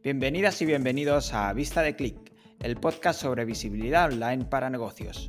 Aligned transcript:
Bienvenidas 0.00 0.62
y 0.62 0.64
bienvenidos 0.64 1.34
a 1.34 1.52
Vista 1.52 1.82
de 1.82 1.96
Click, 1.96 2.32
el 2.60 2.76
podcast 2.76 3.20
sobre 3.20 3.44
visibilidad 3.44 4.12
online 4.12 4.44
para 4.44 4.70
negocios. 4.70 5.28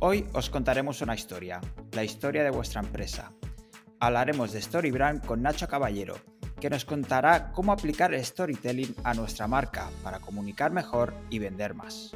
Hoy 0.00 0.26
os 0.34 0.50
contaremos 0.50 1.00
una 1.00 1.14
historia, 1.14 1.62
la 1.92 2.04
historia 2.04 2.44
de 2.44 2.50
vuestra 2.50 2.82
empresa. 2.82 3.32
Hablaremos 3.98 4.52
de 4.52 4.60
Storybrand 4.60 5.24
con 5.24 5.40
Nacho 5.40 5.66
Caballero, 5.68 6.16
que 6.60 6.68
nos 6.68 6.84
contará 6.84 7.50
cómo 7.52 7.72
aplicar 7.72 8.12
el 8.12 8.22
storytelling 8.22 8.94
a 9.04 9.14
nuestra 9.14 9.48
marca 9.48 9.88
para 10.04 10.20
comunicar 10.20 10.70
mejor 10.70 11.14
y 11.30 11.38
vender 11.38 11.72
más. 11.72 12.14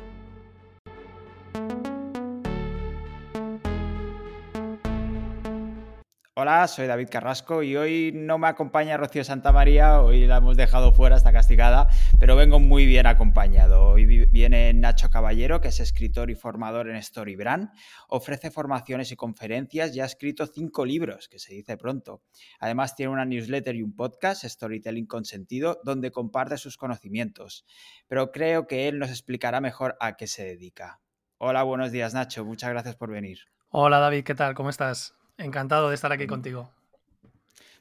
Hola, 6.37 6.67
soy 6.67 6.89
David 6.89 7.11
Carrasco 7.13 7.63
y 7.63 7.77
hoy 7.77 8.11
no 8.13 8.39
me 8.39 8.49
acompaña 8.49 8.97
Rocío 8.97 9.23
Santamaría, 9.23 10.01
hoy 10.01 10.27
la 10.27 10.39
hemos 10.39 10.57
dejado 10.57 10.91
fuera, 10.91 11.15
está 11.15 11.33
castigada, 11.33 11.87
pero 12.19 12.35
vengo 12.35 12.59
muy 12.59 12.87
bien 12.87 13.07
acompañado. 13.07 13.91
Hoy 13.91 14.05
viene 14.05 14.75
Nacho 14.75 15.11
Caballero, 15.11 15.61
que 15.61 15.69
es 15.69 15.79
escritor 15.79 16.31
y 16.31 16.35
formador 16.35 16.89
en 16.89 17.01
Storybrand, 17.01 17.71
ofrece 18.09 18.51
formaciones 18.51 19.13
y 19.13 19.17
conferencias 19.17 19.95
y 19.95 20.01
ha 20.01 20.07
escrito 20.07 20.49
cinco 20.49 20.85
libros, 20.85 21.29
que 21.29 21.39
se 21.39 21.55
dice 21.55 21.77
pronto. 21.77 22.25
Además 22.59 22.97
tiene 22.97 23.13
una 23.13 23.25
newsletter 23.25 23.77
y 23.77 23.85
un 23.85 23.95
podcast, 23.95 24.45
Storytelling 24.45 25.07
con 25.07 25.25
Sentido, 25.25 25.81
donde 25.85 26.11
comparte 26.11 26.59
sus 26.59 26.77
conocimientos, 26.77 27.65
pero 28.09 28.33
creo 28.33 28.67
que 28.67 28.89
él 28.89 28.99
nos 28.99 29.11
explicará 29.11 29.61
mejor 29.61 29.97
a 30.01 30.17
qué 30.17 30.27
se 30.27 30.45
dedica. 30.45 30.99
Hola, 31.39 31.63
buenos 31.63 31.93
días 31.93 32.13
Nacho, 32.13 32.45
muchas 32.45 32.71
gracias 32.71 32.97
por 32.97 33.13
venir. 33.13 33.39
Hola 33.71 34.01
David, 34.01 34.25
¿qué 34.25 34.35
tal? 34.35 34.57
¿Cómo 34.57 34.71
estás? 34.71 35.15
Encantado 35.39 35.89
de 35.89 35.95
estar 35.95 36.13
aquí 36.13 36.27
contigo. 36.27 36.71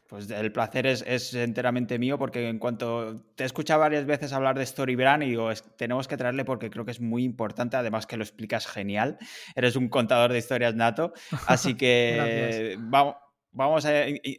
Pues 0.07 0.30
el 0.30 0.52
placer 0.52 0.85
es, 0.85 1.34
enteramente 1.34 1.98
mío 1.98 2.20
porque 2.20 2.48
en 2.48 2.59
cuanto 2.59 3.21
te 3.35 3.44
he 3.44 3.45
escuchado 3.48 3.80
varias 3.80 4.05
veces 4.05 4.31
hablar 4.31 4.57
de 4.57 4.66
Storybrand 4.66 5.23
y 5.23 5.30
digo, 5.30 5.52
tenemos 5.75 6.08
que 6.08 6.17
traerle 6.17 6.45
porque 6.45 6.70
creo 6.70 6.85
que 6.85 6.91
es 6.91 6.99
muy 6.99 7.23
importante, 7.23 7.78
además 7.78 8.05
que 8.05 8.17
lo 8.17 8.23
explicas 8.23 8.67
genial, 8.67 9.17
eres 9.55 9.75
un 9.75 9.89
contador 9.89 10.31
de 10.31 10.38
historias 10.38 10.75
nato, 10.75 11.13
así 11.47 11.73
que 11.78 12.78
vamos, 12.80 13.16
vamos, 13.52 13.85
a, 13.85 13.91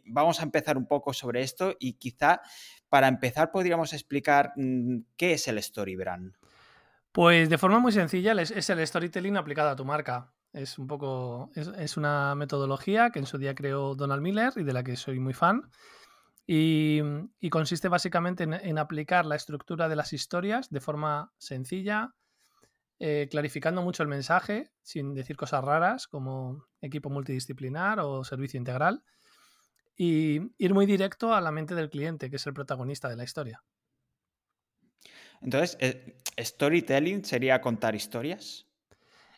vamos 0.05 0.39
a 0.39 0.43
empezar 0.43 0.77
un 0.77 0.87
poco 0.87 1.11
sobre 1.11 1.41
esto 1.41 1.75
y 1.77 1.93
quizá 1.93 2.41
para 2.87 3.09
empezar 3.09 3.51
podríamos 3.51 3.91
explicar 3.91 4.53
mm, 4.55 4.99
qué 5.17 5.33
es 5.33 5.45
el 5.49 5.61
Storybrand. 5.61 6.37
Pues 7.11 7.49
de 7.49 7.57
forma 7.57 7.79
muy 7.79 7.91
sencilla 7.91 8.33
es 8.41 8.69
el 8.69 8.85
storytelling 8.85 9.35
aplicado 9.35 9.69
a 9.69 9.75
tu 9.75 9.83
marca. 9.83 10.31
Es 10.55 10.79
un 10.79 10.87
poco. 10.87 11.51
Es, 11.53 11.97
una 11.97 12.33
metodología 12.33 13.09
que 13.09 13.19
en 13.19 13.25
su 13.25 13.37
día 13.37 13.53
creó 13.53 13.93
Donald 13.93 14.21
Miller 14.21 14.53
y 14.55 14.63
de 14.63 14.71
la 14.71 14.85
que 14.85 14.95
soy 14.95 15.19
muy 15.19 15.33
fan. 15.33 15.69
Y, 16.47 17.01
consiste 17.49 17.89
básicamente 17.89 18.43
en, 18.45 18.77
aplicar 18.77 19.25
la 19.25 19.35
estructura 19.35 19.89
de 19.89 19.97
las 19.97 20.13
historias 20.13 20.69
de 20.69 20.79
forma 20.79 21.33
sencilla, 21.37 22.13
eh, 22.99 23.27
clarificando 23.29 23.81
mucho 23.81 24.01
el 24.01 24.07
mensaje, 24.07 24.71
sin 24.81 25.13
decir 25.13 25.35
cosas 25.35 25.61
raras 25.61 26.07
como 26.07 26.65
equipo 26.79 27.09
multidisciplinar 27.09 27.99
o 27.99 28.23
servicio 28.23 28.57
integral, 28.57 29.03
y 29.97 30.39
ir 30.57 30.73
muy 30.73 30.85
directo 30.85 31.33
a 31.33 31.41
la 31.41 31.51
mente 31.51 31.75
del 31.75 31.89
cliente, 31.89 32.29
que 32.29 32.37
es 32.37 32.47
el 32.47 32.53
protagonista 32.53 33.09
de 33.09 33.17
la 33.17 33.25
historia. 33.25 33.61
Entonces, 35.41 35.77
eh, 35.81 36.15
¿storytelling 36.37 37.25
sería 37.25 37.59
contar 37.59 37.93
historias? 37.93 38.64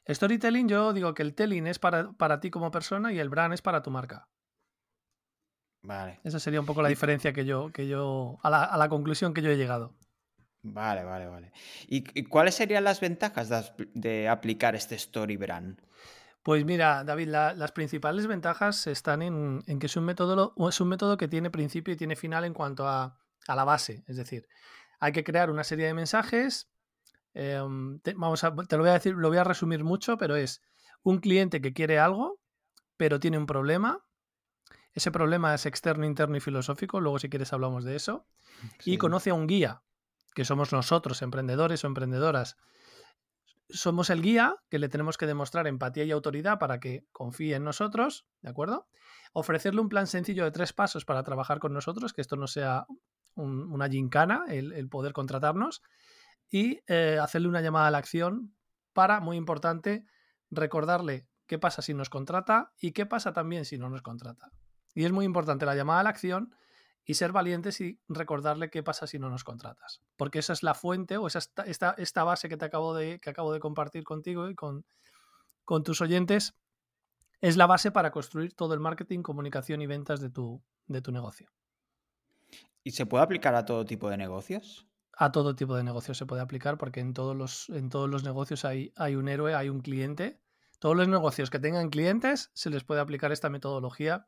Storytelling, 0.09 0.69
yo 0.69 0.93
digo 0.93 1.13
que 1.13 1.23
el 1.23 1.35
telling 1.35 1.67
es 1.67 1.79
para, 1.79 2.13
para 2.13 2.39
ti 2.39 2.49
como 2.49 2.71
persona 2.71 3.11
y 3.11 3.19
el 3.19 3.29
brand 3.29 3.53
es 3.53 3.61
para 3.61 3.83
tu 3.83 3.91
marca. 3.91 4.29
Vale. 5.83 6.19
Esa 6.23 6.39
sería 6.39 6.59
un 6.59 6.65
poco 6.65 6.81
la 6.81 6.89
diferencia 6.89 7.33
que 7.33 7.45
yo, 7.45 7.71
que 7.71 7.87
yo, 7.87 8.39
a 8.43 8.77
la, 8.77 8.89
conclusión 8.89 9.33
que 9.33 9.41
yo 9.41 9.49
he 9.49 9.57
llegado. 9.57 9.95
Vale, 10.61 11.03
vale, 11.03 11.27
vale. 11.27 11.51
¿Y, 11.87 12.23
cuáles 12.25 12.55
serían 12.55 12.83
las 12.83 12.99
ventajas 12.99 13.49
de, 13.93 14.27
aplicar 14.27 14.75
este 14.75 14.95
Story 14.95 15.37
Brand? 15.37 15.81
Pues 16.43 16.65
mira, 16.65 17.03
David, 17.03 17.29
las 17.29 17.71
principales 17.71 18.27
ventajas 18.27 18.87
están 18.87 19.21
en, 19.21 19.61
que 19.79 19.85
es 19.85 19.95
un, 19.95 20.05
método, 20.05 20.53
es 20.67 20.81
un 20.81 20.89
método 20.89 21.17
que 21.17 21.27
tiene 21.27 21.49
principio 21.49 21.93
y 21.93 21.97
tiene 21.97 22.15
final 22.15 22.43
en 22.45 22.53
cuanto 22.53 22.87
a, 22.87 23.19
a 23.47 23.55
la 23.55 23.63
base. 23.63 24.03
Es 24.07 24.17
decir, 24.17 24.47
hay 24.99 25.11
que 25.11 25.23
crear 25.23 25.49
una 25.49 25.63
serie 25.63 25.85
de 25.85 25.93
mensajes 25.93 26.69
Em, 27.39 27.99
te, 27.99 28.15
vamos 28.15 28.43
a, 28.43 28.55
te 28.55 28.77
lo 28.77 28.81
voy 28.81 28.89
a 28.89 28.93
decir, 28.93 29.13
lo 29.13 29.27
voy 29.27 29.37
a 29.37 29.43
resumir 29.43 29.83
mucho, 29.83 30.17
pero 30.17 30.35
es 30.35 30.63
un 31.03 31.19
cliente 31.19 31.61
que 31.61 31.71
quiere 31.71 31.99
algo, 31.99 32.39
pero 32.97 33.19
tiene 33.19 33.37
un 33.37 33.45
problema. 33.45 34.03
Ese 34.91 35.11
problema 35.11 35.53
es 35.53 35.67
externo, 35.67 36.03
interno 36.03 36.35
y 36.35 36.39
filosófico. 36.39 36.99
Luego, 36.99 37.19
si 37.19 37.29
quieres, 37.29 37.53
hablamos 37.53 37.83
de 37.83 37.95
eso. 37.95 38.25
Y 38.83 38.97
conoce 38.97 39.29
a 39.29 39.35
un 39.35 39.45
guía, 39.45 39.83
que 40.33 40.45
somos 40.45 40.71
nosotros, 40.71 41.21
emprendedores 41.21 41.83
o 41.83 41.87
emprendedoras. 41.87 42.57
Somos 43.69 44.09
el 44.09 44.23
guía 44.23 44.55
que 44.71 44.79
le 44.79 44.89
tenemos 44.89 45.15
que 45.15 45.27
demostrar 45.27 45.67
empatía 45.67 46.05
y 46.05 46.11
autoridad 46.11 46.57
para 46.57 46.79
que 46.79 47.05
confíe 47.11 47.53
en 47.53 47.63
nosotros, 47.63 48.25
¿de 48.41 48.49
acuerdo? 48.49 48.87
Ofrecerle 49.33 49.81
un 49.81 49.89
plan 49.89 50.07
sencillo 50.07 50.43
de 50.43 50.49
tres 50.49 50.73
pasos 50.73 51.05
para 51.05 51.21
trabajar 51.21 51.59
con 51.59 51.71
nosotros, 51.71 52.13
que 52.13 52.21
esto 52.21 52.35
no 52.35 52.47
sea 52.47 52.87
una 53.35 53.87
gincana, 53.87 54.45
el 54.47 54.89
poder 54.89 55.13
contratarnos 55.13 55.83
y 56.49 56.81
eh, 56.87 57.19
hacerle 57.21 57.47
una 57.47 57.61
llamada 57.61 57.87
a 57.87 57.91
la 57.91 57.97
acción 57.97 58.55
para, 58.93 59.19
muy 59.19 59.37
importante, 59.37 60.05
recordarle 60.49 61.27
qué 61.45 61.59
pasa 61.59 61.81
si 61.81 61.93
nos 61.93 62.09
contrata 62.09 62.73
y 62.79 62.91
qué 62.91 63.05
pasa 63.05 63.33
también 63.33 63.65
si 63.65 63.77
no 63.77 63.89
nos 63.89 64.01
contrata. 64.01 64.51
Y 64.93 65.05
es 65.05 65.11
muy 65.11 65.25
importante 65.25 65.65
la 65.65 65.75
llamada 65.75 65.99
a 65.99 66.03
la 66.03 66.09
acción 66.09 66.55
y 67.03 67.13
ser 67.13 67.31
valientes 67.31 67.79
y 67.79 67.99
recordarle 68.09 68.69
qué 68.69 68.83
pasa 68.83 69.07
si 69.07 69.17
no 69.17 69.29
nos 69.29 69.43
contratas. 69.43 70.01
Porque 70.17 70.39
esa 70.39 70.53
es 70.53 70.63
la 70.63 70.73
fuente 70.73 71.17
o 71.17 71.27
esa 71.27 71.39
esta, 71.65 71.91
esta 71.97 72.23
base 72.23 72.49
que, 72.49 72.57
te 72.57 72.65
acabo 72.65 72.93
de, 72.93 73.19
que 73.19 73.29
acabo 73.29 73.53
de 73.53 73.59
compartir 73.59 74.03
contigo 74.03 74.49
y 74.49 74.55
con, 74.55 74.85
con 75.63 75.83
tus 75.83 76.01
oyentes 76.01 76.55
es 77.39 77.55
la 77.55 77.67
base 77.67 77.91
para 77.91 78.11
construir 78.11 78.55
todo 78.55 78.73
el 78.73 78.79
marketing, 78.79 79.21
comunicación 79.21 79.81
y 79.81 79.87
ventas 79.87 80.19
de 80.19 80.29
tu, 80.29 80.61
de 80.87 81.01
tu 81.01 81.11
negocio. 81.11 81.49
¿Y 82.83 82.91
se 82.91 83.05
puede 83.05 83.23
aplicar 83.23 83.53
a 83.55 83.65
todo 83.65 83.85
tipo 83.85 84.09
de 84.09 84.17
negocios? 84.17 84.87
A 85.17 85.31
todo 85.31 85.55
tipo 85.55 85.75
de 85.75 85.83
negocios 85.83 86.17
se 86.17 86.25
puede 86.25 86.41
aplicar 86.41 86.77
porque 86.77 86.99
en 86.99 87.13
todos 87.13 87.35
los, 87.35 87.69
en 87.69 87.89
todos 87.89 88.09
los 88.09 88.23
negocios 88.23 88.65
hay, 88.65 88.93
hay 88.95 89.15
un 89.15 89.27
héroe, 89.27 89.55
hay 89.55 89.69
un 89.69 89.81
cliente. 89.81 90.39
Todos 90.79 90.95
los 90.95 91.07
negocios 91.07 91.49
que 91.49 91.59
tengan 91.59 91.89
clientes 91.89 92.51
se 92.53 92.69
les 92.69 92.83
puede 92.83 93.01
aplicar 93.01 93.31
esta 93.31 93.49
metodología 93.49 94.27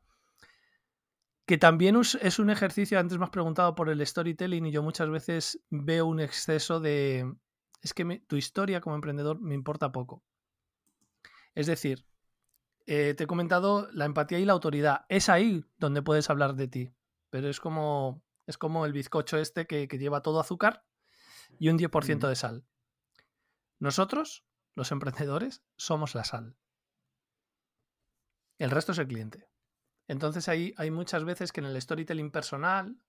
que 1.50 1.58
también 1.58 1.96
es 2.00 2.38
un 2.38 2.48
ejercicio, 2.48 3.00
antes 3.00 3.18
me 3.18 3.24
has 3.24 3.30
preguntado 3.30 3.74
por 3.74 3.88
el 3.88 4.06
storytelling 4.06 4.66
y 4.66 4.70
yo 4.70 4.84
muchas 4.84 5.10
veces 5.10 5.60
veo 5.68 6.06
un 6.06 6.20
exceso 6.20 6.78
de, 6.78 7.28
es 7.82 7.92
que 7.92 8.22
tu 8.28 8.36
historia 8.36 8.80
como 8.80 8.94
emprendedor 8.94 9.40
me 9.40 9.56
importa 9.56 9.90
poco. 9.90 10.22
Es 11.56 11.66
decir, 11.66 12.06
eh, 12.86 13.14
te 13.14 13.24
he 13.24 13.26
comentado 13.26 13.88
la 13.92 14.04
empatía 14.04 14.38
y 14.38 14.44
la 14.44 14.52
autoridad, 14.52 15.06
es 15.08 15.28
ahí 15.28 15.64
donde 15.76 16.02
puedes 16.02 16.30
hablar 16.30 16.54
de 16.54 16.68
ti, 16.68 16.92
pero 17.30 17.48
es 17.48 17.58
como 17.58 18.22
es 18.46 18.58
como 18.58 18.86
el 18.86 18.92
bizcocho 18.92 19.38
este 19.38 19.66
que, 19.66 19.86
lleva 19.86 20.22
todo 20.22 20.40
azúcar 20.40 20.84
y 21.58 21.68
un 21.68 21.78
10% 21.78 22.28
de 22.28 22.36
sal. 22.36 22.66
Nosotros, 23.78 24.44
los 24.74 24.92
emprendedores, 24.92 25.62
somos 25.76 26.14
la 26.14 26.24
sal. 26.24 26.56
El 28.58 28.70
resto 28.70 28.92
es 28.92 28.98
el 28.98 29.08
cliente. 29.08 29.48
Entonces 30.06 30.48
hay, 30.48 30.74
hay 30.76 30.90
muchas 30.90 31.24
veces 31.24 31.52
que 31.52 31.60
en 31.60 31.66
el 31.66 31.80
storytelling 31.80 32.30
personal 32.30 33.00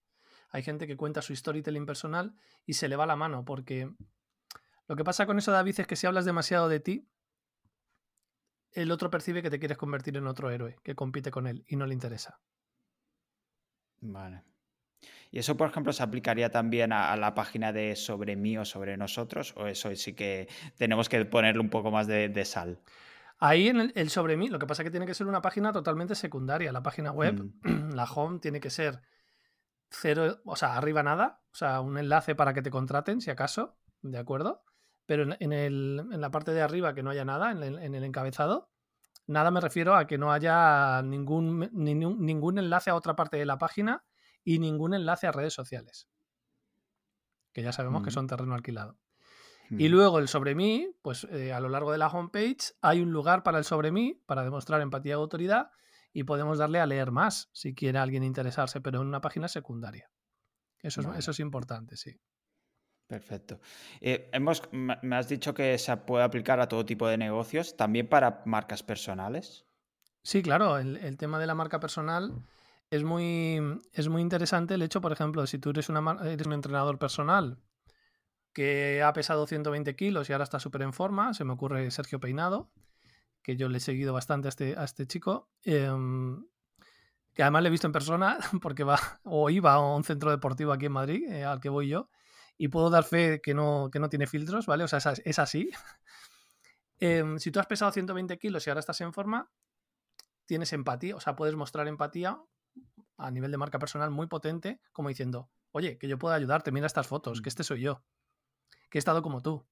hay 0.51 0.63
gente 0.63 0.85
que 0.85 0.97
cuenta 0.97 1.21
su 1.21 1.35
storytelling 1.35 1.85
personal 1.85 2.35
y 2.65 2.73
se 2.73 2.87
le 2.87 2.95
va 2.95 3.05
la 3.05 3.15
mano 3.15 3.43
porque 3.45 3.89
lo 4.87 4.95
que 4.95 5.03
pasa 5.03 5.25
con 5.25 5.37
eso, 5.37 5.51
David, 5.51 5.79
es 5.79 5.87
que 5.87 5.95
si 5.95 6.05
hablas 6.05 6.25
demasiado 6.25 6.67
de 6.67 6.81
ti, 6.81 7.09
el 8.73 8.91
otro 8.91 9.09
percibe 9.09 9.41
que 9.41 9.49
te 9.49 9.59
quieres 9.59 9.77
convertir 9.77 10.17
en 10.17 10.27
otro 10.27 10.51
héroe 10.51 10.77
que 10.83 10.95
compite 10.95 11.31
con 11.31 11.47
él 11.47 11.63
y 11.67 11.75
no 11.75 11.85
le 11.85 11.93
interesa. 11.93 12.41
Vale. 14.01 14.50
¿Y 15.31 15.39
eso, 15.39 15.55
por 15.55 15.69
ejemplo, 15.69 15.93
se 15.93 16.03
aplicaría 16.03 16.51
también 16.51 16.91
a, 16.91 17.15
la 17.15 17.33
página 17.33 17.71
de 17.71 17.95
sobre 17.95 18.35
mí 18.35 18.57
o 18.57 18.65
sobre 18.65 18.97
nosotros? 18.97 19.53
¿O 19.55 19.65
eso 19.65 19.95
sí 19.95 20.13
que 20.13 20.49
tenemos 20.77 21.07
que 21.07 21.23
ponerle 21.23 21.61
un 21.61 21.69
poco 21.69 21.89
más 21.89 22.05
de, 22.05 22.45
sal? 22.45 22.79
Ahí 23.39 23.69
en 23.69 23.93
el, 23.95 24.09
sobre 24.09 24.35
mí, 24.35 24.49
lo 24.49 24.59
que 24.59 24.67
pasa 24.67 24.83
es 24.83 24.87
que 24.87 24.91
tiene 24.91 25.05
que 25.05 25.13
ser 25.13 25.27
una 25.27 25.41
página 25.41 25.71
totalmente 25.71 26.15
secundaria. 26.15 26.73
La 26.73 26.83
página 26.83 27.11
web, 27.11 27.49
mm. 27.63 27.91
la 27.95 28.03
home, 28.03 28.39
tiene 28.39 28.59
que 28.59 28.69
ser 28.69 29.01
cero, 29.89 30.41
o 30.45 30.55
sea, 30.57 30.75
arriba 30.75 31.01
nada, 31.01 31.41
o 31.53 31.55
sea, 31.55 31.79
un 31.79 31.97
enlace 31.97 32.35
para 32.35 32.53
que 32.53 32.61
te 32.61 32.69
contraten, 32.69 33.21
si 33.21 33.29
acaso, 33.29 33.77
¿de 34.01 34.17
acuerdo? 34.17 34.63
Pero 35.05 35.33
en, 35.39 36.21
la 36.21 36.29
parte 36.29 36.51
de 36.51 36.61
arriba 36.61 36.93
que 36.93 37.03
no 37.03 37.09
haya 37.09 37.25
nada, 37.25 37.51
en 37.51 37.95
el, 37.95 38.03
encabezado, 38.03 38.69
nada 39.27 39.49
me 39.49 39.61
refiero 39.61 39.95
a 39.95 40.07
que 40.07 40.17
no 40.17 40.31
haya 40.31 41.01
ningún, 41.03 41.69
ningún 41.73 42.57
enlace 42.57 42.89
a 42.89 42.95
otra 42.95 43.15
parte 43.15 43.37
de 43.37 43.45
la 43.45 43.57
página 43.57 44.03
y 44.43 44.59
ningún 44.59 44.93
enlace 44.93 45.27
a 45.27 45.31
redes 45.31 45.53
sociales, 45.53 46.07
que 47.53 47.63
ya 47.63 47.71
sabemos 47.71 48.03
que 48.03 48.09
mm. 48.09 48.13
son 48.13 48.27
terreno 48.27 48.53
alquilado. 48.53 48.97
Y 49.69 49.87
mm. 49.87 49.91
luego 49.91 50.19
el 50.19 50.27
sobre 50.27 50.55
mí, 50.55 50.93
pues 51.01 51.25
eh, 51.31 51.53
a 51.53 51.59
lo 51.59 51.69
largo 51.69 51.91
de 51.91 51.97
la 51.97 52.07
homepage 52.07 52.73
hay 52.81 53.01
un 53.01 53.11
lugar 53.11 53.43
para 53.43 53.57
el 53.57 53.63
sobre 53.63 53.91
mí, 53.91 54.21
para 54.25 54.43
demostrar 54.43 54.81
empatía 54.81 55.11
y 55.11 55.13
autoridad, 55.13 55.71
y 56.13 56.23
podemos 56.23 56.57
darle 56.57 56.79
a 56.79 56.85
leer 56.85 57.11
más 57.11 57.49
si 57.53 57.73
quiere 57.73 57.99
alguien 57.99 58.23
interesarse, 58.23 58.81
pero 58.81 59.01
en 59.01 59.07
una 59.07 59.21
página 59.21 59.47
secundaria. 59.47 60.11
Eso, 60.79 61.01
es, 61.01 61.07
eso 61.17 61.31
es 61.31 61.39
importante, 61.39 61.95
sí. 61.95 62.19
Perfecto. 63.07 63.59
Eh, 63.99 64.29
hemos, 64.33 64.63
me 64.71 65.15
has 65.15 65.29
dicho 65.29 65.53
que 65.53 65.77
se 65.77 65.95
puede 65.97 66.23
aplicar 66.23 66.59
a 66.59 66.67
todo 66.67 66.85
tipo 66.85 67.07
de 67.07 67.17
negocios, 67.17 67.77
también 67.77 68.07
para 68.07 68.41
marcas 68.45 68.83
personales. 68.83 69.65
Sí, 70.23 70.43
claro, 70.43 70.77
el, 70.77 71.17
tema 71.17 71.39
de 71.39 71.47
la 71.47 71.55
marca 71.55 71.79
personal 71.79 72.43
es 72.91 73.05
muy, 73.05 73.59
es 73.93 74.09
muy 74.09 74.21
interesante. 74.21 74.75
El 74.75 74.81
hecho, 74.81 75.01
por 75.01 75.13
ejemplo, 75.13 75.47
si 75.47 75.57
tú 75.57 75.69
eres, 75.71 75.89
eres 75.89 76.45
un 76.45 76.53
entrenador 76.53 76.99
personal 76.99 77.57
que 78.53 79.01
ha 79.01 79.13
pesado 79.13 79.47
120 79.47 79.95
kilos 79.95 80.29
y 80.29 80.33
ahora 80.33 80.43
está 80.43 80.59
súper 80.59 80.81
en 80.81 80.91
forma, 80.91 81.33
se 81.33 81.45
me 81.45 81.53
ocurre 81.53 81.89
Sergio 81.89 82.19
Peinado, 82.19 82.69
que 83.41 83.55
yo 83.55 83.69
le 83.69 83.77
he 83.77 83.81
seguido 83.81 84.13
bastante 84.13 84.49
a 84.49 84.49
este, 84.49 84.75
a 84.77 84.83
este 84.83 85.07
chico, 85.07 85.49
em, 85.63 86.45
que 87.33 87.43
además 87.43 87.63
le 87.63 87.67
he 87.69 87.71
visto 87.71 87.87
en 87.87 87.93
persona 87.93 88.37
porque 88.61 88.83
va 88.83 88.99
o 89.23 89.49
iba 89.49 89.73
a 89.73 89.79
un 89.79 90.03
centro 90.03 90.29
deportivo 90.29 90.73
aquí 90.73 90.87
en 90.87 90.91
Madrid, 90.91 91.31
eh, 91.31 91.45
al 91.45 91.61
que 91.61 91.69
voy 91.69 91.87
yo, 91.87 92.09
y 92.57 92.67
puedo 92.67 92.89
dar 92.89 93.05
fe 93.05 93.39
que 93.41 93.53
no, 93.53 93.89
que 93.89 93.99
no 93.99 94.09
tiene 94.09 94.27
filtros, 94.27 94.65
¿vale? 94.65 94.83
O 94.83 94.87
sea, 94.89 94.99
es, 95.23 95.39
así. 95.39 95.69
Em, 97.03 97.39
si 97.39 97.49
tú 97.49 97.59
has 97.59 97.65
pesado 97.65 97.91
120 97.91 98.37
kilos 98.37 98.67
y 98.67 98.69
ahora 98.69 98.79
estás 98.79 99.01
en 99.01 99.11
forma, 99.11 99.49
tienes 100.45 100.71
empatía, 100.71 101.15
o 101.15 101.19
sea, 101.19 101.35
puedes 101.35 101.55
mostrar 101.55 101.87
empatía 101.87 102.39
a 103.21 103.31
nivel 103.31 103.51
de 103.51 103.57
marca 103.57 103.79
personal 103.79 104.11
muy 104.11 104.27
potente, 104.27 104.81
como 104.91 105.09
diciendo, 105.09 105.49
oye, 105.71 105.97
que 105.97 106.07
yo 106.07 106.17
puedo 106.17 106.33
ayudarte, 106.33 106.71
mira 106.71 106.87
estas 106.87 107.07
fotos, 107.07 107.41
que 107.41 107.47
mm. 107.47 107.51
este 107.51 107.63
soy 107.63 107.81
yo, 107.81 108.03
que 108.89 108.97
he 108.97 108.99
estado 108.99 109.21
como 109.21 109.41
tú. 109.41 109.65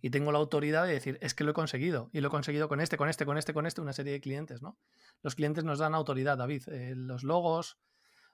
Y 0.00 0.10
tengo 0.10 0.30
la 0.30 0.38
autoridad 0.38 0.86
de 0.86 0.92
decir, 0.92 1.18
es 1.20 1.34
que 1.34 1.42
lo 1.42 1.50
he 1.50 1.54
conseguido, 1.54 2.08
y 2.12 2.20
lo 2.20 2.28
he 2.28 2.30
conseguido 2.30 2.68
con 2.68 2.80
este, 2.80 2.96
con 2.96 3.08
este, 3.08 3.26
con 3.26 3.36
este, 3.36 3.52
con 3.52 3.66
este, 3.66 3.80
una 3.80 3.92
serie 3.92 4.12
de 4.12 4.20
clientes, 4.20 4.62
¿no? 4.62 4.78
Los 5.22 5.34
clientes 5.34 5.64
nos 5.64 5.80
dan 5.80 5.94
autoridad, 5.94 6.38
David. 6.38 6.68
Eh, 6.68 6.94
los 6.94 7.24
logos, 7.24 7.78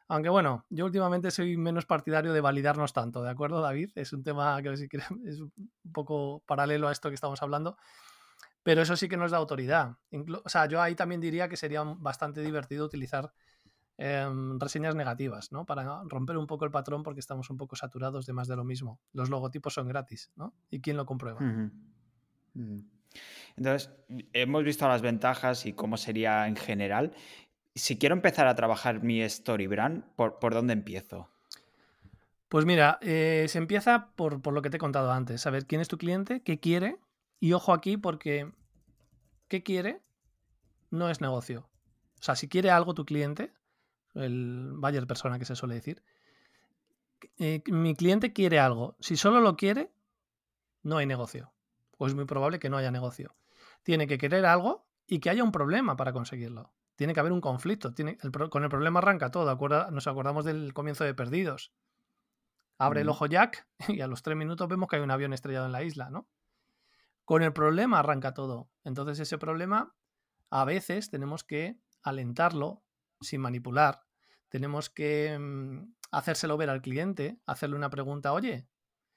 aunque 0.08 0.28
bueno, 0.28 0.66
yo 0.68 0.84
últimamente 0.84 1.30
soy 1.30 1.56
menos 1.56 1.86
partidario 1.86 2.34
de 2.34 2.42
validarnos 2.42 2.92
tanto, 2.92 3.22
¿de 3.22 3.30
acuerdo, 3.30 3.62
David? 3.62 3.90
Es 3.94 4.12
un 4.12 4.22
tema 4.22 4.60
que 4.62 4.72
es 4.72 5.40
un 5.40 5.52
poco 5.92 6.42
paralelo 6.46 6.88
a 6.88 6.92
esto 6.92 7.08
que 7.08 7.14
estamos 7.14 7.42
hablando, 7.42 7.78
pero 8.62 8.82
eso 8.82 8.96
sí 8.96 9.08
que 9.08 9.16
nos 9.16 9.30
da 9.30 9.38
autoridad. 9.38 9.96
o 10.44 10.48
sea, 10.48 10.66
yo 10.66 10.82
ahí 10.82 10.94
también 10.94 11.20
diría 11.20 11.48
que 11.48 11.56
sería 11.56 11.82
bastante 11.82 12.42
divertido 12.42 12.84
utilizar 12.84 13.32
em, 13.99 14.58
reseñas 14.58 14.94
negativas, 14.94 15.52
¿no? 15.52 15.64
Para 15.64 16.02
romper 16.05 16.37
un 16.37 16.46
poco 16.46 16.64
el 16.64 16.70
patrón 16.70 17.02
porque 17.02 17.20
estamos 17.20 17.50
un 17.50 17.56
poco 17.56 17.76
saturados 17.76 18.26
de 18.26 18.32
más 18.32 18.49
de 18.49 18.56
lo 18.56 18.64
mismo. 18.64 19.00
Los 19.12 19.31
logotipos 19.31 19.75
son 19.75 19.88
gratis, 19.88 20.31
¿no? 20.37 20.55
¿Y 20.70 20.81
quién 20.81 20.96
lo 20.96 21.06
comprueba? 21.06 21.41
Entonces, 23.56 23.91
hemos 24.32 24.64
visto 24.64 24.88
las 24.88 25.02
ventajas 25.02 25.67
y 25.67 25.73
cómo 25.73 25.96
sería 25.96 26.49
en 26.49 26.56
general 26.56 27.12
si 27.75 27.99
quiero 27.99 28.14
empezar 28.14 28.46
a 28.46 28.55
trabajar 28.55 29.02
mi 29.02 29.20
story 29.23 29.67
brand, 29.67 30.05
¿por, 30.14 30.55
dónde 30.55 30.73
empiezo? 30.73 31.29
Pues 32.49 32.64
mira, 32.64 32.99
eh, 33.00 33.46
se 33.49 33.58
empieza 33.58 34.11
por, 34.14 34.52
lo 34.52 34.62
que 34.62 34.70
te 34.70 34.76
he 34.76 34.81
contado 34.81 35.12
antes, 35.12 35.41
saber 35.41 35.67
quién 35.67 35.81
es 35.81 35.88
tu 35.88 35.99
cliente, 35.99 36.41
qué 36.43 36.61
quiere, 36.61 36.99
y 37.41 37.52
ojo 37.52 37.73
aquí 37.73 37.96
porque 37.96 38.52
qué 39.49 39.62
quiere 39.62 40.00
no 40.91 41.11
es 41.11 41.20
negocio. 41.20 41.69
O 42.20 42.23
sea, 42.23 42.37
si 42.37 42.49
quiere 42.49 42.70
algo 42.70 42.94
tu 42.94 43.05
cliente, 43.05 43.52
el 44.14 44.72
buyer 44.76 45.06
persona 45.06 45.38
que 45.38 45.44
se 45.44 45.56
suele 45.56 45.75
decir, 45.75 46.02
eh, 47.38 47.62
mi 47.66 47.94
cliente 47.94 48.32
quiere 48.32 48.58
algo. 48.58 48.96
Si 49.00 49.16
solo 49.16 49.40
lo 49.40 49.56
quiere, 49.56 49.93
no 50.82 50.99
hay 50.99 51.06
negocio. 51.06 51.52
O 51.99 52.06
es 52.06 52.14
muy 52.14 52.25
probable 52.25 52.58
que 52.58 52.70
no 52.70 52.76
haya 52.76 52.90
negocio. 52.90 53.34
Tiene 53.82 54.06
que 54.06 54.19
querer 54.19 54.46
algo 54.46 54.87
y 55.06 55.20
que 55.20 55.31
haya 55.31 55.44
un 55.44 55.52
problema 55.52 55.96
para 55.96 56.12
conseguirlo 56.12 56.72
tiene 56.96 57.14
que 57.14 57.20
haber 57.20 57.32
un 57.32 57.40
conflicto. 57.40 57.94
Tiene, 57.94 58.19
con 58.50 58.62
el 58.62 58.70
problema 58.70 59.00
arranca 59.00 59.31
todo. 59.31 59.50
Acuerda, 59.50 59.90
nos 59.90 60.06
acordamos 60.06 60.44
del 60.44 60.72
comienzo 60.72 61.05
de 61.05 61.14
Perdidos. 61.14 61.72
Abre 62.78 63.02
el 63.02 63.08
ojo 63.08 63.26
Jack 63.26 63.69
y 63.88 64.00
a 64.00 64.06
los 64.06 64.22
tres 64.22 64.37
minutos 64.37 64.69
vemos 64.69 64.88
que 64.88 64.96
hay 64.96 65.02
un 65.02 65.10
avión 65.10 65.32
estrellado 65.32 65.67
en 65.67 65.72
la 65.72 65.82
isla, 65.82 66.10
¿no? 66.10 66.28
Con 67.25 67.43
el 67.43 67.52
problema 67.52 68.00
arranca 68.00 68.34
todo. 68.34 68.70
Entonces 68.84 69.19
ese 69.20 69.38
problema 69.38 69.94
a 70.50 70.64
veces 70.64 71.10
tenemos 71.10 71.43
que 71.43 71.78
alentarlo 72.02 72.83
sin 73.24 73.40
manipular. 73.40 74.02
Tenemos 74.48 74.90
que 74.90 75.36
mm, 75.38 75.94
hacérselo 76.12 76.56
ver 76.56 76.70
al 76.70 76.82
cliente, 76.82 77.40
hacerle 77.46 77.76
una 77.76 77.90
pregunta, 77.90 78.32
oye, 78.32 78.68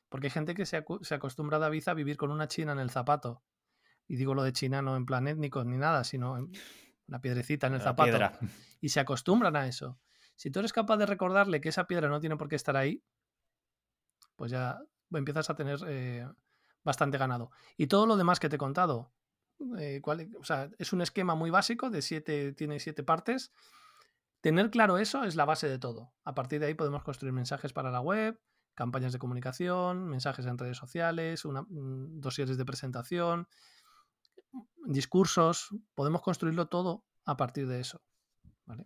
porque 0.09 0.27
hay 0.27 0.31
gente 0.31 0.55
que 0.55 0.65
se, 0.65 0.83
se 1.01 1.15
acostumbra 1.15 1.59
David 1.59 1.87
a 1.87 1.93
vivir 1.93 2.17
con 2.17 2.31
una 2.31 2.47
china 2.47 2.71
en 2.71 2.79
el 2.79 2.89
zapato. 2.89 3.43
Y 4.07 4.15
digo 4.15 4.33
lo 4.33 4.43
de 4.43 4.53
china 4.53 4.81
no 4.81 4.95
en 4.95 5.05
plan 5.05 5.27
étnico 5.27 5.63
ni 5.63 5.77
nada, 5.77 6.03
sino 6.03 6.37
en, 6.37 6.51
una 7.07 7.21
piedrecita 7.21 7.67
en 7.67 7.75
el 7.75 7.81
zapato, 7.81 8.17
y 8.81 8.89
se 8.89 8.99
acostumbran 8.99 9.55
a 9.55 9.67
eso. 9.67 9.99
Si 10.35 10.51
tú 10.51 10.59
eres 10.59 10.73
capaz 10.73 10.97
de 10.97 11.05
recordarle 11.05 11.61
que 11.61 11.69
esa 11.69 11.87
piedra 11.87 12.09
no 12.09 12.19
tiene 12.19 12.37
por 12.37 12.47
qué 12.47 12.55
estar 12.55 12.77
ahí, 12.77 13.03
pues 14.35 14.51
ya 14.51 14.79
empiezas 15.11 15.49
a 15.49 15.55
tener 15.55 15.79
eh, 15.87 16.27
bastante 16.83 17.17
ganado. 17.17 17.51
Y 17.75 17.87
todo 17.87 18.05
lo 18.05 18.17
demás 18.17 18.39
que 18.39 18.49
te 18.49 18.55
he 18.57 18.59
contado, 18.59 19.11
eh, 19.79 20.01
es 20.77 20.93
un 20.93 21.01
esquema 21.01 21.35
muy 21.35 21.49
básico, 21.49 21.89
de 21.89 22.01
siete, 22.01 22.53
tiene 22.53 22.79
siete 22.79 23.03
partes. 23.03 23.51
Tener 24.47 24.69
claro 24.69 24.97
eso 24.97 25.25
es 25.25 25.35
la 25.35 25.43
base 25.43 25.67
de 25.67 25.77
todo. 25.77 26.13
A 26.23 26.33
partir 26.33 26.61
de 26.61 26.67
ahí 26.67 26.73
podemos 26.73 27.03
construir 27.03 27.33
mensajes 27.33 27.73
para 27.73 27.91
la 27.91 27.99
web, 27.99 28.39
campañas 28.75 29.11
de 29.11 29.19
comunicación, 29.19 30.07
mensajes 30.07 30.45
en 30.45 30.57
redes 30.57 30.77
sociales, 30.77 31.43
una, 31.43 31.63
mm, 31.63 32.21
dosieres 32.21 32.57
de 32.57 32.63
presentación, 32.63 33.49
discursos, 34.85 35.75
podemos 35.95 36.21
construirlo 36.21 36.69
todo 36.69 37.03
a 37.25 37.35
partir 37.35 37.67
de 37.67 37.81
eso. 37.81 38.01
¿vale? 38.65 38.85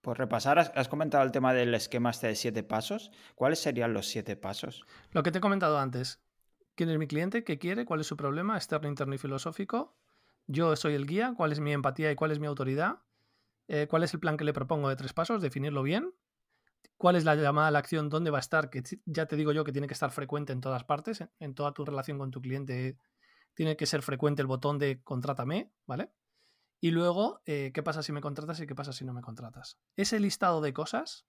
Por 0.00 0.18
repasar, 0.18 0.58
has 0.58 0.88
comentado 0.88 1.22
el 1.22 1.30
tema 1.30 1.54
del 1.54 1.72
esquema 1.72 2.10
este 2.10 2.26
de 2.26 2.34
siete 2.34 2.64
pasos. 2.64 3.12
¿Cuáles 3.36 3.60
serían 3.60 3.92
los 3.92 4.08
siete 4.08 4.34
pasos? 4.34 4.84
Lo 5.12 5.22
que 5.22 5.30
te 5.30 5.38
he 5.38 5.40
comentado 5.40 5.78
antes. 5.78 6.20
¿Quién 6.74 6.90
es 6.90 6.98
mi 6.98 7.06
cliente? 7.06 7.44
¿Qué 7.44 7.60
quiere? 7.60 7.84
¿Cuál 7.84 8.00
es 8.00 8.08
su 8.08 8.16
problema 8.16 8.56
externo, 8.56 8.88
interno 8.88 9.14
y 9.14 9.18
filosófico? 9.18 9.96
Yo 10.48 10.74
soy 10.74 10.94
el 10.94 11.06
guía. 11.06 11.32
¿Cuál 11.36 11.52
es 11.52 11.60
mi 11.60 11.72
empatía 11.72 12.10
y 12.10 12.16
cuál 12.16 12.32
es 12.32 12.40
mi 12.40 12.48
autoridad? 12.48 13.04
Eh, 13.68 13.86
¿Cuál 13.88 14.02
es 14.02 14.14
el 14.14 14.20
plan 14.20 14.36
que 14.36 14.44
le 14.44 14.52
propongo 14.52 14.88
de 14.88 14.96
tres 14.96 15.12
pasos? 15.12 15.42
Definirlo 15.42 15.82
bien. 15.82 16.12
¿Cuál 16.96 17.16
es 17.16 17.24
la 17.24 17.36
llamada 17.36 17.68
a 17.68 17.70
la 17.70 17.78
acción? 17.78 18.08
¿Dónde 18.08 18.30
va 18.30 18.38
a 18.38 18.40
estar? 18.40 18.70
Que 18.70 18.82
ya 19.04 19.26
te 19.26 19.36
digo 19.36 19.52
yo 19.52 19.62
que 19.62 19.72
tiene 19.72 19.86
que 19.86 19.94
estar 19.94 20.10
frecuente 20.10 20.52
en 20.52 20.60
todas 20.60 20.84
partes, 20.84 21.24
en 21.38 21.54
toda 21.54 21.72
tu 21.72 21.84
relación 21.84 22.18
con 22.18 22.30
tu 22.30 22.40
cliente 22.40 22.98
tiene 23.54 23.76
que 23.76 23.86
ser 23.86 24.02
frecuente 24.02 24.42
el 24.42 24.48
botón 24.48 24.78
de 24.78 25.02
contrátame, 25.02 25.72
¿vale? 25.86 26.12
Y 26.80 26.92
luego, 26.92 27.40
eh, 27.44 27.72
¿qué 27.74 27.82
pasa 27.82 28.02
si 28.02 28.12
me 28.12 28.20
contratas 28.20 28.60
y 28.60 28.66
qué 28.66 28.74
pasa 28.74 28.92
si 28.92 29.04
no 29.04 29.12
me 29.12 29.20
contratas? 29.20 29.78
Ese 29.96 30.20
listado 30.20 30.60
de 30.60 30.72
cosas, 30.72 31.26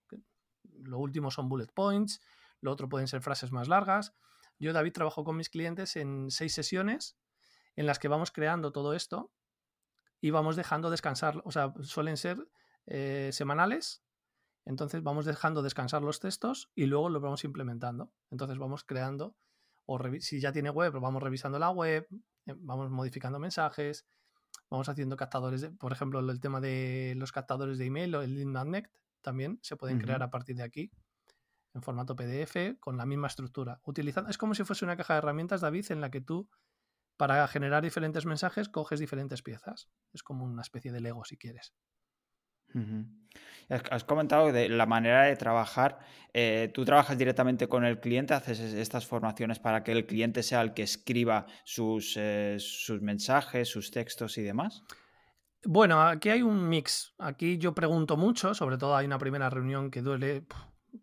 lo 0.62 0.98
último 0.98 1.30
son 1.30 1.48
bullet 1.48 1.72
points, 1.74 2.20
lo 2.60 2.70
otro 2.70 2.88
pueden 2.88 3.08
ser 3.08 3.20
frases 3.20 3.50
más 3.50 3.68
largas. 3.68 4.14
Yo, 4.58 4.72
David, 4.72 4.92
trabajo 4.92 5.24
con 5.24 5.36
mis 5.36 5.50
clientes 5.50 5.96
en 5.96 6.30
seis 6.30 6.54
sesiones 6.54 7.16
en 7.74 7.86
las 7.86 7.98
que 7.98 8.08
vamos 8.08 8.30
creando 8.30 8.72
todo 8.72 8.94
esto 8.94 9.32
y 10.20 10.30
vamos 10.30 10.56
dejando 10.56 10.90
descansar, 10.90 11.42
o 11.44 11.50
sea, 11.50 11.72
suelen 11.82 12.16
ser 12.16 12.48
eh, 12.86 13.30
semanales, 13.32 14.02
entonces 14.64 15.02
vamos 15.02 15.24
dejando 15.24 15.62
descansar 15.62 16.02
los 16.02 16.20
textos 16.20 16.70
y 16.74 16.86
luego 16.86 17.08
los 17.08 17.22
vamos 17.22 17.44
implementando. 17.44 18.12
Entonces 18.30 18.58
vamos 18.58 18.84
creando 18.84 19.36
o 19.86 19.98
si 20.20 20.40
ya 20.40 20.52
tiene 20.52 20.70
web, 20.70 20.92
vamos 21.00 21.22
revisando 21.22 21.58
la 21.58 21.70
web, 21.70 22.06
eh, 22.46 22.54
vamos 22.56 22.90
modificando 22.90 23.38
mensajes, 23.38 24.06
vamos 24.68 24.88
haciendo 24.88 25.16
captadores, 25.16 25.62
de, 25.62 25.70
por 25.70 25.92
ejemplo, 25.92 26.20
el 26.20 26.40
tema 26.40 26.60
de 26.60 27.14
los 27.16 27.32
captadores 27.32 27.78
de 27.78 27.86
email 27.86 28.14
o 28.14 28.22
el 28.22 28.34
lead 28.34 28.46
magnet 28.46 28.90
también 29.22 29.58
se 29.62 29.76
pueden 29.76 29.98
crear 29.98 30.22
a 30.22 30.30
partir 30.30 30.56
de 30.56 30.62
aquí 30.62 30.90
en 31.74 31.82
formato 31.82 32.16
PDF 32.16 32.78
con 32.78 32.96
la 32.96 33.06
misma 33.06 33.26
estructura. 33.26 33.80
Utilizando, 33.84 34.30
es 34.30 34.38
como 34.38 34.54
si 34.54 34.64
fuese 34.64 34.84
una 34.84 34.96
caja 34.96 35.14
de 35.14 35.18
herramientas, 35.18 35.60
David, 35.60 35.90
en 35.90 36.00
la 36.00 36.10
que 36.10 36.20
tú 36.20 36.48
para 37.20 37.46
generar 37.48 37.82
diferentes 37.82 38.24
mensajes 38.24 38.70
coges 38.70 38.98
diferentes 38.98 39.42
piezas. 39.42 39.90
Es 40.14 40.22
como 40.22 40.46
una 40.46 40.62
especie 40.62 40.90
de 40.90 41.02
Lego 41.02 41.22
si 41.26 41.36
quieres. 41.36 41.74
Has 43.68 44.04
comentado 44.04 44.52
de 44.52 44.70
la 44.70 44.86
manera 44.86 45.24
de 45.24 45.36
trabajar. 45.36 45.98
Eh, 46.32 46.70
¿Tú 46.72 46.86
trabajas 46.86 47.18
directamente 47.18 47.68
con 47.68 47.84
el 47.84 48.00
cliente? 48.00 48.32
¿Haces 48.32 48.60
estas 48.60 49.06
formaciones 49.06 49.58
para 49.58 49.84
que 49.84 49.92
el 49.92 50.06
cliente 50.06 50.42
sea 50.42 50.62
el 50.62 50.72
que 50.72 50.82
escriba 50.82 51.44
sus, 51.64 52.16
eh, 52.16 52.56
sus 52.58 53.02
mensajes, 53.02 53.68
sus 53.68 53.90
textos 53.90 54.38
y 54.38 54.42
demás? 54.42 54.82
Bueno, 55.66 56.00
aquí 56.00 56.30
hay 56.30 56.40
un 56.40 56.70
mix. 56.70 57.12
Aquí 57.18 57.58
yo 57.58 57.74
pregunto 57.74 58.16
mucho, 58.16 58.54
sobre 58.54 58.78
todo 58.78 58.96
hay 58.96 59.04
una 59.04 59.18
primera 59.18 59.50
reunión 59.50 59.90
que 59.90 60.00
duele 60.00 60.46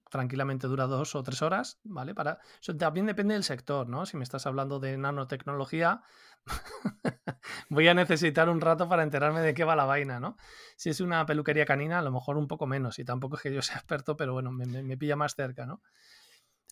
tranquilamente 0.09 0.67
dura 0.67 0.87
dos 0.87 1.15
o 1.15 1.23
tres 1.23 1.41
horas, 1.41 1.79
¿vale? 1.83 2.13
Para, 2.13 2.39
también 2.77 3.05
depende 3.05 3.33
del 3.33 3.43
sector, 3.43 3.87
¿no? 3.87 4.05
Si 4.05 4.17
me 4.17 4.23
estás 4.23 4.45
hablando 4.45 4.79
de 4.79 4.97
nanotecnología, 4.97 6.01
voy 7.69 7.87
a 7.87 7.93
necesitar 7.93 8.49
un 8.49 8.61
rato 8.61 8.87
para 8.87 9.03
enterarme 9.03 9.41
de 9.41 9.53
qué 9.53 9.63
va 9.63 9.75
la 9.75 9.85
vaina, 9.85 10.19
¿no? 10.19 10.37
Si 10.75 10.89
es 10.89 11.01
una 11.01 11.25
peluquería 11.25 11.65
canina, 11.65 11.99
a 11.99 12.01
lo 12.01 12.11
mejor 12.11 12.37
un 12.37 12.47
poco 12.47 12.67
menos, 12.67 12.99
y 12.99 13.05
tampoco 13.05 13.35
es 13.35 13.41
que 13.41 13.53
yo 13.53 13.61
sea 13.61 13.77
experto, 13.77 14.17
pero 14.17 14.33
bueno, 14.33 14.51
me, 14.51 14.97
pilla 14.97 15.15
más 15.15 15.35
cerca, 15.35 15.65
¿no? 15.65 15.81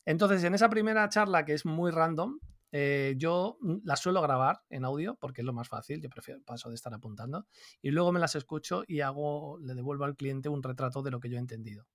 Entonces, 0.05 0.43
en 0.43 0.53
esa 0.53 0.69
primera 0.69 1.07
charla, 1.09 1.45
que 1.45 1.53
es 1.53 1.65
muy 1.65 1.91
random, 1.91 2.39
eh, 2.71 3.15
yo 3.17 3.57
la 3.83 3.95
suelo 3.95 4.21
grabar 4.21 4.61
en 4.69 4.85
audio 4.85 5.15
porque 5.15 5.41
es 5.41 5.45
lo 5.45 5.53
más 5.53 5.69
fácil, 5.69 6.01
yo 6.01 6.09
prefiero 6.09 6.41
paso 6.43 6.69
de 6.69 6.75
estar 6.75 6.93
apuntando, 6.93 7.47
y 7.81 7.91
luego 7.91 8.11
me 8.11 8.19
las 8.19 8.35
escucho 8.35 8.83
y 8.87 9.01
hago, 9.01 9.57
le 9.59 9.73
devuelvo 9.73 10.03
al 10.03 10.15
cliente 10.15 10.49
un 10.49 10.61
retrato 10.61 11.01
de 11.01 11.11
lo 11.11 11.19
que 11.19 11.29
yo 11.29 11.37
he 11.37 11.39
entendido. 11.39 11.87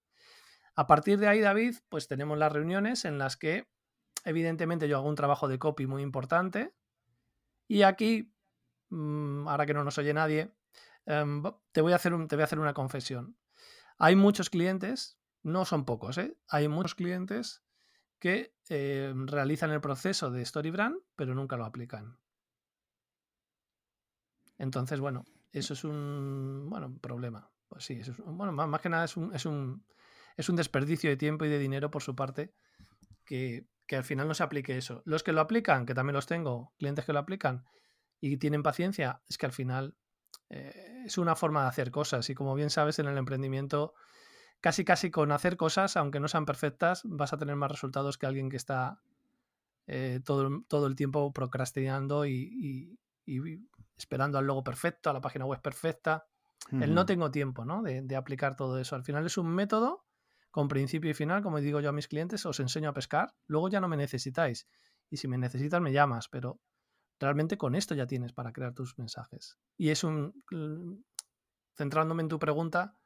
A 0.74 0.86
partir 0.86 1.18
de 1.18 1.28
ahí, 1.28 1.40
David, 1.40 1.76
pues 1.88 2.08
tenemos 2.08 2.38
las 2.38 2.52
reuniones 2.52 3.04
en 3.04 3.18
las 3.18 3.36
que 3.36 3.68
evidentemente 4.24 4.88
yo 4.88 4.96
hago 4.96 5.08
un 5.08 5.14
trabajo 5.14 5.48
de 5.48 5.58
copy 5.58 5.86
muy 5.86 6.02
importante. 6.02 6.74
Y 7.68 7.82
aquí, 7.82 8.32
mm, 8.90 9.48
ahora 9.48 9.66
que 9.66 9.74
no 9.74 9.84
nos 9.84 9.98
oye 9.98 10.14
nadie, 10.14 10.52
em, 11.06 11.42
te, 11.72 11.80
voy 11.80 11.92
a 11.92 11.96
hacer 11.96 12.12
te 12.28 12.36
voy 12.36 12.42
a 12.42 12.44
hacer 12.44 12.58
una 12.58 12.74
confesión. 12.74 13.36
Hay 13.98 14.16
muchos 14.16 14.50
clientes, 14.50 15.18
no 15.42 15.64
son 15.64 15.84
pocos, 15.84 16.18
¿eh? 16.18 16.36
hay 16.48 16.68
muchos 16.68 16.94
clientes 16.94 17.62
que 18.18 18.54
em, 18.68 19.26
realizan 19.26 19.70
el 19.70 19.80
proceso 19.80 20.30
de 20.30 20.44
StoryBrand, 20.44 20.96
pero 21.16 21.34
nunca 21.34 21.56
lo 21.56 21.64
aplican. 21.64 22.18
Entonces, 24.58 25.00
bueno, 25.00 25.24
eso 25.52 25.74
es 25.74 25.84
un 25.84 26.66
bueno, 26.68 26.96
problema. 27.00 27.50
Pues 27.68 27.84
sí, 27.84 27.94
eso 27.94 28.12
es, 28.12 28.18
bueno, 28.18 28.52
más, 28.52 28.80
que 28.80 28.88
nada 28.88 29.04
es 29.04 29.16
un, 29.16 29.34
es, 29.34 29.46
un, 29.46 29.84
es 30.36 30.48
un 30.48 30.56
desperdicio 30.56 31.10
de 31.10 31.16
tiempo 31.16 31.44
y 31.44 31.48
de 31.48 31.58
dinero 31.58 31.90
por 31.90 32.02
su 32.02 32.14
parte 32.14 32.52
que, 33.24 33.66
que 33.90 33.96
al 33.96 34.04
final 34.04 34.28
no 34.28 34.34
se 34.34 34.44
aplique 34.44 34.78
eso. 34.78 35.02
Los 35.04 35.24
que 35.24 35.32
lo 35.32 35.40
aplican, 35.40 35.84
que 35.84 35.94
también 35.94 36.14
los 36.14 36.26
tengo, 36.26 36.72
clientes 36.78 37.04
que 37.04 37.12
lo 37.12 37.18
aplican 37.18 37.64
y 38.20 38.36
tienen 38.36 38.62
paciencia, 38.62 39.20
es 39.28 39.36
que 39.36 39.46
al 39.46 39.52
final 39.52 39.96
eh, 40.48 41.02
es 41.06 41.18
una 41.18 41.34
forma 41.34 41.62
de 41.62 41.68
hacer 41.70 41.90
cosas. 41.90 42.30
Y 42.30 42.36
como 42.36 42.54
bien 42.54 42.70
sabes, 42.70 43.00
en 43.00 43.06
el 43.06 43.18
emprendimiento, 43.18 43.94
casi 44.60 44.84
casi 44.84 45.10
con 45.10 45.32
hacer 45.32 45.56
cosas, 45.56 45.96
aunque 45.96 46.20
no 46.20 46.28
sean 46.28 46.46
perfectas, 46.46 47.02
vas 47.04 47.32
a 47.32 47.38
tener 47.38 47.56
más 47.56 47.70
resultados 47.70 48.16
que 48.16 48.26
alguien 48.26 48.48
que 48.48 48.56
está 48.56 49.00
eh, 49.88 50.20
todo, 50.24 50.62
todo, 50.68 50.86
el 50.86 50.94
tiempo 50.94 51.32
procrastinando 51.32 52.26
y, 52.26 52.96
esperando 53.96 54.38
al 54.38 54.46
logo 54.46 54.62
perfecto, 54.62 55.10
a 55.10 55.12
la 55.12 55.20
página 55.20 55.46
web 55.46 55.62
perfecta. 55.62 56.26
El 56.70 56.94
no 56.94 57.06
tengo 57.06 57.32
tiempo 57.32 57.64
¿no? 57.64 57.82
De, 57.82 58.02
de 58.02 58.16
aplicar 58.16 58.54
todo 58.54 58.78
eso. 58.78 58.94
Al 58.94 59.02
final 59.02 59.26
es 59.26 59.36
un 59.36 59.48
método 59.48 60.04
con 60.50 60.68
principio 60.68 61.10
y 61.10 61.14
final, 61.14 61.42
como 61.42 61.60
digo 61.60 61.80
yo 61.80 61.90
a 61.90 61.92
mis 61.92 62.08
clientes, 62.08 62.44
os 62.46 62.60
enseño 62.60 62.90
a 62.90 62.94
pescar, 62.94 63.34
luego 63.46 63.68
ya 63.68 63.80
no 63.80 63.88
me 63.88 63.96
necesitáis. 63.96 64.66
Y 65.08 65.16
si 65.16 65.28
me 65.28 65.38
necesitas, 65.38 65.80
me 65.80 65.92
llamas, 65.92 66.28
pero 66.28 66.60
realmente 67.18 67.58
con 67.58 67.74
esto 67.74 67.94
ya 67.94 68.06
tienes 68.06 68.32
para 68.32 68.52
crear 68.52 68.74
tus 68.74 68.98
mensajes. 68.98 69.58
Y 69.76 69.90
es 69.90 70.04
un, 70.04 71.04
centrándome 71.76 72.22
en 72.22 72.28
tu 72.28 72.38
pregunta, 72.38 72.96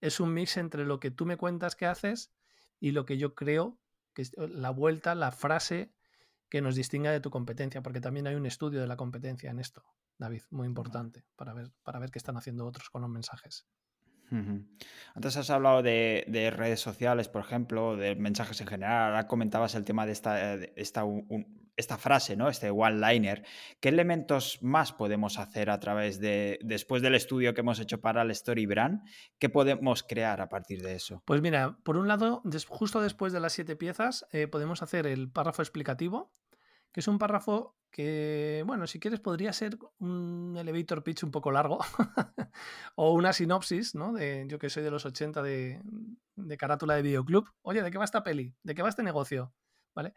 es 0.00 0.20
un 0.20 0.34
mix 0.34 0.56
entre 0.56 0.84
lo 0.84 1.00
que 1.00 1.10
tú 1.10 1.24
me 1.24 1.36
cuentas 1.36 1.76
que 1.76 1.86
haces 1.86 2.32
y 2.80 2.90
lo 2.90 3.06
que 3.06 3.16
yo 3.16 3.34
creo 3.34 3.78
que 4.12 4.22
es 4.22 4.32
la 4.36 4.70
vuelta, 4.70 5.14
la 5.14 5.32
frase 5.32 5.92
que 6.48 6.60
nos 6.60 6.74
distinga 6.74 7.10
de 7.10 7.20
tu 7.20 7.30
competencia, 7.30 7.82
porque 7.82 8.00
también 8.00 8.26
hay 8.26 8.34
un 8.34 8.46
estudio 8.46 8.80
de 8.80 8.86
la 8.86 8.96
competencia 8.96 9.50
en 9.50 9.58
esto, 9.58 9.84
David, 10.18 10.42
muy 10.50 10.66
importante, 10.66 11.24
para 11.34 11.52
ver, 11.52 11.72
para 11.82 11.98
ver 11.98 12.10
qué 12.10 12.18
están 12.18 12.36
haciendo 12.36 12.66
otros 12.66 12.90
con 12.90 13.02
los 13.02 13.10
mensajes. 13.10 13.66
Antes 15.14 15.36
has 15.36 15.50
hablado 15.50 15.82
de, 15.82 16.52
redes 16.56 16.80
sociales, 16.80 17.28
por 17.28 17.42
ejemplo, 17.42 17.96
de 17.96 18.16
mensajes 18.16 18.60
en 18.60 18.66
general. 18.66 19.10
Ahora 19.10 19.26
comentabas 19.26 19.74
el 19.74 19.84
tema 19.84 20.06
de 20.06 20.12
esta, 20.12 20.54
esta, 20.76 21.98
frase, 21.98 22.36
¿no? 22.36 22.48
Este 22.48 22.70
one-liner. 22.70 23.44
¿Qué 23.80 23.90
elementos 23.90 24.58
más 24.62 24.92
podemos 24.92 25.38
hacer 25.38 25.70
a 25.70 25.78
través 25.78 26.18
de, 26.20 26.58
después 26.62 27.02
del 27.02 27.14
estudio 27.14 27.54
que 27.54 27.60
hemos 27.60 27.78
hecho 27.78 28.00
para 28.00 28.22
el 28.22 28.30
Story 28.32 28.66
Brand? 28.66 29.02
¿Qué 29.38 29.48
podemos 29.48 30.02
crear 30.02 30.40
a 30.40 30.48
partir 30.48 30.82
de 30.82 30.94
eso? 30.94 31.22
Pues 31.24 31.40
mira, 31.40 31.78
por 31.84 31.96
un 31.96 32.08
lado, 32.08 32.42
justo 32.68 33.00
después 33.00 33.32
de 33.32 33.40
las 33.40 33.52
siete 33.52 33.76
piezas, 33.76 34.26
eh, 34.32 34.48
podemos 34.48 34.82
hacer 34.82 35.06
el 35.06 35.30
párrafo 35.30 35.62
explicativo, 35.62 36.32
que 36.94 37.00
es 37.00 37.08
un 37.08 37.18
párrafo 37.18 37.76
que, 37.90 38.62
bueno, 38.66 38.86
si 38.86 39.00
quieres 39.00 39.18
podría 39.18 39.52
ser 39.52 39.76
un 39.98 40.54
elevator 40.56 41.02
pitch 41.02 41.24
un 41.24 41.32
poco 41.32 41.50
largo 41.50 41.80
o 42.94 43.12
una 43.12 43.32
sinopsis, 43.32 43.96
¿no? 43.96 44.12
De, 44.12 44.44
yo 44.46 44.60
que 44.60 44.70
soy 44.70 44.84
de 44.84 44.92
los 44.92 45.04
80 45.04 45.42
de, 45.42 45.82
de 46.36 46.56
carátula 46.56 46.94
de 46.94 47.02
videoclub. 47.02 47.50
Oye, 47.62 47.82
¿de 47.82 47.90
qué 47.90 47.98
va 47.98 48.04
esta 48.04 48.22
peli? 48.22 48.54
¿De 48.62 48.76
qué 48.76 48.82
va 48.82 48.88
este 48.88 49.02
negocio? 49.02 49.52
¿Vale? 49.92 50.14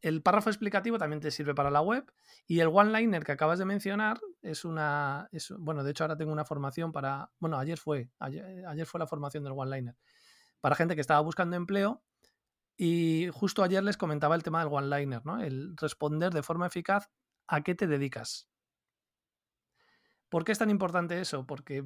El 0.00 0.20
párrafo 0.20 0.50
explicativo 0.50 0.98
también 0.98 1.20
te 1.20 1.30
sirve 1.30 1.54
para 1.54 1.70
la 1.70 1.82
web 1.82 2.04
y 2.48 2.58
el 2.58 2.68
one-liner 2.68 3.22
que 3.22 3.32
acabas 3.32 3.60
de 3.60 3.64
mencionar 3.64 4.20
es 4.42 4.64
una... 4.64 5.28
Es, 5.30 5.54
bueno, 5.56 5.84
de 5.84 5.92
hecho 5.92 6.02
ahora 6.02 6.16
tengo 6.16 6.32
una 6.32 6.44
formación 6.44 6.90
para... 6.90 7.30
Bueno, 7.38 7.58
ayer 7.58 7.78
fue, 7.78 8.10
ayer, 8.18 8.66
ayer 8.66 8.86
fue 8.86 8.98
la 8.98 9.06
formación 9.06 9.44
del 9.44 9.52
one-liner. 9.54 9.96
Para 10.60 10.74
gente 10.74 10.96
que 10.96 11.00
estaba 11.00 11.20
buscando 11.20 11.54
empleo 11.54 12.02
y 12.80 13.28
justo 13.32 13.64
ayer 13.64 13.82
les 13.82 13.96
comentaba 13.96 14.36
el 14.36 14.44
tema 14.44 14.60
del 14.60 14.72
one-liner, 14.72 15.26
¿no? 15.26 15.42
El 15.42 15.76
responder 15.76 16.32
de 16.32 16.44
forma 16.44 16.68
eficaz 16.68 17.10
a 17.48 17.62
qué 17.62 17.74
te 17.74 17.88
dedicas. 17.88 18.48
¿Por 20.28 20.44
qué 20.44 20.52
es 20.52 20.58
tan 20.58 20.70
importante 20.70 21.20
eso? 21.20 21.44
Porque 21.44 21.82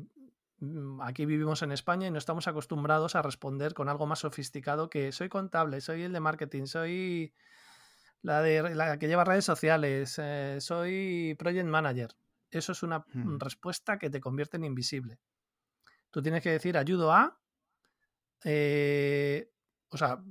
mm, 0.58 1.00
aquí 1.00 1.24
vivimos 1.24 1.62
en 1.62 1.72
España 1.72 2.08
y 2.08 2.10
no 2.10 2.18
estamos 2.18 2.46
acostumbrados 2.46 3.14
a 3.14 3.22
responder 3.22 3.72
con 3.72 3.88
algo 3.88 4.06
más 4.06 4.18
sofisticado 4.18 4.90
que 4.90 5.12
soy 5.12 5.30
contable, 5.30 5.80
soy 5.80 6.02
el 6.02 6.12
de 6.12 6.20
marketing, 6.20 6.66
soy 6.66 7.32
la, 8.20 8.42
de, 8.42 8.74
la 8.74 8.98
que 8.98 9.08
lleva 9.08 9.24
redes 9.24 9.46
sociales, 9.46 10.18
eh, 10.18 10.58
soy 10.60 11.34
project 11.38 11.68
manager. 11.68 12.10
Eso 12.50 12.72
es 12.72 12.82
una 12.82 12.98
hmm. 12.98 13.38
respuesta 13.38 13.98
que 13.98 14.10
te 14.10 14.20
convierte 14.20 14.58
en 14.58 14.64
invisible. 14.64 15.18
Tú 16.10 16.20
tienes 16.20 16.42
que 16.42 16.50
decir 16.50 16.76
ayudo 16.76 17.10
a 17.12 17.40
eh, 18.44 19.48
o 19.92 19.98
sea, 19.98 20.22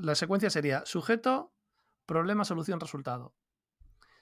la 0.00 0.14
secuencia 0.14 0.48
sería 0.48 0.86
sujeto, 0.86 1.52
problema, 2.06 2.44
solución, 2.44 2.78
resultado. 2.78 3.34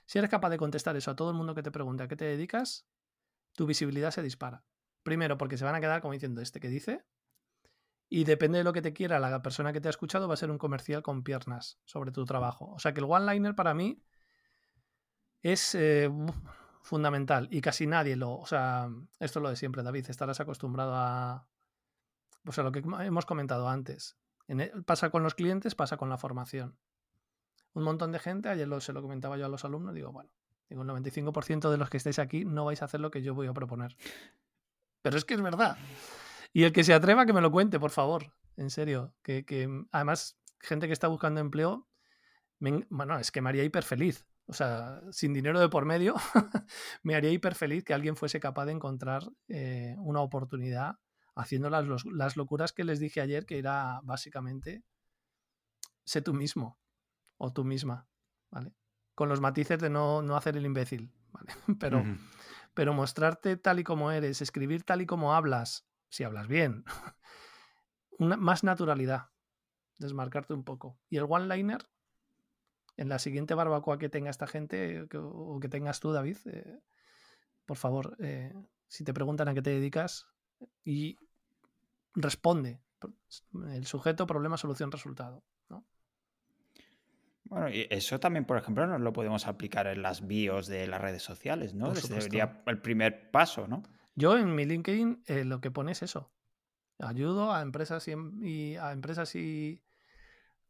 Si 0.05 0.17
eres 0.17 0.31
capaz 0.31 0.49
de 0.49 0.57
contestar 0.57 0.95
eso 0.95 1.11
a 1.11 1.15
todo 1.15 1.29
el 1.29 1.35
mundo 1.35 1.53
que 1.53 1.61
te 1.61 1.71
pregunte 1.71 2.03
a 2.03 2.07
qué 2.07 2.15
te 2.15 2.25
dedicas, 2.25 2.87
tu 3.53 3.67
visibilidad 3.67 4.11
se 4.11 4.23
dispara. 4.23 4.63
Primero, 5.03 5.37
porque 5.37 5.57
se 5.57 5.65
van 5.65 5.75
a 5.75 5.81
quedar 5.81 6.01
como 6.01 6.13
diciendo 6.13 6.41
este 6.41 6.59
que 6.59 6.69
dice. 6.69 7.05
Y 8.09 8.23
depende 8.23 8.57
de 8.57 8.63
lo 8.63 8.73
que 8.73 8.81
te 8.81 8.93
quiera 8.93 9.19
la 9.19 9.41
persona 9.41 9.71
que 9.73 9.81
te 9.81 9.89
ha 9.89 9.91
escuchado, 9.91 10.27
va 10.27 10.33
a 10.33 10.37
ser 10.37 10.49
un 10.49 10.57
comercial 10.57 11.03
con 11.03 11.23
piernas 11.23 11.79
sobre 11.85 12.11
tu 12.11 12.25
trabajo. 12.25 12.71
O 12.71 12.79
sea 12.79 12.93
que 12.93 13.01
el 13.01 13.05
one-liner 13.07 13.53
para 13.53 13.73
mí 13.73 14.01
es 15.41 15.75
eh, 15.75 16.09
fundamental 16.81 17.49
y 17.51 17.61
casi 17.61 17.85
nadie 17.85 18.15
lo. 18.15 18.35
O 18.37 18.45
sea, 18.45 18.89
esto 19.19 19.39
es 19.39 19.43
lo 19.43 19.49
de 19.49 19.57
siempre, 19.57 19.83
David. 19.83 20.09
Estarás 20.09 20.39
acostumbrado 20.39 20.93
a. 20.95 21.47
O 22.45 22.51
sea, 22.51 22.63
lo 22.63 22.71
que 22.71 22.79
hemos 22.79 23.25
comentado 23.25 23.67
antes. 23.67 24.17
E, 24.47 24.71
pasa 24.85 25.09
con 25.09 25.23
los 25.23 25.35
clientes, 25.35 25.75
pasa 25.75 25.97
con 25.97 26.09
la 26.09 26.17
formación. 26.17 26.77
Un 27.73 27.83
montón 27.83 28.11
de 28.11 28.19
gente, 28.19 28.49
ayer 28.49 28.67
se 28.81 28.93
lo 28.93 29.01
comentaba 29.01 29.37
yo 29.37 29.45
a 29.45 29.49
los 29.49 29.65
alumnos, 29.65 29.93
digo, 29.93 30.11
bueno, 30.11 30.31
digo, 30.69 30.81
el 30.81 30.87
95% 30.87 31.69
de 31.69 31.77
los 31.77 31.89
que 31.89 31.97
estáis 31.97 32.19
aquí 32.19 32.45
no 32.45 32.65
vais 32.65 32.81
a 32.81 32.85
hacer 32.85 32.99
lo 32.99 33.11
que 33.11 33.21
yo 33.21 33.35
voy 33.35 33.47
a 33.47 33.53
proponer. 33.53 33.95
Pero 35.01 35.17
es 35.17 35.25
que 35.25 35.35
es 35.35 35.41
verdad. 35.41 35.77
Y 36.53 36.63
el 36.63 36.73
que 36.73 36.83
se 36.83 36.93
atreva, 36.93 37.25
que 37.25 37.33
me 37.33 37.41
lo 37.41 37.51
cuente, 37.51 37.79
por 37.79 37.91
favor. 37.91 38.33
En 38.55 38.69
serio. 38.69 39.13
Que, 39.21 39.45
que 39.45 39.67
mm, 39.67 39.89
además, 39.91 40.39
gente 40.59 40.87
que 40.87 40.93
está 40.93 41.07
buscando 41.07 41.39
empleo, 41.39 41.87
bueno, 42.59 43.19
es 43.19 43.31
que 43.31 43.41
me 43.41 43.49
haría 43.49 43.63
hiper 43.63 43.83
feliz. 43.83 44.25
O 44.47 44.53
sea, 44.53 45.01
sin 45.11 45.33
dinero 45.33 45.59
de 45.59 45.69
por 45.69 45.85
medio, 45.85 46.15
me 47.03 47.15
haría 47.15 47.31
hiper 47.31 47.53
feliz 47.53 47.83
que 47.83 47.93
alguien 47.93 48.15
fuese 48.15 48.39
capaz 48.39 48.65
de 48.65 48.71
encontrar 48.71 49.23
eh, 49.49 49.95
una 49.99 50.21
oportunidad 50.21 50.97
haciendo 51.37 51.69
las, 51.69 51.85
las 52.05 52.35
locuras 52.35 52.73
que 52.73 52.83
les 52.83 52.99
dije 52.99 53.21
ayer, 53.21 53.45
que 53.45 53.59
era 53.59 54.01
básicamente 54.03 54.83
sé 56.03 56.21
tú 56.21 56.33
mismo 56.33 56.79
o 57.37 57.53
tú 57.53 57.63
misma, 57.63 58.07
¿vale? 58.49 58.73
Con 59.13 59.29
los 59.29 59.39
matices 59.39 59.79
de 59.79 59.89
no, 59.89 60.19
hacer 60.35 60.57
el 60.57 60.65
imbécil, 60.65 61.11
¿vale? 61.31 61.53
Pero, 61.79 62.03
pero 62.73 62.93
mostrarte 62.93 63.57
tal 63.57 63.79
y 63.79 63.83
como 63.83 64.11
eres, 64.11 64.41
escribir 64.41 64.83
tal 64.83 65.01
y 65.01 65.07
como 65.07 65.33
hablas, 65.33 65.87
si 66.09 66.23
hablas 66.23 66.47
bien, 66.47 66.85
una, 68.19 68.37
más 68.37 68.63
naturalidad, 68.63 69.31
desmarcarte 69.97 70.53
un 70.53 70.63
poco. 70.63 70.99
Y 71.09 71.17
el 71.17 71.25
one-liner, 71.27 71.89
en 72.95 73.09
la 73.09 73.17
siguiente 73.17 73.55
barbacoa 73.55 73.97
que 73.97 74.09
tenga 74.09 74.29
esta 74.29 74.45
gente 74.45 75.07
o 75.15 75.59
que 75.59 75.69
tengas 75.69 75.99
tú, 75.99 76.11
David, 76.11 76.37
eh, 76.45 76.79
por 77.65 77.77
favor, 77.77 78.15
eh, 78.19 78.53
si 78.87 79.03
te 79.03 79.13
preguntan 79.13 79.47
a 79.47 79.55
qué 79.55 79.61
te 79.63 79.71
dedicas 79.71 80.27
y 80.83 81.17
responde. 82.15 82.79
El 83.71 83.85
sujeto, 83.85 84.25
problema, 84.25 84.57
solución, 84.57 84.91
resultado. 84.91 85.43
Bueno, 87.49 87.69
y 87.69 87.87
eso 87.89 88.19
también, 88.19 88.45
por 88.45 88.57
ejemplo, 88.57 88.85
nos 88.87 88.99
lo 89.01 89.13
podemos 89.13 89.47
aplicar 89.47 89.87
en 89.87 90.01
las 90.01 90.27
bios 90.27 90.67
de 90.67 90.87
las 90.87 91.01
redes 91.01 91.23
sociales, 91.23 91.73
¿no? 91.73 91.93
Ese 91.93 92.21
sería 92.21 92.61
el 92.65 92.81
primer 92.81 93.31
paso, 93.31 93.67
¿no? 93.67 93.83
Yo 94.15 94.37
en 94.37 94.53
mi 94.53 94.65
LinkedIn 94.65 95.23
eh, 95.27 95.45
lo 95.45 95.61
que 95.61 95.71
pone 95.71 95.93
es 95.93 96.01
eso. 96.01 96.31
Ayudo 96.99 97.53
a 97.53 97.61
empresas 97.61 98.07
y, 98.07 98.75
a 98.75 98.91
empresas 98.91 99.35
y 99.35 99.83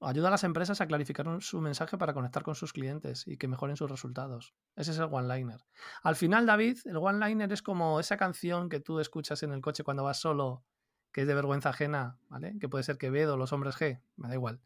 ayuda 0.02 0.28
a 0.28 0.32
las 0.32 0.44
empresas 0.44 0.82
a 0.82 0.88
clarificar 0.88 1.26
su 1.42 1.62
mensaje 1.62 1.98
para 1.98 2.14
conectar 2.14 2.44
con 2.44 2.56
sus 2.56 2.74
clientes 2.74 3.26
y 3.26 3.38
que 3.38 3.48
mejoren 3.48 3.78
sus 3.78 3.90
resultados. 3.90 4.54
Ese 4.76 4.92
es 4.92 5.00
el 5.00 5.08
one-liner. 5.10 5.66
Al 6.04 6.16
final, 6.16 6.46
David, 6.46 6.80
el 6.86 6.98
one-liner 6.98 7.52
es 7.52 7.62
como 7.62 8.00
esa 8.00 8.18
canción 8.18 8.70
que 8.70 8.82
tú 8.82 9.00
escuchas 9.00 9.42
en 9.44 9.54
el 9.54 9.62
coche 9.62 9.84
cuando 9.84 10.04
vas 10.04 10.20
solo 10.20 10.66
que 11.12 11.22
es 11.22 11.28
de 11.28 11.34
vergüenza 11.34 11.70
ajena, 11.70 12.20
¿vale? 12.30 12.58
Que 12.60 12.70
puede 12.70 12.84
ser 12.84 12.98
Quevedo, 12.98 13.38
Los 13.38 13.54
Hombres 13.54 13.76
G, 13.76 14.02
me 14.16 14.28
da 14.28 14.34
igual. 14.34 14.62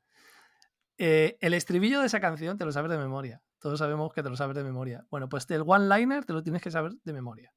Eh, 0.97 1.37
el 1.41 1.53
estribillo 1.53 1.99
de 2.01 2.07
esa 2.07 2.19
canción 2.19 2.57
te 2.57 2.65
lo 2.65 2.71
sabes 2.71 2.91
de 2.91 2.97
memoria. 2.97 3.41
Todos 3.59 3.79
sabemos 3.79 4.13
que 4.13 4.23
te 4.23 4.29
lo 4.29 4.35
sabes 4.35 4.55
de 4.55 4.63
memoria. 4.63 5.05
Bueno, 5.09 5.29
pues 5.29 5.49
el 5.49 5.63
one-liner 5.65 6.25
te 6.25 6.33
lo 6.33 6.43
tienes 6.43 6.61
que 6.61 6.71
saber 6.71 6.93
de 7.03 7.13
memoria. 7.13 7.53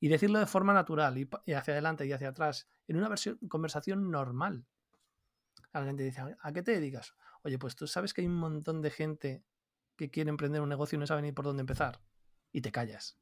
Y 0.00 0.08
decirlo 0.08 0.38
de 0.38 0.46
forma 0.46 0.72
natural 0.72 1.16
y, 1.18 1.28
hacia 1.54 1.74
adelante 1.74 2.06
y 2.06 2.12
hacia 2.12 2.28
atrás, 2.28 2.68
en 2.88 2.96
una 2.96 3.08
versión, 3.08 3.38
conversación 3.48 4.10
normal. 4.10 4.66
La 5.72 5.84
gente 5.84 6.02
dice, 6.02 6.36
¿a 6.40 6.52
qué 6.52 6.62
te 6.62 6.72
dedicas? 6.72 7.14
Oye, 7.42 7.58
pues 7.58 7.76
tú 7.76 7.86
sabes 7.86 8.12
que 8.12 8.20
hay 8.20 8.26
un 8.26 8.36
montón 8.36 8.82
de 8.82 8.90
gente 8.90 9.44
que 9.96 10.10
quiere 10.10 10.30
emprender 10.30 10.60
un 10.60 10.68
negocio 10.68 10.96
y 10.96 11.00
no 11.00 11.06
sabe 11.06 11.22
ni 11.22 11.32
por 11.32 11.44
dónde 11.44 11.62
empezar. 11.62 12.00
Y 12.52 12.60
te 12.60 12.72
callas. 12.72 13.18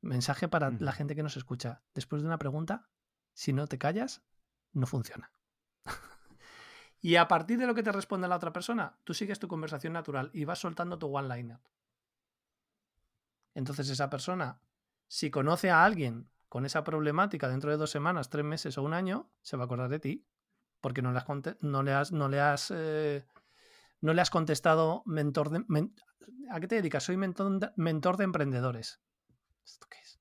Mensaje 0.00 0.48
para 0.48 0.70
la 0.70 0.92
gente 0.92 1.14
que 1.14 1.22
nos 1.22 1.36
escucha. 1.36 1.82
Después 1.94 2.22
de 2.22 2.28
una 2.28 2.38
pregunta, 2.38 2.88
si 3.36 3.52
no 3.52 3.66
te 3.66 3.78
callas, 3.78 4.22
no 4.72 4.86
funciona. 4.86 5.30
y 7.02 7.16
a 7.16 7.28
partir 7.28 7.58
de 7.58 7.66
lo 7.66 7.74
que 7.74 7.82
te 7.82 7.92
responde 7.92 8.26
la 8.26 8.36
otra 8.36 8.52
persona, 8.52 8.98
tú 9.04 9.12
sigues 9.12 9.38
tu 9.38 9.46
conversación 9.46 9.92
natural 9.92 10.30
y 10.32 10.46
vas 10.46 10.58
soltando 10.58 10.98
tu 10.98 11.14
one-liner. 11.14 11.60
Entonces 13.54 13.90
esa 13.90 14.08
persona, 14.08 14.62
si 15.06 15.30
conoce 15.30 15.70
a 15.70 15.84
alguien 15.84 16.30
con 16.48 16.64
esa 16.64 16.82
problemática 16.82 17.48
dentro 17.50 17.70
de 17.70 17.76
dos 17.76 17.90
semanas, 17.90 18.30
tres 18.30 18.44
meses 18.44 18.78
o 18.78 18.82
un 18.82 18.94
año, 18.94 19.30
se 19.42 19.58
va 19.58 19.64
a 19.64 19.66
acordar 19.66 19.90
de 19.90 19.98
ti. 19.98 20.26
Porque 20.80 21.02
no 21.02 21.12
le 21.12 21.18
has, 21.18 21.28
no 21.60 21.82
le 21.82 21.92
has, 21.92 22.12
no 22.12 22.28
le 22.28 22.40
has, 22.40 22.72
eh, 22.74 23.26
no 24.00 24.14
le 24.14 24.22
has 24.22 24.30
contestado 24.30 25.02
mentor 25.04 25.50
de... 25.50 25.62
¿A 26.50 26.60
qué 26.60 26.68
te 26.68 26.76
dedicas? 26.76 27.04
Soy 27.04 27.18
mentor 27.18 27.58
de, 27.58 27.70
mentor 27.76 28.16
de 28.16 28.24
emprendedores. 28.24 29.00
¿Esto 29.62 29.86
qué 29.90 29.98
es? 29.98 30.20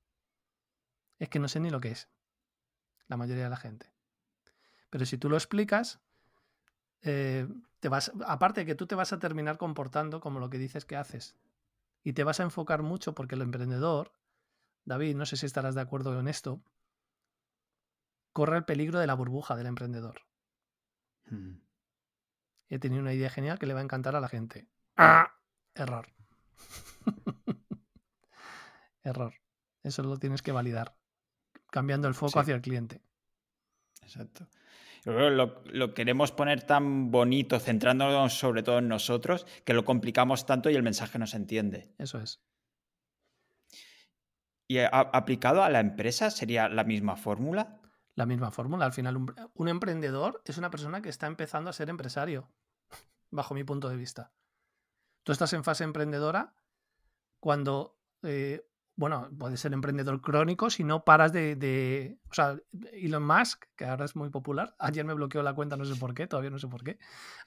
Es 1.20 1.30
que 1.30 1.40
no 1.40 1.48
sé 1.48 1.62
ni 1.62 1.70
lo 1.70 1.80
que 1.80 1.92
es. 1.92 2.10
La 3.08 3.18
mayoría 3.18 3.44
de 3.44 3.50
la 3.50 3.58
gente. 3.58 3.92
Pero 4.90 5.06
si 5.06 5.18
tú 5.18 5.30
lo 5.30 5.36
explicas, 5.36 6.00
eh, 7.02 7.48
te 7.80 7.90
vas, 7.90 8.12
aparte 8.26 8.62
de 8.62 8.66
que 8.66 8.76
tú 8.76 8.88
te 8.88 8.96
vas 8.96 9.14
a 9.14 9.20
terminar 9.20 9.58
comportando 9.58 10.20
como 10.20 10.40
lo 10.40 10.50
que 10.50 10.58
dices 10.58 10.86
que 10.86 10.96
haces. 10.96 11.36
Y 12.04 12.14
te 12.14 12.24
vas 12.24 12.40
a 12.40 12.44
enfocar 12.44 12.82
mucho 12.82 13.14
porque 13.14 13.36
el 13.36 13.42
emprendedor, 13.42 14.12
David, 14.86 15.16
no 15.16 15.26
sé 15.26 15.38
si 15.38 15.46
estarás 15.46 15.76
de 15.76 15.82
acuerdo 15.82 16.20
en 16.20 16.28
esto, 16.28 16.62
corre 18.34 18.58
el 18.58 18.66
peligro 18.66 19.00
de 19.00 19.08
la 19.08 19.14
burbuja 19.14 19.56
del 19.56 19.68
emprendedor. 19.68 20.22
Hmm. 21.30 21.58
He 22.70 22.80
tenido 22.80 23.02
una 23.02 23.14
idea 23.14 23.30
genial 23.30 23.60
que 23.60 23.66
le 23.66 23.74
va 23.74 23.82
a 23.82 23.84
encantar 23.84 24.16
a 24.16 24.20
la 24.20 24.28
gente. 24.28 24.68
¡Ah! 24.98 25.36
Error. 25.74 26.08
Error. 29.04 29.34
Eso 29.84 30.04
lo 30.04 30.18
tienes 30.18 30.42
que 30.42 30.52
validar, 30.52 30.96
cambiando 31.76 32.08
el 32.08 32.14
foco 32.14 32.40
hacia 32.40 32.56
el 32.56 32.62
cliente. 32.62 33.02
Exacto. 34.02 34.48
Lo, 35.04 35.62
lo, 35.66 35.94
queremos 35.94 36.32
poner 36.32 36.64
tan 36.64 37.12
bonito, 37.12 37.60
centrándonos 37.60 38.40
sobre 38.40 38.64
todo 38.64 38.78
en 38.80 38.88
nosotros, 38.88 39.46
que 39.66 39.74
lo 39.74 39.84
complicamos 39.84 40.46
tanto 40.46 40.70
y 40.70 40.76
el 40.76 40.84
mensaje 40.84 41.20
no 41.20 41.28
se 41.28 41.36
entiende. 41.36 41.94
Eso 41.98 42.22
es. 42.22 42.42
¿Y 44.70 44.78
aplicado 44.80 45.64
a 45.64 45.70
la 45.70 45.82
empresa 45.82 46.32
sería 46.32 46.70
la 46.70 46.86
misma 46.86 47.18
fórmula? 47.18 47.82
La 48.16 48.26
misma 48.26 48.52
fórmula. 48.52 48.86
Al 48.86 48.94
final, 48.94 49.18
un, 49.54 49.68
emprendedor 49.68 50.42
es 50.46 50.58
una 50.58 50.72
persona 50.72 51.02
que 51.02 51.10
está 51.10 51.28
empezando 51.28 51.70
a 51.70 51.74
ser 51.74 51.90
empresario, 51.90 52.50
bajo 53.32 53.54
mi 53.54 53.66
punto 53.66 53.90
de 53.90 53.98
vista. 53.98 54.32
Tú 55.24 55.34
estás 55.34 55.52
en 55.52 55.66
fase 55.66 55.84
emprendedora 55.84 56.56
cuando 57.42 58.00
eh, 58.24 58.66
bueno, 58.98 59.30
puedes 59.38 59.60
ser 59.60 59.74
emprendedor 59.74 60.22
crónico 60.22 60.70
si 60.70 60.84
no 60.84 61.04
paras 61.04 61.34
de, 61.34 62.18
O 62.30 62.34
sea, 62.34 62.58
Elon 62.94 63.26
Musk, 63.26 63.66
que 63.76 63.86
ahora 63.86 64.06
es 64.06 64.16
muy 64.16 64.30
popular, 64.30 64.76
ayer 64.80 65.06
me 65.06 65.14
bloqueó 65.14 65.44
la 65.44 65.54
cuenta, 65.54 65.76
no 65.76 65.86
sé 65.86 65.96
por 65.96 66.14
qué, 66.14 66.28
todavía 66.28 66.50
no 66.50 66.60
sé 66.60 66.68
por 66.68 66.84
qué. 66.84 66.98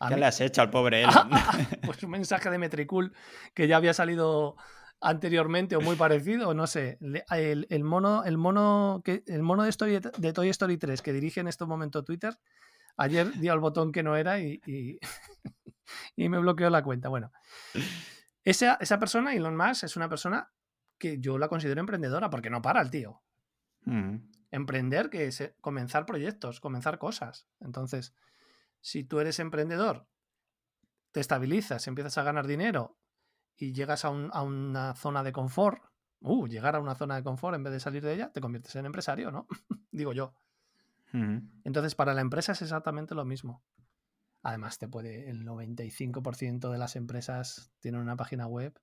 ¿Qué 0.06 0.16
le 0.16 0.26
has 0.26 0.40
hecho 0.40 0.60
al 0.60 0.70
pobre 0.70 1.02
Elon? 1.02 1.30
pues 1.84 2.02
un 2.02 2.10
mensaje 2.10 2.50
de 2.50 2.58
Metricool 2.58 3.12
que 3.54 3.66
ya 3.66 3.76
había 3.76 3.94
salido 3.94 4.56
anteriormente 5.00 5.76
o 5.76 5.80
muy 5.80 5.96
parecido, 5.96 6.52
no 6.54 6.66
sé. 6.66 6.98
El, 7.30 7.84
mono, 7.84 8.24
el 8.24 8.36
mono, 8.36 9.00
que, 9.04 9.22
el 9.26 9.42
mono 9.42 9.62
de, 9.62 9.70
Story, 9.70 10.00
de 10.00 10.32
Toy 10.32 10.48
Story 10.50 10.76
3 10.76 11.02
que 11.02 11.12
dirige 11.12 11.40
en 11.40 11.48
este 11.48 11.64
momento 11.64 12.04
Twitter, 12.04 12.36
ayer 12.96 13.32
dio 13.38 13.52
al 13.52 13.60
botón 13.60 13.92
que 13.92 14.02
no 14.02 14.16
era 14.16 14.40
y, 14.40 14.60
y, 14.66 16.28
me 16.28 16.38
bloqueó 16.38 16.68
la 16.68 16.82
cuenta. 16.82 17.08
Bueno, 17.08 17.32
esa, 18.44 18.76
esa 18.80 18.98
persona, 18.98 19.34
Elon 19.34 19.56
Musk, 19.56 19.84
es 19.84 19.96
una 19.96 20.08
persona 20.08 20.50
que 20.98 21.18
yo 21.18 21.38
la 21.38 21.48
considero 21.48 21.80
emprendedora 21.80 22.30
porque 22.30 22.50
no 22.50 22.62
para 22.62 22.80
el 22.82 22.90
tío. 22.90 23.22
Mm. 23.84 24.16
Emprender, 24.50 25.10
que 25.10 25.26
es 25.26 25.40
eh, 25.40 25.54
comenzar 25.60 26.06
proyectos, 26.06 26.60
comenzar 26.60 26.98
cosas. 26.98 27.46
Entonces, 27.60 28.14
si 28.80 29.04
tú 29.04 29.20
eres 29.20 29.38
emprendedor, 29.38 30.06
te 31.12 31.20
estabilizas, 31.20 31.86
empiezas 31.86 32.18
a 32.18 32.22
ganar 32.22 32.46
dinero 32.46 32.98
y 33.56 33.72
llegas 33.72 34.04
a, 34.04 34.10
una 34.10 34.94
zona 34.94 35.22
de 35.22 35.32
confort, 35.32 35.82
uh, 36.20 36.46
llegar 36.46 36.76
a 36.76 36.80
una 36.80 36.94
zona 36.94 37.16
de 37.16 37.22
confort 37.22 37.56
en 37.56 37.64
vez 37.64 37.72
de 37.72 37.80
salir 37.80 38.02
de 38.02 38.14
ella, 38.14 38.32
te 38.32 38.40
conviertes 38.40 38.74
en 38.76 38.86
empresario, 38.86 39.30
¿no? 39.30 39.46
Digo 39.90 40.12
yo. 40.12 40.34
Mm. 41.12 41.38
Entonces, 41.64 41.94
para 41.94 42.14
la 42.14 42.20
empresa 42.20 42.52
es 42.52 42.62
exactamente 42.62 43.14
lo 43.14 43.24
mismo. 43.24 43.62
Además, 44.42 44.78
te 44.78 44.88
puede, 44.88 45.28
el 45.28 45.44
95% 45.44 46.70
de 46.70 46.78
las 46.78 46.94
empresas 46.96 47.72
tienen 47.80 48.00
una 48.00 48.16
página 48.16 48.46
web 48.46 48.78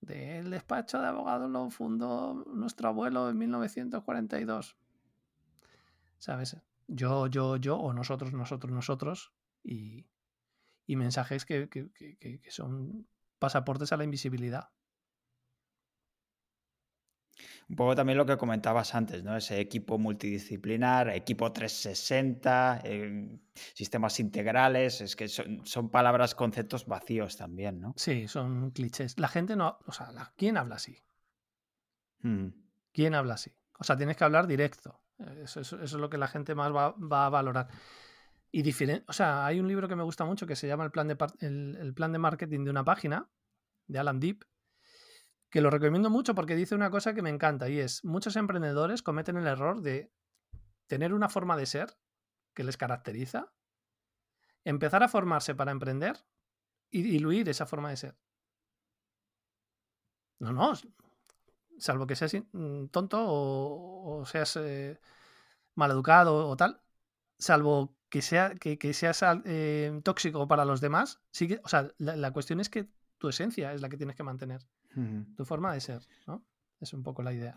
del 0.00 0.50
despacho 0.50 1.00
de 1.00 1.06
abogados 1.06 1.50
lo 1.50 1.70
fundó 1.70 2.44
nuestro 2.52 2.88
abuelo 2.88 3.28
en 3.28 3.38
1942. 3.38 4.76
¿Sabes? 6.18 6.56
Yo, 6.88 7.26
yo, 7.26 7.56
yo, 7.56 7.78
o 7.78 7.92
nosotros, 7.92 8.32
nosotros, 8.32 8.72
nosotros, 8.72 9.32
y, 9.62 10.06
mensajes 10.86 11.44
que, 11.46 11.68
que 11.68 12.40
son 12.48 13.06
pasaportes 13.38 13.92
a 13.92 13.96
la 13.96 14.04
invisibilidad. 14.04 14.70
Un 17.70 17.76
poco 17.76 17.94
también 17.94 18.18
lo 18.18 18.26
que 18.26 18.36
comentabas 18.36 18.96
antes, 18.96 19.22
¿no? 19.22 19.36
Ese 19.36 19.60
equipo 19.60 19.96
multidisciplinar, 19.96 21.08
equipo 21.10 21.52
360, 21.52 22.80
eh, 22.82 23.38
sistemas 23.74 24.18
integrales, 24.18 25.00
es 25.00 25.14
que 25.14 25.28
son, 25.28 25.88
palabras, 25.88 26.34
conceptos 26.34 26.86
vacíos 26.86 27.36
también, 27.36 27.80
¿no? 27.80 27.94
Sí, 27.96 28.26
son 28.26 28.72
clichés. 28.72 29.16
La 29.20 29.28
gente 29.28 29.54
no, 29.54 29.78
o 29.86 29.92
sea, 29.92 30.10
¿quién 30.36 30.56
habla 30.56 30.74
así? 30.74 30.98
Hmm. 32.22 32.48
¿Quién 32.92 33.14
habla 33.14 33.34
así? 33.34 33.52
O 33.78 33.84
sea, 33.84 33.96
tienes 33.96 34.16
que 34.16 34.24
hablar 34.24 34.48
directo. 34.48 35.00
Eso, 35.40 35.60
es 35.60 35.92
lo 35.92 36.10
que 36.10 36.18
la 36.18 36.26
gente 36.26 36.56
más 36.56 36.72
va, 36.72 37.26
a 37.26 37.28
valorar. 37.28 37.68
Y 38.50 38.62
diferente, 38.62 39.04
o 39.06 39.12
sea, 39.12 39.46
hay 39.46 39.60
un 39.60 39.68
libro 39.68 39.86
que 39.86 39.94
me 39.94 40.02
gusta 40.02 40.24
mucho 40.24 40.44
que 40.44 40.56
se 40.56 40.66
llama 40.66 40.82
el 40.82 40.90
plan 40.90 41.06
de, 41.06 41.16
el 41.40 41.94
plan 41.94 42.10
de 42.10 42.18
marketing 42.18 42.64
de 42.64 42.70
una 42.70 42.82
página, 42.82 43.28
de 43.86 44.00
Alan 44.00 44.18
Deep, 44.18 44.44
que 45.50 45.60
lo 45.60 45.70
recomiendo 45.70 46.10
mucho 46.10 46.34
porque 46.34 46.54
dice 46.54 46.74
una 46.74 46.90
cosa 46.90 47.12
que 47.12 47.22
me 47.22 47.30
encanta 47.30 47.68
y 47.68 47.80
es, 47.80 48.04
muchos 48.04 48.36
emprendedores 48.36 49.02
cometen 49.02 49.36
el 49.36 49.46
error 49.46 49.82
de 49.82 50.12
tener 50.86 51.12
una 51.12 51.28
forma 51.28 51.56
de 51.56 51.66
ser 51.66 51.98
que 52.54 52.64
les 52.64 52.76
caracteriza, 52.76 53.52
empezar 54.64 55.02
a 55.02 55.08
formarse 55.08 55.54
para 55.54 55.72
emprender 55.72 56.24
y 56.90 57.02
diluir 57.02 57.48
esa 57.48 57.66
forma 57.66 57.90
de 57.90 57.96
ser. 57.96 58.16
No, 60.38 60.52
no, 60.52 60.72
salvo 61.78 62.06
que 62.06 62.16
seas 62.16 62.34
mm, 62.52 62.86
tonto 62.86 63.18
o, 63.20 64.24
seas 64.26 64.56
eh, 64.56 65.00
maleducado 65.74 66.48
o 66.48 66.56
tal, 66.56 66.80
salvo 67.38 67.96
que, 68.08 68.22
sea, 68.22 68.54
que, 68.54 68.94
seas 68.94 69.22
eh, 69.44 70.00
tóxico 70.04 70.48
para 70.48 70.64
los 70.64 70.80
demás, 70.80 71.20
sí 71.30 71.58
o 71.64 71.68
sea, 71.68 71.92
la 71.98 72.32
cuestión 72.32 72.60
es 72.60 72.70
que 72.70 72.88
tu 73.18 73.28
esencia 73.28 73.72
es 73.74 73.80
la 73.82 73.88
que 73.88 73.96
tienes 73.96 74.16
que 74.16 74.22
mantener 74.22 74.66
tu 75.36 75.44
forma 75.44 75.72
de 75.72 75.80
ser, 75.80 76.02
¿no? 76.26 76.44
Es 76.80 76.92
un 76.92 77.02
poco 77.02 77.22
la 77.22 77.32
idea. 77.32 77.54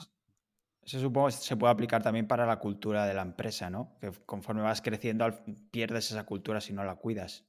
Eso 0.81 0.99
supongo 0.99 1.27
que 1.27 1.33
se 1.33 1.55
puede 1.55 1.71
aplicar 1.71 2.03
también 2.03 2.27
para 2.27 2.45
la 2.45 2.59
cultura 2.59 3.05
de 3.05 3.13
la 3.13 3.21
empresa, 3.21 3.69
¿no? 3.69 3.97
Que 4.01 4.11
conforme 4.25 4.61
vas 4.61 4.81
creciendo 4.81 5.25
pierdes 5.71 6.11
esa 6.11 6.25
cultura 6.25 6.59
si 6.59 6.73
no 6.73 6.83
la 6.83 6.95
cuidas. 6.95 7.45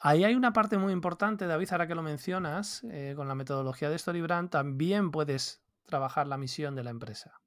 Ahí 0.00 0.24
hay 0.24 0.34
una 0.34 0.52
parte 0.52 0.76
muy 0.76 0.92
importante, 0.92 1.46
David, 1.46 1.68
ahora 1.70 1.86
que 1.86 1.94
lo 1.94 2.02
mencionas, 2.02 2.82
eh, 2.90 3.14
con 3.16 3.28
la 3.28 3.34
metodología 3.34 3.88
de 3.90 3.98
Storybrand 3.98 4.50
también 4.50 5.10
puedes 5.10 5.64
trabajar 5.84 6.26
la 6.26 6.36
misión 6.36 6.74
de 6.74 6.84
la 6.84 6.90
empresa. 6.90 7.40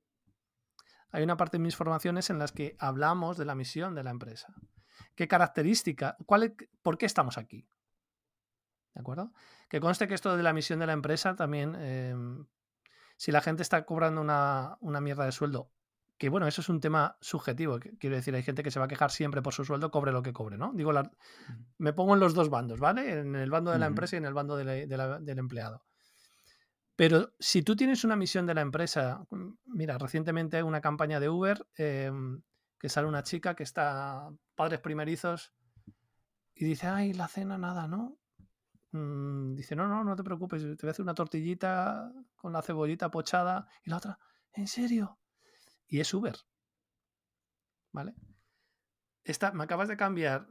Hay 1.11 1.23
una 1.23 1.37
parte 1.37 1.57
de 1.57 1.63
mis 1.63 1.75
formaciones 1.75 2.29
en 2.29 2.39
las 2.39 2.51
que 2.51 2.75
hablamos 2.79 3.37
de 3.37 3.45
la 3.45 3.55
misión 3.55 3.95
de 3.95 4.03
la 4.03 4.11
empresa. 4.11 4.53
¿Qué 5.15 5.27
característica? 5.27 6.17
Cuál 6.25 6.55
¿Por 6.81 6.97
qué 6.97 7.05
estamos 7.05 7.37
aquí? 7.37 7.67
¿De 8.97 9.01
acuerdo? 9.01 9.31
Que 9.69 9.79
conste 9.79 10.07
que 10.07 10.15
esto 10.15 10.36
de 10.36 10.41
la 10.41 10.53
misión 10.53 10.79
de 10.79 10.88
la 10.88 10.93
empresa 10.93 11.36
también, 11.36 11.75
em, 11.75 12.47
si 13.15 13.31
la 13.31 13.41
gente 13.41 13.62
está 13.62 13.86
cobrando 13.86 14.21
una, 14.21 15.01
mierda 15.01 15.23
de 15.23 15.31
sueldo, 15.31 15.69
que 16.17 16.29
bueno, 16.29 16.47
eso 16.47 16.62
es 16.62 16.69
un 16.69 16.79
tema 16.79 17.15
subjetivo. 17.21 17.79
Quiero 17.99 18.15
decir, 18.15 18.33
hay 18.33 18.41
gente 18.41 18.63
que 18.63 18.71
se 18.71 18.79
va 18.79 18.86
a 18.86 18.88
quejar 18.88 19.12
siempre 19.12 19.43
por 19.43 19.53
su 19.53 19.65
sueldo, 19.65 19.91
cobre 19.91 20.12
lo 20.12 20.23
que 20.23 20.33
cobre, 20.33 20.57
¿no? 20.57 20.71
Digo, 20.73 20.91
me 21.77 21.93
pongo 21.93 22.15
en 22.15 22.19
los 22.19 22.33
dos 22.33 22.49
bandos, 22.49 22.79
¿vale? 22.79 23.19
En 23.19 23.36
el 23.36 23.51
bando 23.51 23.69
de 23.69 23.77
la 23.77 23.86
empresa 23.86 24.15
y 24.15 24.17
en 24.17 24.25
el 24.25 24.33
bando 24.33 24.57
del 24.57 25.38
empleado. 25.38 25.83
Pero 26.95 27.33
si 27.38 27.62
tú 27.62 27.75
tienes 27.75 28.03
una 28.03 28.15
misión 28.15 28.47
de 28.47 28.55
la 28.55 28.62
empresa, 28.62 29.27
mm, 29.29 29.49
mira, 29.67 29.99
recientemente 29.99 30.63
una 30.63 30.81
campaña 30.81 31.19
de 31.19 31.29
Uber 31.29 31.67
em, 31.75 32.41
que 32.79 32.89
sale 32.89 33.07
una 33.07 33.21
chica 33.21 33.55
que 33.55 33.62
está 33.62 34.27
padres 34.55 34.79
primerizos 34.79 35.53
y 36.55 36.65
dice, 36.65 36.88
ay, 36.88 37.13
la 37.13 37.27
cena 37.27 37.60
nada, 37.60 37.88
¿no? 37.88 38.17
Mm, 38.97 39.55
dice, 39.55 39.75
no, 39.75 39.88
no, 39.88 40.03
no 40.03 40.15
te 40.15 40.23
preocupes, 40.23 40.62
te 40.62 40.67
voy 40.67 40.89
a 40.89 40.91
hacer 40.91 41.03
una 41.03 41.13
tortillita 41.13 42.12
con 42.36 42.53
la 42.53 42.62
cebollita 42.62 43.12
pochada. 43.12 43.67
Y 43.83 43.89
la 43.89 43.97
otra, 43.97 44.19
¿en 44.53 44.67
serio? 44.67 45.19
Y 45.88 45.99
es 45.99 46.13
Uber. 46.13 46.36
¿Vale? 47.91 48.15
esta, 49.23 49.51
me 49.51 49.63
acabas 49.63 49.88
de 49.88 49.97
cambiar. 49.97 50.47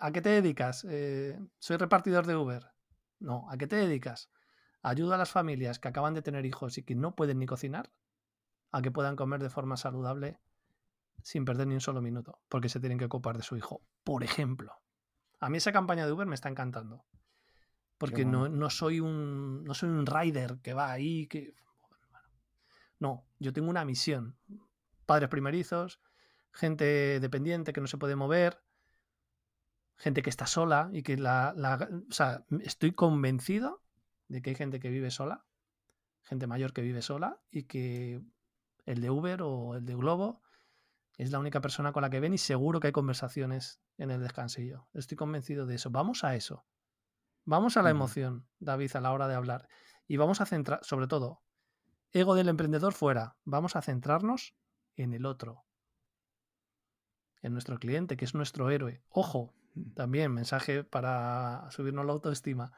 ¿A 0.00 0.12
qué 0.12 0.20
te 0.20 0.30
dedicas? 0.30 0.84
Eh, 0.88 1.38
soy 1.58 1.76
repartidor 1.76 2.26
de 2.26 2.34
Uber. 2.34 2.72
No, 3.20 3.48
¿a 3.50 3.56
qué 3.56 3.66
te 3.66 3.76
dedicas? 3.76 4.30
Ayuda 4.82 5.14
a 5.14 5.18
las 5.18 5.30
familias 5.30 5.78
que 5.78 5.88
acaban 5.88 6.14
de 6.14 6.22
tener 6.22 6.44
hijos 6.44 6.78
y 6.78 6.82
que 6.82 6.96
no 6.96 7.14
pueden 7.14 7.38
ni 7.38 7.46
cocinar 7.46 7.92
a 8.72 8.82
que 8.82 8.90
puedan 8.90 9.14
comer 9.14 9.40
de 9.42 9.50
forma 9.50 9.76
saludable 9.76 10.40
sin 11.22 11.44
perder 11.44 11.68
ni 11.68 11.74
un 11.74 11.80
solo 11.80 12.02
minuto, 12.02 12.40
porque 12.48 12.68
se 12.68 12.80
tienen 12.80 12.98
que 12.98 13.04
ocupar 13.04 13.36
de 13.36 13.44
su 13.44 13.56
hijo. 13.56 13.82
Por 14.02 14.24
ejemplo, 14.24 14.72
a 15.38 15.48
mí 15.48 15.58
esa 15.58 15.70
campaña 15.70 16.06
de 16.06 16.12
Uber 16.12 16.26
me 16.26 16.34
está 16.34 16.48
encantando. 16.48 17.04
Porque 18.02 18.24
no, 18.24 18.48
no, 18.48 18.68
soy 18.68 18.98
un, 18.98 19.62
no 19.62 19.74
soy 19.74 19.88
un 19.88 20.06
rider 20.06 20.58
que 20.60 20.74
va 20.74 20.90
ahí, 20.90 21.28
que... 21.28 21.54
No, 22.98 23.24
yo 23.38 23.52
tengo 23.52 23.70
una 23.70 23.84
misión. 23.84 24.36
Padres 25.06 25.28
primerizos, 25.28 26.00
gente 26.50 27.20
dependiente 27.20 27.72
que 27.72 27.80
no 27.80 27.86
se 27.86 27.98
puede 27.98 28.16
mover, 28.16 28.60
gente 29.94 30.22
que 30.22 30.30
está 30.30 30.48
sola 30.48 30.90
y 30.92 31.04
que 31.04 31.16
la, 31.16 31.54
la, 31.56 31.88
O 32.08 32.12
sea, 32.12 32.44
estoy 32.64 32.90
convencido 32.90 33.84
de 34.26 34.42
que 34.42 34.50
hay 34.50 34.56
gente 34.56 34.80
que 34.80 34.90
vive 34.90 35.12
sola, 35.12 35.44
gente 36.24 36.48
mayor 36.48 36.72
que 36.72 36.82
vive 36.82 37.02
sola 37.02 37.40
y 37.52 37.62
que 37.68 38.20
el 38.84 39.00
de 39.00 39.10
Uber 39.10 39.42
o 39.42 39.76
el 39.76 39.86
de 39.86 39.94
Globo 39.94 40.42
es 41.18 41.30
la 41.30 41.38
única 41.38 41.60
persona 41.60 41.92
con 41.92 42.02
la 42.02 42.10
que 42.10 42.18
ven 42.18 42.34
y 42.34 42.38
seguro 42.38 42.80
que 42.80 42.88
hay 42.88 42.92
conversaciones 42.92 43.80
en 43.96 44.10
el 44.10 44.20
descansillo. 44.20 44.88
Estoy 44.92 45.16
convencido 45.16 45.66
de 45.66 45.76
eso. 45.76 45.88
Vamos 45.90 46.24
a 46.24 46.34
eso. 46.34 46.64
Vamos 47.44 47.76
a 47.76 47.82
la 47.82 47.90
emoción, 47.90 48.46
David, 48.58 48.94
a 48.94 49.00
la 49.00 49.12
hora 49.12 49.28
de 49.28 49.34
hablar. 49.34 49.68
Y 50.06 50.16
vamos 50.16 50.40
a 50.40 50.46
centrar, 50.46 50.80
sobre 50.82 51.06
todo, 51.06 51.42
ego 52.12 52.34
del 52.34 52.48
emprendedor 52.48 52.92
fuera. 52.92 53.36
Vamos 53.44 53.76
a 53.76 53.82
centrarnos 53.82 54.54
en 54.96 55.12
el 55.14 55.26
otro. 55.26 55.64
En 57.40 57.52
nuestro 57.52 57.78
cliente, 57.78 58.16
que 58.16 58.24
es 58.24 58.34
nuestro 58.34 58.70
héroe. 58.70 59.02
Ojo, 59.08 59.54
mm. 59.74 59.94
también 59.94 60.32
mensaje 60.32 60.84
para 60.84 61.68
subirnos 61.70 62.06
la 62.06 62.12
autoestima. 62.12 62.72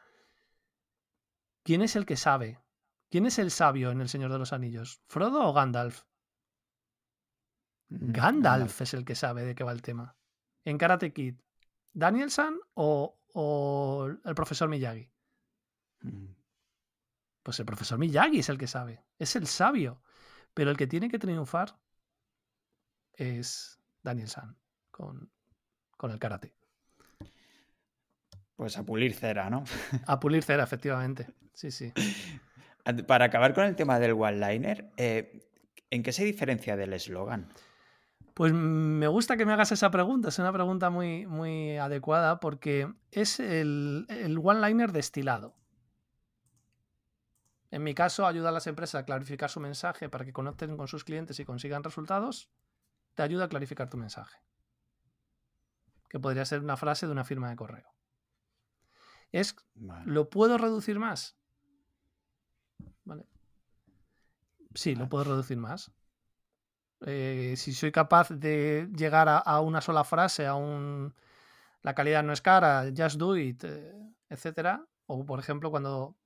¿Quién 1.63 1.83
es 1.83 1.97
el 1.97 2.07
que 2.07 2.17
sabe? 2.17 2.61
¿Quién 3.11 3.27
es 3.27 3.39
el 3.39 3.51
sabio 3.51 3.91
en 3.91 4.01
El 4.01 4.09
Señor 4.09 4.33
de 4.33 4.39
los 4.39 4.53
Anillos? 4.53 5.03
¿Frodo 5.07 5.47
o 5.47 5.53
Gandalf? 5.53 6.05
Mm, 7.89 8.13
Gandalf 8.13 8.81
es 8.81 8.95
el 8.95 9.05
que 9.05 9.15
sabe 9.15 9.45
de 9.45 9.55
qué 9.55 9.65
va 9.65 9.73
el 9.73 9.83
tema. 9.83 10.17
En 10.65 10.79
Karate 10.79 11.13
Kid, 11.13 11.37
¿Danielson 11.93 12.59
o, 12.75 13.19
o 13.35 14.09
el 14.25 14.35
profesor 14.35 14.69
Miyagi? 14.69 15.11
Pues 17.43 17.61
el 17.61 17.67
profesor 17.67 17.99
Miyagi 17.99 18.39
es 18.39 18.49
el 18.49 18.59
que 18.59 18.67
sabe, 18.67 19.05
es 19.19 19.37
el 19.37 19.47
sabio. 19.47 20.01
Pero 20.55 20.71
el 20.71 20.77
que 20.77 20.87
tiene 20.87 21.11
que 21.11 21.19
triunfar 21.19 21.77
es 23.13 23.81
Daniel 24.03 24.29
San 24.29 24.57
con, 24.91 25.31
con 25.97 26.13
el 26.13 26.19
karate. 26.19 26.55
Pues 28.55 28.79
a 28.79 28.85
pulir 28.85 29.15
cera, 29.15 29.51
¿no? 29.51 29.65
A 30.07 30.21
pulir 30.21 30.45
cera, 30.45 30.63
efectivamente. 30.63 31.27
Sí, 31.55 31.73
sí. 31.73 31.93
Para 33.09 33.25
acabar 33.25 33.53
con 33.53 33.65
el 33.65 33.75
tema 33.75 33.99
del 33.99 34.13
one-liner, 34.13 34.93
eh, 34.97 35.51
¿en 35.91 36.03
qué 36.05 36.13
se 36.13 36.25
diferencia 36.25 36.77
del 36.77 36.93
eslogan? 36.93 37.49
Pues 38.35 38.53
me 38.53 39.07
gusta 39.07 39.37
que 39.37 39.47
me 39.47 39.53
hagas 39.53 39.71
esa 39.71 39.93
pregunta, 39.93 40.29
es 40.29 40.41
una 40.41 40.53
pregunta 40.53 40.91
muy, 40.91 41.25
muy 41.25 41.79
adecuada 41.79 42.41
porque 42.41 42.93
es 43.13 43.39
el, 43.39 44.07
one-liner 44.43 44.91
destilado. 44.91 45.55
En 47.71 47.85
mi 47.85 47.95
caso, 47.95 48.27
ayuda 48.27 48.49
a 48.49 48.53
las 48.53 48.67
empresas 48.67 49.01
a 49.01 49.05
clarificar 49.05 49.51
su 49.51 49.61
mensaje 49.61 50.09
para 50.09 50.25
que 50.25 50.33
conecten 50.33 50.77
con 50.77 50.89
sus 50.89 51.05
clientes 51.05 51.39
y 51.39 51.45
consigan 51.45 51.85
resultados. 51.85 52.51
Te 53.15 53.23
ayuda 53.23 53.45
a 53.45 53.49
clarificar 53.49 53.89
tu 53.89 53.97
mensaje. 53.97 54.37
Que 56.09 56.19
podría 56.19 56.45
ser 56.45 56.61
una 56.61 56.77
frase 56.77 57.07
de 57.07 57.13
una 57.13 57.25
firma 57.25 57.51
de 57.51 57.57
correo. 57.57 57.89
Es, 59.31 59.57
¿Lo 60.05 60.29
puedo 60.29 60.59
reducir 60.59 60.99
más? 60.99 61.37
¿Vale? 63.05 63.27
Sí, 64.75 64.95
lo 64.97 65.09
puedo 65.09 65.25
reducir 65.25 65.57
más. 65.57 65.93
Eh, 67.07 67.55
si 67.57 67.75
soy 67.75 67.93
capaz 67.93 68.31
de 68.31 68.89
llegar 68.97 69.29
a, 69.29 69.61
una 69.61 69.81
sola 69.81 70.05
frase, 70.05 70.47
a 70.47 70.55
un 70.55 71.15
la 71.83 71.95
calidad 71.95 72.23
no 72.23 72.33
es 72.33 72.41
cara, 72.41 72.87
just 72.97 73.19
do 73.19 73.37
it, 73.37 73.63
eh, 73.65 73.93
etcétera. 74.29 74.87
O 75.07 75.27
por 75.27 75.39
ejemplo, 75.39 75.71
cuando, 75.71 76.17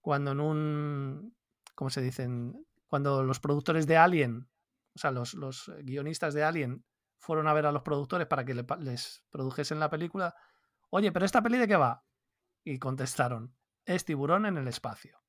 cuando 0.00 0.32
en 0.32 0.40
un 0.40 1.34
¿cómo 1.74 1.90
se 1.90 2.02
dicen? 2.02 2.66
Cuando 2.86 3.22
los 3.22 3.40
productores 3.40 3.86
de 3.86 3.96
Alien, 3.96 4.48
o 4.94 4.98
sea, 4.98 5.10
los, 5.10 5.72
guionistas 5.82 6.34
de 6.34 6.44
Alien 6.44 6.84
fueron 7.18 7.48
a 7.48 7.54
ver 7.54 7.66
a 7.66 7.72
los 7.72 7.82
productores 7.82 8.26
para 8.26 8.44
que 8.44 8.54
les 8.54 9.24
produjesen 9.30 9.80
la 9.80 9.90
película. 9.90 10.34
Oye, 10.90 11.10
pero 11.12 11.24
esta 11.24 11.42
peli 11.42 11.58
de 11.58 11.68
qué 11.68 11.76
va? 11.76 12.04
Y 12.64 12.78
contestaron, 12.78 13.56
es 13.86 14.04
tiburón 14.04 14.46
en 14.46 14.58
el 14.58 14.68
espacio. 14.68 15.21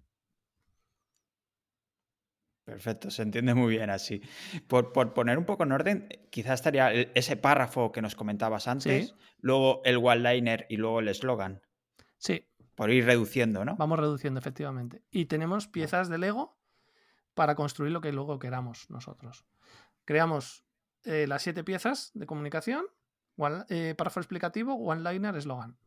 Perfecto, 2.63 3.11
se 3.11 3.23
entiende 3.23 3.53
muy 3.53 3.75
bien 3.75 3.89
así. 3.89 4.21
Por, 4.67 4.93
poner 5.13 5.37
un 5.37 5.45
poco 5.45 5.63
en 5.63 5.73
orden, 5.73 6.07
quizás 6.29 6.55
estaría 6.55 6.91
ese 6.91 7.35
párrafo 7.35 7.91
que 7.91 8.01
nos 8.01 8.15
comentabas 8.15 8.67
antes, 8.67 9.15
luego 9.39 9.81
el 9.83 9.97
one-liner 9.97 10.65
y 10.69 10.77
luego 10.77 11.01
el 11.01 11.09
eslogan. 11.09 11.61
Sí. 12.17 12.47
Por 12.75 12.89
ir 12.89 13.05
reduciendo, 13.05 13.65
¿no? 13.65 13.75
Vamos 13.75 13.99
reduciendo, 13.99 14.39
efectivamente. 14.39 15.03
Y 15.11 15.25
tenemos 15.25 15.67
piezas 15.67 16.07
de 16.07 16.17
Lego 16.17 16.57
para 17.33 17.55
construir 17.55 17.91
lo 17.91 17.99
que 17.99 18.13
luego 18.13 18.39
queramos 18.39 18.89
nosotros. 18.89 19.45
Creamos 20.05 20.63
eh, 21.03 21.27
las 21.27 21.41
siete 21.41 21.65
piezas 21.65 22.11
de 22.13 22.25
comunicación, 22.25 22.85
eh, 23.69 23.93
párrafo 23.97 24.21
explicativo, 24.21 24.75
one-liner, 24.75 25.35
eslogan. 25.35 25.77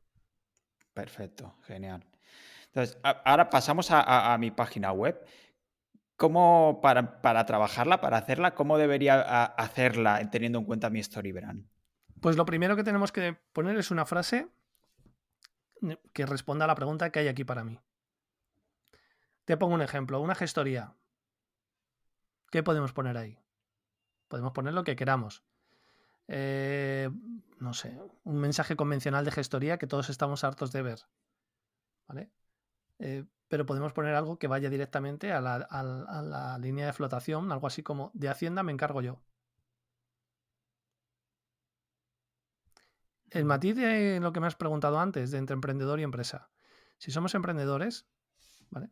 Perfecto, 0.93 1.57
genial. 1.63 2.05
Entonces, 2.67 2.99
ahora 3.03 3.49
pasamos 3.49 3.89
a 3.91 4.37
mi 4.39 4.51
página 4.51 4.93
web. 4.93 5.25
¿Cómo, 6.17 6.81
para, 6.83 7.21
para, 7.21 7.45
trabajarla, 7.45 8.01
para 8.01 8.17
hacerla, 8.17 8.55
cómo 8.55 8.79
debería 8.79 9.45
hacerla 9.45 10.31
teniendo 10.31 10.59
en 10.59 10.65
cuenta 10.65 10.89
mi 10.89 11.01
story 11.01 11.33
brand? 11.33 11.69
Pues 12.21 12.37
lo 12.37 12.47
primero 12.47 12.75
que 12.75 12.85
tenemos 12.85 13.13
que 13.13 13.35
poner 13.53 13.77
es 13.77 13.91
una 13.91 14.07
frase 14.07 14.49
que 16.13 16.27
responda 16.27 16.65
a 16.65 16.69
la 16.69 16.75
pregunta 16.75 17.11
que 17.11 17.19
hay 17.19 17.29
aquí 17.29 17.45
para 17.45 17.65
mí. 17.65 17.79
Te 19.45 19.57
pongo 19.57 19.75
un 19.75 19.83
ejemplo, 19.83 20.21
una 20.21 20.35
gestoría. 20.35 20.95
¿Qué 22.51 22.63
podemos 22.63 22.93
poner 22.93 23.17
ahí? 23.17 23.39
Podemos 24.29 24.53
poner 24.53 24.75
lo 24.75 24.85
que 24.85 24.97
queramos. 24.97 25.45
Eh, 26.29 27.11
no 27.61 27.75
sé, 27.75 27.99
un 28.25 28.37
mensaje 28.39 28.75
convencional 28.75 29.25
de 29.25 29.31
gestoría 29.31 29.79
que 29.79 29.87
todos 29.87 30.09
estamos 30.11 30.43
hartos 30.45 30.73
de 30.73 30.83
ver. 30.83 31.01
¿Vale? 32.09 32.31
Eh, 32.99 33.25
pero 33.49 33.67
podemos 33.67 33.93
poner 33.93 34.15
algo 34.15 34.39
que 34.39 34.49
vaya 34.49 34.71
directamente 34.71 35.33
a 35.33 35.41
la, 35.41 36.59
línea 36.61 36.87
de 36.87 36.93
flotación, 36.93 37.53
algo 37.53 37.67
así 37.67 37.83
como 37.83 38.11
de 38.15 38.29
Hacienda 38.29 38.63
me 38.63 38.73
encargo 38.73 39.03
yo. 39.03 39.21
El 43.31 43.45
matiz 43.45 43.77
de 43.77 44.19
lo 44.21 44.33
que 44.33 44.41
me 44.41 44.47
has 44.47 44.57
preguntado 44.57 44.99
antes, 44.99 45.31
de 45.31 45.39
entre 45.39 45.55
emprendedor 45.55 46.01
y 46.01 46.05
empresa. 46.05 46.51
Si 46.97 47.11
somos 47.11 47.35
emprendedores, 47.35 48.07
¿vale? 48.71 48.91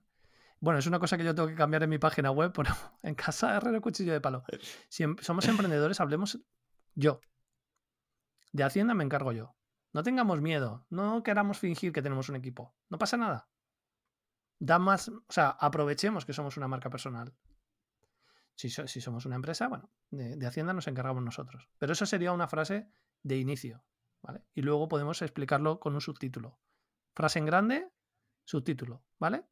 Bueno, 0.60 0.78
es 0.78 0.86
una 0.86 0.98
cosa 0.98 1.16
que 1.16 1.24
yo 1.24 1.34
tengo 1.34 1.48
que 1.48 1.54
cambiar 1.54 1.82
en 1.82 1.90
mi 1.90 1.98
página 1.98 2.30
web, 2.30 2.52
pero 2.54 2.72
en 3.02 3.14
casa 3.14 3.58
el 3.58 3.80
cuchillo 3.80 4.12
de 4.12 4.20
palo. 4.20 4.44
Si 4.88 5.02
em, 5.02 5.16
somos 5.20 5.46
emprendedores, 5.48 6.00
hablemos 6.00 6.38
yo. 6.94 7.20
De 8.52 8.62
Hacienda 8.62 8.94
me 8.94 9.04
encargo 9.04 9.32
yo. 9.32 9.56
No 9.92 10.02
tengamos 10.02 10.40
miedo, 10.40 10.86
no 10.90 11.22
queramos 11.22 11.58
fingir 11.58 11.92
que 11.92 12.02
tenemos 12.02 12.28
un 12.28 12.36
equipo. 12.36 12.74
No 12.88 12.98
pasa 12.98 13.16
nada 13.16 13.48
da 14.64 14.78
más, 14.78 15.08
o 15.08 15.24
sea, 15.28 15.50
aprovechemos 15.50 16.24
que 16.24 16.32
somos 16.32 16.56
una 16.56 16.68
marca 16.68 16.88
personal. 16.88 17.34
Si, 18.54 18.70
si 18.70 19.00
somos 19.00 19.26
una 19.26 19.36
empresa, 19.36 19.68
bueno, 19.68 19.90
de, 20.10 20.46
Hacienda 20.46 20.72
nos 20.72 20.86
encargamos 20.86 21.22
nosotros. 21.22 21.68
Pero 21.78 21.92
eso 21.92 22.06
sería 22.06 22.32
una 22.32 22.48
frase 22.48 22.88
de 23.22 23.36
inicio, 23.36 23.84
¿vale? 24.22 24.42
Y 24.54 24.62
luego 24.62 24.88
podemos 24.88 25.20
explicarlo 25.20 25.80
con 25.80 25.94
un 25.94 26.00
subtítulo. 26.00 26.58
Frase 27.14 27.40
en 27.40 27.46
grande, 27.46 27.90
subtítulo, 28.44 29.04
¿vale? 29.18 29.44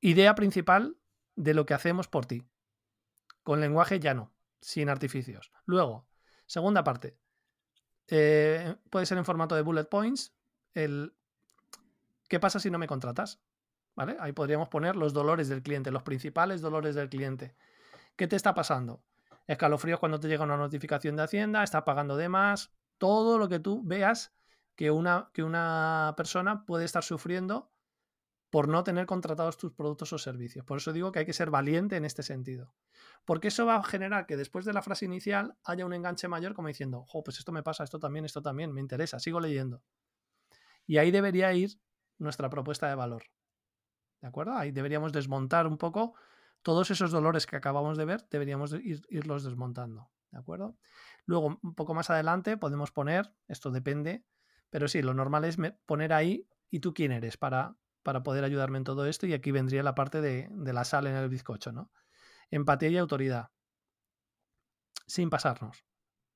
Idea 0.00 0.34
principal 0.34 0.96
de 1.36 1.54
lo 1.54 1.64
que 1.64 1.74
hacemos 1.74 2.08
por 2.08 2.26
ti. 2.26 2.48
Con 3.44 3.60
lenguaje 3.60 4.00
llano, 4.00 4.34
sin 4.60 4.88
artificios. 4.88 5.52
Luego, 5.64 6.08
segunda 6.46 6.82
parte. 6.82 7.18
Eh, 8.08 8.74
puede 8.90 9.06
ser 9.06 9.18
en 9.18 9.24
formato 9.24 9.54
de 9.54 9.62
bullet 9.62 9.84
points. 9.84 10.34
El, 10.74 11.14
¿Qué 12.28 12.40
pasa 12.40 12.58
si 12.58 12.70
no 12.70 12.78
me 12.78 12.88
contratas? 12.88 13.40
Ahí 13.96 14.32
podríamos 14.32 14.68
poner 14.68 14.96
los 14.96 15.12
dolores 15.12 15.48
del 15.48 15.62
cliente, 15.62 15.90
los 15.90 16.02
principales 16.02 16.60
dolores 16.60 16.94
del 16.94 17.08
cliente. 17.08 17.54
¿Qué 18.16 18.26
te 18.26 18.36
está 18.36 18.54
pasando? 18.54 19.02
Escalofríos 19.46 20.00
cuando 20.00 20.20
te 20.20 20.28
llega 20.28 20.44
una 20.44 20.56
notificación 20.56 21.16
de 21.16 21.24
Hacienda, 21.24 21.62
está 21.62 21.84
pagando 21.84 22.16
de 22.16 22.28
más, 22.28 22.72
todo 22.98 23.38
lo 23.38 23.48
que 23.48 23.58
tú 23.58 23.82
veas 23.84 24.32
que 24.76 24.90
una, 24.90 25.30
que 25.32 25.42
una 25.42 26.14
persona 26.16 26.64
puede 26.64 26.84
estar 26.84 27.02
sufriendo 27.02 27.70
por 28.50 28.68
no 28.68 28.84
tener 28.84 29.06
contratados 29.06 29.56
tus 29.56 29.72
productos 29.72 30.12
o 30.12 30.18
servicios. 30.18 30.64
Por 30.64 30.78
eso 30.78 30.92
digo 30.92 31.10
que 31.10 31.20
hay 31.20 31.24
que 31.24 31.32
ser 31.32 31.50
valiente 31.50 31.96
en 31.96 32.04
este 32.04 32.22
sentido. 32.22 32.74
Porque 33.24 33.48
eso 33.48 33.64
va 33.64 33.76
a 33.76 33.82
generar 33.82 34.26
que 34.26 34.36
después 34.36 34.64
de 34.64 34.74
la 34.74 34.82
frase 34.82 35.06
inicial 35.06 35.56
haya 35.64 35.86
un 35.86 35.94
enganche 35.94 36.28
mayor 36.28 36.54
como 36.54 36.68
diciendo, 36.68 37.06
oh, 37.12 37.22
pues 37.24 37.38
esto 37.38 37.50
me 37.50 37.62
pasa, 37.62 37.82
esto 37.82 37.98
también, 37.98 38.24
esto 38.24 38.42
también, 38.42 38.72
me 38.72 38.80
interesa, 38.80 39.18
sigo 39.18 39.40
leyendo. 39.40 39.82
Y 40.86 40.98
ahí 40.98 41.10
debería 41.10 41.52
ir 41.54 41.78
nuestra 42.18 42.50
propuesta 42.50 42.88
de 42.88 42.94
valor. 42.94 43.24
¿De 44.22 44.28
acuerdo? 44.28 44.54
Ahí 44.54 44.70
deberíamos 44.70 45.12
desmontar 45.12 45.66
un 45.66 45.76
poco 45.76 46.14
todos 46.62 46.90
esos 46.90 47.10
dolores 47.10 47.44
que 47.44 47.56
acabamos 47.56 47.98
de 47.98 48.06
ver, 48.06 48.26
deberíamos 48.30 48.74
irlos 49.10 49.44
desmontando. 49.44 50.10
¿De 50.30 50.38
acuerdo? 50.38 50.78
Luego, 51.26 51.58
un 51.62 51.74
poco 51.74 51.92
más 51.92 52.08
adelante, 52.08 52.56
podemos 52.56 52.90
poner, 52.90 53.34
esto 53.48 53.70
depende, 53.70 54.24
pero 54.70 54.88
sí, 54.88 55.02
lo 55.02 55.12
normal 55.12 55.44
es 55.44 55.58
poner 55.84 56.14
ahí 56.14 56.48
y 56.70 56.80
tú 56.80 56.94
quién 56.94 57.12
eres 57.12 57.36
para 57.36 57.76
para 58.02 58.22
poder 58.22 58.44
ayudarme 58.44 58.78
en 58.78 58.84
todo 58.84 59.06
esto 59.06 59.26
y 59.26 59.32
aquí 59.32 59.50
vendría 59.50 59.82
la 59.82 59.94
parte 59.94 60.20
de, 60.20 60.48
la 60.72 60.84
sal 60.84 61.06
en 61.06 61.16
el 61.16 61.28
bizcocho, 61.28 61.72
¿no? 61.72 61.90
Empatía 62.50 62.90
y 62.90 62.96
autoridad, 62.98 63.50
sin 65.06 65.30
pasarnos, 65.30 65.84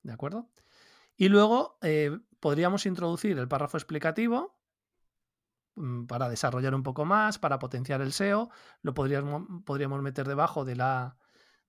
¿de 0.02 0.12
acuerdo? 0.12 0.50
Y 1.16 1.28
luego 1.28 1.78
eh, 1.82 2.18
podríamos 2.40 2.86
introducir 2.86 3.38
el 3.38 3.48
párrafo 3.48 3.76
explicativo 3.76 4.55
para 6.08 6.28
desarrollar 6.28 6.74
un 6.74 6.82
poco 6.82 7.04
más, 7.04 7.38
para 7.38 7.58
potenciar 7.58 8.00
el 8.00 8.12
SEO, 8.12 8.50
lo 8.82 8.94
podríamos, 8.94 9.46
podríamos 9.64 10.00
meter 10.02 10.26
debajo 10.26 10.64
de 10.64 10.76
la, 10.76 11.18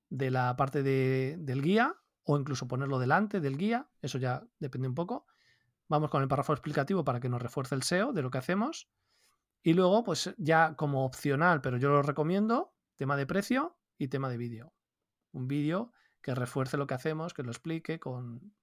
de 0.09 0.31
la 0.31 0.55
parte 0.55 0.83
del 0.83 1.61
guía 1.61 1.95
o 2.23 2.37
incluso 2.37 2.67
ponerlo 2.67 2.99
delante 2.99 3.39
del 3.39 3.57
guía, 3.57 3.89
eso 4.01 4.17
ya 4.17 4.45
depende 4.59 4.87
un 4.87 4.95
poco. 4.95 5.25
Vamos 5.87 6.09
con 6.09 6.21
el 6.21 6.27
párrafo 6.27 6.53
explicativo 6.53 7.03
para 7.03 7.19
que 7.19 7.29
nos 7.29 7.41
refuerce 7.41 7.75
el 7.75 7.83
SEO 7.83 8.11
de 8.11 8.21
lo 8.21 8.29
que 8.29 8.37
hacemos. 8.37 8.89
Y 9.63 9.73
luego, 9.73 10.03
pues 10.03 10.33
ya 10.37 10.75
como 10.75 11.05
opcional, 11.05 11.61
pero 11.61 11.77
yo 11.77 11.89
lo 11.89 12.01
recomiendo, 12.01 12.73
tema 12.95 13.15
de 13.15 13.25
precio 13.25 13.77
y 13.97 14.09
tema 14.09 14.29
de 14.29 14.37
vídeo. 14.37 14.73
Un 15.31 15.47
vídeo 15.47 15.93
que 16.21 16.35
refuerce 16.35 16.77
lo 16.77 16.87
que 16.87 16.93
hacemos, 16.93 17.33
que 17.33 17.43
lo 17.43 17.51
explique 17.51 17.99
con, 17.99 18.53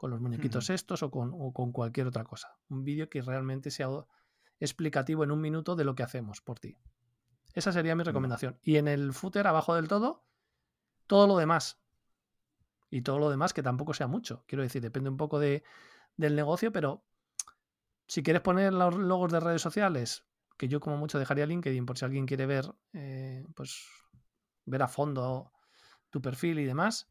los 0.00 0.20
muñequitos 0.20 0.70
estos 0.70 1.02
o 1.02 1.10
con, 1.10 1.32
o 1.34 1.52
con, 1.52 1.72
cualquier 1.72 2.06
otra 2.06 2.24
cosa. 2.24 2.56
Un 2.68 2.84
vídeo 2.84 3.08
que 3.08 3.22
realmente 3.22 3.70
sea 3.70 3.88
explicativo 4.62 5.24
en 5.24 5.32
un 5.32 5.40
minuto 5.40 5.76
de 5.76 5.84
lo 5.84 5.94
que 5.94 6.02
hacemos 6.02 6.40
por 6.40 6.58
ti. 6.58 6.78
Esa 7.52 7.72
sería 7.72 7.96
mi 7.96 8.04
recomendación. 8.04 8.58
Y 8.62 8.76
en 8.76 8.88
el 8.88 9.12
footer, 9.12 9.46
abajo 9.46 9.74
del 9.74 9.88
todo, 9.88 10.24
todo 11.06 11.26
lo 11.26 11.36
demás. 11.36 11.82
Y 12.88 13.02
todo 13.02 13.18
lo 13.18 13.28
demás 13.28 13.52
que 13.52 13.62
tampoco 13.62 13.92
sea 13.92 14.06
mucho. 14.06 14.44
Quiero 14.46 14.62
decir, 14.62 14.80
depende 14.80 15.10
un 15.10 15.16
poco 15.16 15.38
de, 15.38 15.64
del 16.16 16.36
negocio, 16.36 16.72
pero 16.72 17.04
si 18.06 18.22
quieres 18.22 18.42
poner 18.42 18.72
los 18.72 18.94
logos 18.94 19.32
de 19.32 19.40
redes 19.40 19.62
sociales, 19.62 20.24
que 20.56 20.68
yo 20.68 20.80
como 20.80 20.96
mucho 20.96 21.18
dejaría 21.18 21.46
LinkedIn 21.46 21.86
por 21.86 21.98
si 21.98 22.04
alguien 22.04 22.26
quiere 22.26 22.46
ver, 22.46 22.72
eh, 22.92 23.44
pues 23.54 23.86
ver 24.64 24.82
a 24.82 24.88
fondo 24.88 25.52
tu 26.10 26.22
perfil 26.22 26.58
y 26.60 26.64
demás, 26.64 27.10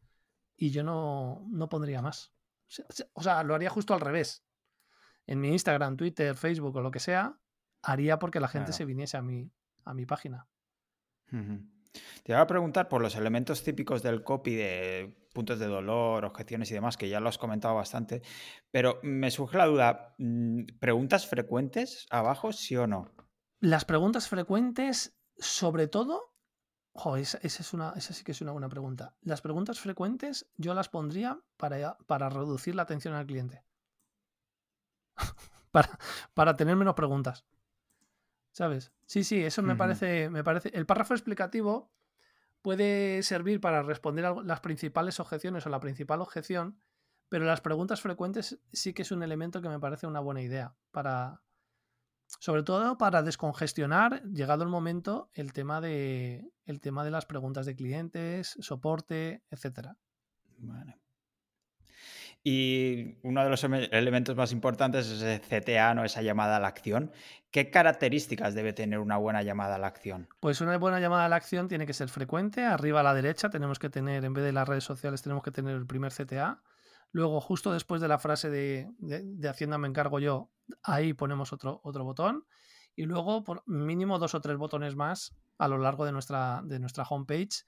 y 0.56 0.70
yo 0.70 0.84
no, 0.84 1.46
no 1.50 1.68
pondría 1.68 2.02
más. 2.02 2.34
O 3.14 3.22
sea, 3.22 3.44
lo 3.44 3.56
haría 3.56 3.70
justo 3.70 3.94
al 3.94 4.00
revés. 4.00 4.46
En 5.32 5.39
mi 5.39 5.48
Instagram, 5.48 5.96
Twitter, 5.96 6.36
Facebook 6.36 6.76
o 6.76 6.82
lo 6.82 6.91
que 6.91 7.00
sea, 7.00 7.39
haría 7.82 8.20
porque 8.20 8.41
la 8.41 8.50
gente 8.50 8.74
se 8.74 8.84
viniese 8.84 9.15
a 9.15 9.22
mi, 9.22 9.50
a 9.86 9.94
mi 9.94 10.06
página. 10.06 10.50
Te 11.30 12.34
iba 12.34 12.41
a 12.41 12.48
preguntar 12.48 12.89
por 12.89 13.02
los 13.02 13.15
elementos 13.15 13.63
típicos 13.63 14.04
del 14.04 14.26
copy 14.26 14.56
de 14.56 15.30
puntos 15.34 15.58
de 15.58 15.67
dolor, 15.67 16.26
objeciones 16.26 16.70
y 16.72 16.74
demás, 16.74 16.98
que 16.98 17.08
ya 17.08 17.22
lo 17.22 17.30
has 17.30 17.38
comentado 17.38 17.76
bastante, 17.76 18.22
pero 18.72 19.00
me 19.04 19.32
surge 19.32 19.58
la 19.58 19.67
duda, 19.67 20.15
mm, 20.17 20.63
¿preguntas 20.82 21.26
frecuentes 21.26 22.08
abajo, 22.10 22.52
sí 22.52 22.76
o 22.76 22.86
no? 22.86 23.10
Las 23.62 23.86
preguntas 23.86 24.28
frecuentes, 24.28 25.17
sobre 25.38 25.88
todo, 25.88 26.36
esa, 27.15 27.38
es 27.41 27.74
una, 27.74 27.94
esa 27.96 28.13
sí 28.13 28.26
que 28.26 28.34
es 28.34 28.41
una 28.41 28.52
buena 28.52 28.67
pregunta. 28.67 29.15
Las 29.22 29.39
preguntas 29.39 29.80
frecuentes 29.80 30.52
yo 30.58 30.74
las 30.74 30.89
pondría 30.89 31.39
para, 31.56 31.98
para 32.06 32.28
reducir 32.28 32.76
la 32.76 32.82
atención 32.82 33.13
al 33.13 33.26
cliente. 33.26 33.63
para, 35.71 35.89
para 36.34 36.56
tener 36.56 36.76
menos 36.76 36.95
preguntas. 36.95 37.45
¿Sabes? 38.52 38.91
Sí, 39.06 39.24
sí, 39.24 39.43
eso 39.43 39.62
me 39.62 39.76
parece, 39.76 40.30
me 40.30 40.43
parece. 40.43 40.69
El 40.74 40.86
párrafo 40.86 41.13
explicativo 41.13 41.89
puede 42.62 43.24
servir 43.24 43.62
para 43.62 43.82
responder 43.82 44.26
a 44.26 44.36
las 44.43 44.60
principales 44.60 45.19
objeciones 45.19 45.65
o 45.65 45.69
la 45.69 45.80
principal 45.80 46.21
objeción, 46.21 46.78
pero 47.30 47.45
las 47.45 47.62
preguntas 47.62 48.02
frecuentes 48.02 48.60
sí 48.71 48.93
que 48.93 49.04
es 49.04 49.12
un 49.12 49.24
elemento 49.24 49.62
que 49.62 49.69
me 49.69 49.80
parece 49.80 50.06
una 50.06 50.19
buena 50.19 50.41
idea 50.41 50.76
para, 50.91 51.41
sobre 52.39 52.63
todo 52.63 52.97
para 52.97 53.24
descongestionar, 53.24 54.24
llegado 54.24 54.63
el 54.63 54.69
momento, 54.69 55.30
el 55.34 55.54
tema 55.54 55.82
de, 55.82 56.52
el 56.65 56.82
tema 56.82 57.04
de 57.04 57.12
las 57.12 57.26
preguntas 57.26 57.65
de 57.65 57.76
clientes, 57.76 58.56
soporte, 58.60 59.43
etcétera. 59.50 59.97
Vale. 60.58 61.01
Y 62.44 63.18
uno 63.22 63.44
de 63.44 63.50
los 63.52 63.64
elementos 63.64 64.36
más 64.36 64.52
importantes 64.52 65.08
es 65.08 65.22
el 65.22 65.42
CTA, 65.42 65.94
¿no? 65.94 66.04
esa 66.04 66.24
llamada 66.24 66.58
a 66.58 66.60
la 66.60 66.70
acción. 66.70 67.12
¿Qué 67.52 67.70
características 67.70 68.56
debe 68.56 68.74
tener 68.74 68.98
una 68.98 69.18
buena 69.18 69.44
llamada 69.44 69.76
a 69.76 69.78
la 69.78 69.88
acción? 69.88 70.28
Pues 70.40 70.60
una 70.60 70.76
buena 70.78 71.00
llamada 71.00 71.26
a 71.26 71.30
la 71.30 71.36
acción 71.36 71.68
tiene 71.68 71.86
que 71.86 71.94
ser 71.94 72.10
frecuente. 72.10 72.64
Arriba 72.64 73.02
a 73.02 73.04
la 73.04 73.14
derecha 73.14 73.52
tenemos 73.52 73.78
que 73.78 73.90
tener, 73.90 74.26
en 74.26 74.34
vez 74.34 74.44
de 74.44 74.54
las 74.54 74.68
redes 74.68 74.84
sociales, 74.84 75.22
tenemos 75.22 75.44
que 75.44 75.52
tener 75.52 75.76
el 75.76 75.86
primer 75.86 76.12
CTA. 76.12 76.64
Luego, 77.12 77.42
justo 77.42 77.74
después 77.74 78.02
de 78.02 78.08
la 78.08 78.18
frase 78.18 78.50
de, 78.50 78.90
de, 78.98 79.50
Hacienda 79.50 79.78
me 79.78 79.88
encargo 79.88 80.20
yo, 80.20 80.50
ahí 80.82 81.14
ponemos 81.14 81.54
otro, 81.54 81.82
otro 81.84 82.04
botón. 82.04 82.46
Y 82.96 83.04
luego, 83.04 83.44
por 83.44 83.64
mínimo 83.68 84.18
dos 84.18 84.34
o 84.34 84.42
tres 84.42 84.58
botones 84.58 84.96
más 84.96 85.36
a 85.60 85.68
lo 85.68 85.78
largo 85.78 86.06
de 86.06 86.12
nuestra, 86.12 86.62
de 86.64 86.80
nuestra 86.80 87.04
homepage 87.04 87.66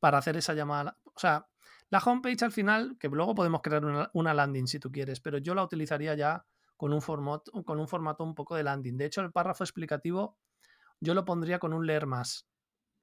para 0.00 0.18
hacer 0.18 0.36
esa 0.36 0.54
llamada. 0.54 0.98
O 1.04 1.18
sea, 1.18 1.48
la 1.90 1.98
homepage 1.98 2.44
al 2.44 2.52
final, 2.52 2.96
que 2.98 3.08
luego 3.08 3.34
podemos 3.34 3.62
crear 3.62 3.84
una, 4.12 4.34
landing 4.34 4.66
si 4.66 4.78
tú 4.78 4.90
quieres, 4.92 5.20
pero 5.20 5.38
yo 5.38 5.54
la 5.54 5.62
utilizaría 5.62 6.14
ya 6.14 6.44
con 6.76 6.92
un, 6.92 7.00
formato, 7.00 7.50
con 7.64 7.80
un 7.80 7.88
formato 7.88 8.24
un 8.24 8.34
poco 8.34 8.54
de 8.56 8.62
landing. 8.62 8.96
De 8.96 9.06
hecho, 9.06 9.20
el 9.22 9.32
párrafo 9.32 9.64
explicativo 9.64 10.38
yo 11.00 11.14
lo 11.14 11.24
pondría 11.24 11.58
con 11.58 11.72
un 11.72 11.86
leer 11.86 12.06
más, 12.06 12.48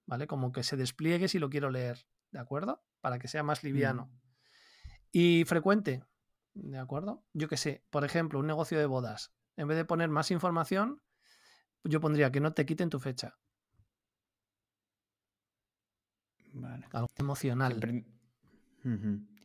¿vale? 0.05 0.27
Como 0.27 0.51
que 0.51 0.63
se 0.63 0.77
despliegue 0.77 1.27
si 1.27 1.39
lo 1.39 1.49
quiero 1.49 1.69
leer, 1.69 2.05
¿de 2.31 2.39
acuerdo? 2.39 2.83
Para 3.01 3.19
que 3.19 3.27
sea 3.27 3.43
más 3.43 3.63
liviano. 3.63 4.05
Mm. 4.05 4.19
Y 5.11 5.45
frecuente, 5.45 6.03
¿de 6.53 6.77
acuerdo? 6.77 7.23
Yo 7.33 7.47
que 7.47 7.57
sé, 7.57 7.83
por 7.89 8.05
ejemplo, 8.05 8.39
un 8.39 8.47
negocio 8.47 8.77
de 8.77 8.85
bodas. 8.85 9.33
En 9.57 9.67
vez 9.67 9.77
de 9.77 9.85
poner 9.85 10.09
más 10.09 10.29
información, 10.31 11.01
yo 11.83 12.01
pondría 12.01 12.31
que 12.31 12.41
no 12.41 12.53
te 12.53 12.65
quiten 12.65 12.89
tu 12.89 12.99
fecha. 12.99 13.37
Algo 16.91 17.07
emocional. 17.17 18.05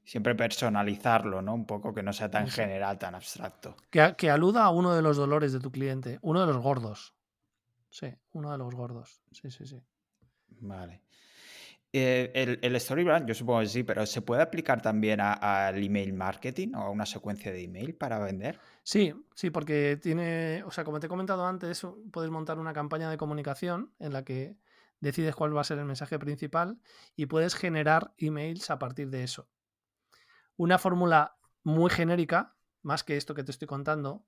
Siempre 0.05 0.35
personalizarlo, 0.35 1.41
¿no? 1.41 1.55
Un 1.55 1.67
poco 1.67 1.95
que 1.95 2.03
no 2.03 2.13
sea 2.13 2.31
tan 2.31 2.49
general, 2.49 2.99
tan 2.99 3.15
abstracto. 3.15 3.77
Que, 3.91 4.15
que, 4.17 4.31
aluda 4.31 4.65
a 4.65 4.71
uno 4.71 4.95
de 4.95 5.03
los 5.03 5.17
dolores 5.17 5.53
de 5.53 5.61
tu 5.61 5.71
cliente, 5.71 6.19
uno 6.23 6.41
de 6.41 6.53
los 6.53 6.63
gordos. 6.63 7.15
Sí, 7.91 8.13
uno 8.33 8.51
de 8.51 8.59
los 8.59 8.75
gordos. 8.75 9.23
Sí, 9.31 9.51
sí, 9.51 9.67
sí. 9.67 9.81
Vale. 10.61 11.03
Eh, 11.93 12.31
el, 12.35 12.59
el, 12.63 12.81
Storybrand, 12.81 13.27
yo 13.27 13.35
supongo 13.35 13.61
que 13.61 13.67
sí, 13.67 13.83
pero 13.83 14.07
¿se 14.07 14.23
puede 14.23 14.43
aplicar 14.43 14.81
también 14.81 15.21
al 15.21 15.83
email 15.83 16.13
marketing 16.13 16.75
o 16.75 16.83
a 16.83 16.91
una 16.91 17.05
secuencia 17.05 17.51
de 17.51 17.65
email 17.65 17.97
para 17.97 18.21
vender? 18.21 18.61
Sí, 18.85 19.13
sí, 19.35 19.51
porque 19.51 19.99
tiene, 20.01 20.63
o 20.65 20.71
sea, 20.71 20.85
como 20.85 21.01
te 21.01 21.07
he 21.07 21.09
comentado 21.09 21.45
antes, 21.45 21.85
puedes 22.13 22.31
montar 22.31 22.61
una 22.61 22.73
campaña 22.73 23.11
de 23.11 23.17
comunicación 23.17 23.93
en 23.99 24.13
la 24.13 24.25
que 24.25 24.57
decides 25.01 25.35
cuál 25.35 25.57
va 25.57 25.63
a 25.63 25.65
ser 25.65 25.79
el 25.79 25.85
mensaje 25.85 26.19
principal 26.19 26.81
y 27.17 27.27
puedes 27.27 27.55
generar 27.55 28.15
emails 28.19 28.71
a 28.71 28.79
partir 28.79 29.11
de 29.11 29.25
eso. 29.25 29.49
Una 30.57 30.79
fórmula 30.79 31.37
muy 31.63 31.91
genérica, 31.91 32.57
más 32.83 33.05
que 33.05 33.17
esto 33.17 33.35
que 33.35 33.45
te 33.45 33.51
estoy 33.51 33.67
contando, 33.67 34.27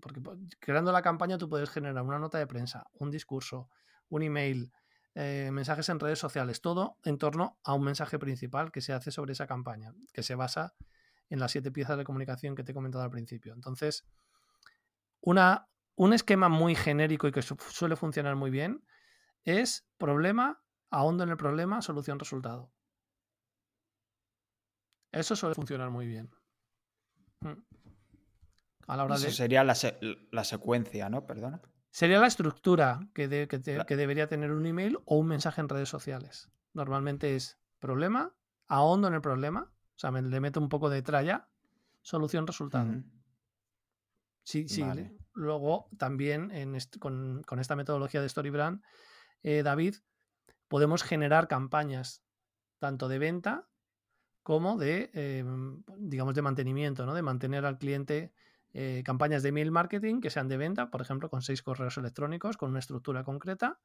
porque 0.00 0.20
creando 0.60 0.92
la 0.92 1.02
campaña 1.02 1.38
tú 1.38 1.48
puedes 1.48 1.70
generar 1.70 2.02
una 2.02 2.18
nota 2.18 2.38
de 2.38 2.46
prensa, 2.46 2.86
un 2.94 3.10
discurso, 3.10 3.70
un 4.08 4.22
email, 4.22 4.72
eh, 5.14 5.50
mensajes 5.50 5.88
en 5.88 5.98
redes 5.98 6.18
sociales, 6.18 6.60
todo 6.60 6.98
en 7.04 7.16
torno 7.18 7.58
a 7.64 7.72
un 7.72 7.84
mensaje 7.84 8.18
principal 8.18 8.70
que 8.70 8.82
se 8.82 8.92
hace 8.92 9.10
sobre 9.10 9.32
esa 9.32 9.46
campaña, 9.46 9.94
que 10.12 10.22
se 10.22 10.34
basa 10.34 10.74
en 11.30 11.40
las 11.40 11.52
siete 11.52 11.70
piezas 11.70 11.96
de 11.96 12.04
comunicación 12.04 12.54
que 12.54 12.62
te 12.62 12.72
he 12.72 12.74
comentado 12.74 13.02
al 13.02 13.10
principio. 13.10 13.54
Entonces, 13.54 14.06
una, 15.20 15.68
un 15.94 16.12
esquema 16.12 16.48
muy 16.48 16.74
genérico 16.74 17.26
y 17.26 17.32
que 17.32 17.42
suele 17.42 17.96
funcionar 17.96 18.36
muy 18.36 18.50
bien 18.50 18.84
es 19.46 19.86
problema, 19.96 20.62
ahondo 20.90 21.24
en 21.24 21.30
el 21.30 21.36
problema, 21.36 21.80
solución, 21.80 22.18
resultado. 22.18 22.70
Eso 25.12 25.34
suele 25.34 25.54
funcionar 25.54 25.90
muy 25.90 26.06
bien. 26.06 26.30
Mm. 27.40 27.52
A 28.88 28.96
la 28.96 29.04
hora 29.04 29.14
Eso 29.14 29.30
sería 29.30 29.64
la, 29.64 29.74
secuencia, 30.44 31.08
¿no? 31.08 31.26
Perdona. 31.26 31.62
Sería 31.90 32.20
la 32.20 32.26
estructura 32.26 33.00
que, 33.14 33.26
debería 33.26 34.28
tener 34.28 34.52
un 34.52 34.66
email 34.66 34.98
o 35.06 35.16
un 35.16 35.28
mensaje 35.28 35.60
en 35.60 35.68
redes 35.68 35.88
sociales. 35.88 36.50
Normalmente 36.74 37.34
es 37.34 37.58
problema, 37.78 38.34
ahondo 38.66 39.08
en 39.08 39.14
el 39.14 39.22
problema, 39.22 39.72
o 39.72 39.98
sea, 39.98 40.10
me, 40.10 40.20
le 40.22 40.40
meto 40.40 40.60
un 40.60 40.68
poco 40.68 40.90
de 40.90 41.02
tralla, 41.02 41.48
solución, 42.02 42.46
resultado. 42.46 43.02
Sí, 44.44 44.68
sí. 44.68 44.84
luego 45.32 45.88
también 45.98 46.52
con, 47.00 47.42
esta 47.58 47.74
metodología 47.74 48.20
de 48.20 48.28
StoryBrand, 48.28 48.82
eh, 49.46 49.62
David, 49.62 49.94
podemos 50.66 51.04
generar 51.04 51.46
campañas 51.46 52.24
tanto 52.80 53.06
de 53.06 53.20
venta 53.20 53.68
como 54.42 54.76
de, 54.76 55.10
em, 55.14 55.84
digamos, 55.98 56.34
de 56.34 56.42
mantenimiento, 56.42 57.06
¿no? 57.06 57.14
De 57.14 57.22
mantener 57.22 57.64
al 57.64 57.78
cliente 57.78 58.32
eh, 58.74 59.04
campañas 59.04 59.44
de 59.44 59.50
email 59.50 59.70
marketing 59.70 60.20
que 60.20 60.30
sean 60.30 60.48
de 60.48 60.56
venta, 60.56 60.90
por 60.90 61.00
ejemplo, 61.00 61.30
con 61.30 61.42
seis 61.42 61.62
correos 61.62 61.96
electrónicos, 61.96 62.56
con 62.56 62.70
una 62.70 62.80
estructura 62.80 63.22
concreta, 63.22 63.78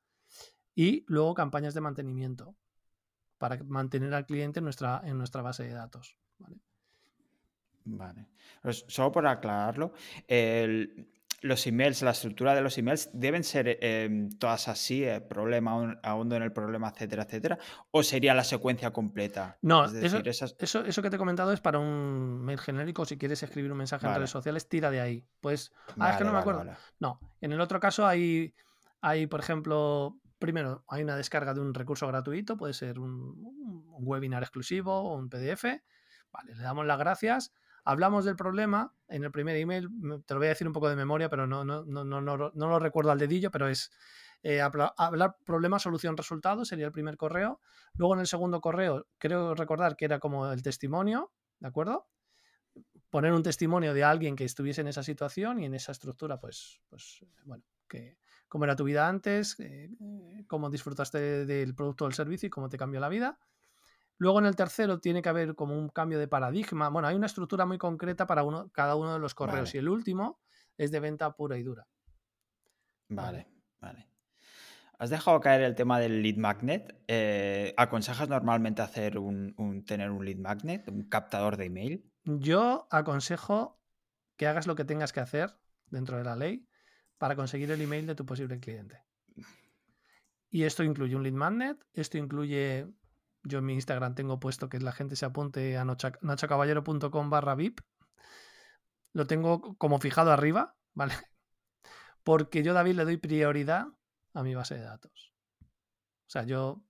y 0.74 1.06
luego 1.08 1.36
campañas 1.36 1.76
de 1.76 1.82
mantenimiento 1.82 2.56
para 3.38 3.63
mantener 3.63 4.15
al 4.15 4.26
cliente 4.26 4.62
en 4.62 4.63
nuestra, 4.63 5.04
en 5.06 5.19
nuestra 5.19 5.43
base 5.43 5.63
de 5.63 5.74
datos. 5.74 6.17
¿vale? 6.39 6.58
Vale. 7.86 8.28
Pues 8.63 8.84
solo 8.88 9.12
por 9.12 9.28
aclararlo, 9.28 9.93
los 11.41 11.65
emails, 11.65 12.01
la 12.04 12.12
estructura 12.12 12.54
de 12.54 12.62
los 12.62 12.77
emails 12.77 13.10
deben 13.13 13.43
ser 13.43 13.77
em, 13.82 14.30
todas 14.30 14.67
así, 14.67 15.04
el 15.04 15.23
problema, 15.23 15.99
ahondo 16.04 16.36
en 16.36 16.43
el 16.43 16.54
problema, 16.54 16.89
etcétera, 16.89 17.23
etcétera, 17.23 17.58
o 17.89 18.04
sería 18.04 18.34
la 18.34 18.43
secuencia 18.43 18.91
completa. 18.91 19.58
No, 19.62 19.86
eso, 19.86 20.21
eso, 20.60 21.01
que 21.01 21.10
te 21.10 21.15
he 21.15 21.19
comentado 21.19 21.51
es 21.51 21.60
para 21.60 21.80
un 21.80 22.41
mail 22.41 22.60
genérico. 22.60 23.06
Si 23.06 23.17
quieres 23.17 23.41
escribir 23.41 23.71
un 23.71 23.80
mensaje 23.80 24.06
en 24.06 24.15
redes 24.15 24.30
sociales, 24.30 24.69
tira 24.69 24.91
de 24.91 25.01
ahí. 25.01 25.25
Pues, 25.39 25.73
ah, 25.99 26.12
es 26.12 26.17
que 26.17 26.23
no 26.23 26.32
me 26.32 26.39
acuerdo. 26.39 26.63
no, 26.99 27.19
en 27.41 27.51
el 27.51 27.60
otro 27.60 27.80
caso 27.80 28.06
hay, 28.06 28.54
hay, 29.01 29.25
por 29.25 29.39
ejemplo, 29.39 30.19
primero 30.38 30.84
hay 30.88 31.01
una 31.01 31.15
descarga 31.15 31.54
de 31.56 31.62
un 31.62 31.73
recurso 31.73 32.08
gratuito, 32.08 32.56
puede 32.56 32.73
ser 32.73 32.99
un, 32.99 33.36
un 33.91 34.08
webinar 34.08 34.43
exclusivo 34.43 34.93
o 34.93 35.15
un 35.15 35.30
PDF. 35.30 35.65
Vale, 36.32 36.56
le 36.56 36.63
damos 36.63 36.86
las 36.86 36.99
gracias 36.99 37.51
Hablamos 37.84 38.26
del 38.26 38.36
problema 38.36 38.94
en 39.08 39.24
el 39.24 39.32
primer 39.32 39.56
email, 39.56 39.89
te 40.26 40.34
lo 40.34 40.39
voy 40.39 40.48
a 40.48 40.50
decir 40.50 40.67
un 40.67 40.74
poco 40.74 40.89
de 40.89 40.96
memoria, 40.96 41.30
pero 41.30 41.48
no, 41.48 41.65
no, 41.65 41.84
no, 41.84 42.04
no, 42.04 42.22
no, 42.22 42.52
lo 42.54 42.80
recuerdo 42.80 43.12
al 43.12 43.17
dedillo, 43.17 43.50
pero 43.50 43.67
es 43.67 43.91
eh, 44.44 44.62
hablar 44.62 45.36
problema, 45.44 45.80
solución, 45.80 46.15
resultado, 46.15 46.63
sería 46.63 46.86
el 46.86 46.91
primer 46.91 47.17
correo. 47.17 47.60
Luego 47.96 48.13
en 48.13 48.22
el 48.22 48.28
segundo 48.28 48.62
correo, 48.62 49.08
creo 49.17 49.56
recordar 49.56 49.96
que 49.96 50.06
era 50.06 50.20
como 50.20 50.52
el 50.52 50.62
testimonio, 50.62 51.32
¿de 51.60 51.67
acuerdo? 51.67 52.08
Poner 53.10 53.34
un 53.34 53.44
testimonio 53.44 53.94
de 53.94 54.04
alguien 54.04 54.36
que 54.36 54.46
estuviese 54.46 54.82
en 54.82 54.88
esa 54.88 55.04
situación 55.04 55.60
y 55.60 55.65
en 55.65 55.74
esa 55.74 55.91
estructura, 55.91 56.39
pues, 56.39 56.82
pues 56.88 57.26
bueno, 57.46 57.63
que 57.88 58.17
cómo 58.48 58.65
era 58.65 58.76
tu 58.76 58.84
vida 58.84 59.08
antes, 59.08 59.60
eh, 59.60 59.89
cómo 60.48 60.70
disfrutaste 60.70 61.46
del 61.46 61.74
producto 61.74 62.06
o 62.06 62.08
del 62.08 62.15
servicio 62.15 62.48
y 62.48 62.50
cómo 62.50 62.70
te 62.70 62.78
cambió 62.78 63.00
la 63.00 63.10
vida. 63.10 63.39
Luego 64.21 64.38
en 64.38 64.45
el 64.45 64.55
tercero 64.55 64.99
tiene 64.99 65.23
que 65.23 65.29
haber 65.29 65.55
como 65.55 65.75
un 65.75 65.89
cambio 65.89 66.19
de 66.19 66.27
paradigma. 66.27 66.89
Bueno, 66.89 67.07
hay 67.07 67.15
una 67.15 67.25
estructura 67.25 67.65
muy 67.65 67.79
concreta 67.79 68.27
para 68.27 68.43
uno, 68.43 68.69
cada 68.71 68.95
uno 68.95 69.13
de 69.13 69.19
los 69.19 69.34
correos 69.34 69.73
y 69.73 69.79
el 69.79 69.89
último 69.89 70.39
es 70.77 70.91
de 70.91 70.99
venta 70.99 71.36
pura 71.36 71.57
y 71.57 71.63
dura. 71.63 71.88
Vale, 73.10 73.47
vale. 73.79 74.07
Has 74.99 75.10
dejado 75.10 75.39
caer 75.39 75.63
el 75.63 75.73
tema 75.73 75.99
del 75.99 76.21
lead 76.21 76.38
magnet. 76.38 77.01
Eh, 77.07 77.73
¿Aconsejas 77.77 78.29
normalmente 78.29 78.84
hacer 78.84 79.17
un, 79.17 79.84
tener 79.88 80.12
un 80.12 80.23
lead 80.23 80.38
magnet, 80.38 80.88
un 80.88 81.10
captador 81.10 81.57
de 81.57 81.65
email? 81.65 82.07
Yo 82.23 82.88
aconsejo 82.91 83.81
que 84.38 84.45
hagas 84.45 84.67
lo 84.67 84.75
que 84.75 84.86
tengas 84.86 85.13
que 85.13 85.21
hacer 85.21 85.57
dentro 85.88 86.19
de 86.19 86.25
la 86.25 86.36
ley 86.36 86.67
para 87.17 87.36
conseguir 87.36 87.71
el 87.71 87.81
email 87.81 88.05
de 88.05 88.13
tu 88.13 88.23
posible 88.23 88.60
cliente. 88.60 89.03
Y 90.51 90.62
esto 90.62 90.84
incluye 90.84 91.15
un 91.15 91.23
lead 91.23 91.34
magnet, 91.34 91.84
esto 91.93 92.19
incluye 92.19 92.86
yo 93.43 93.60
en 93.60 93.65
mi 93.65 93.73
Instagram 93.73 94.15
tengo 94.15 94.39
puesto 94.39 94.69
que 94.69 94.80
la 94.80 94.91
gente 94.91 95.15
se 95.15 95.25
apunte 95.25 95.77
a 95.77 95.86
nachacaballero.com 95.86 97.30
barra 97.30 97.56
VIP. 97.56 97.82
Lo 99.13 99.27
tengo 99.27 99.75
como 99.77 99.99
fijado 99.99 100.32
arriba, 100.32 100.75
¿vale? 100.93 101.13
Porque 102.23 102.63
yo, 102.63 102.73
David, 102.73 102.95
le 102.95 103.06
doy 103.06 103.17
prioridad 103.17 103.88
a 104.34 104.43
mi 104.43 104.54
base 104.54 104.75
de 104.75 104.82
datos. 104.82 105.34
O 105.62 106.30
sea, 106.32 106.43
yo 106.43 106.84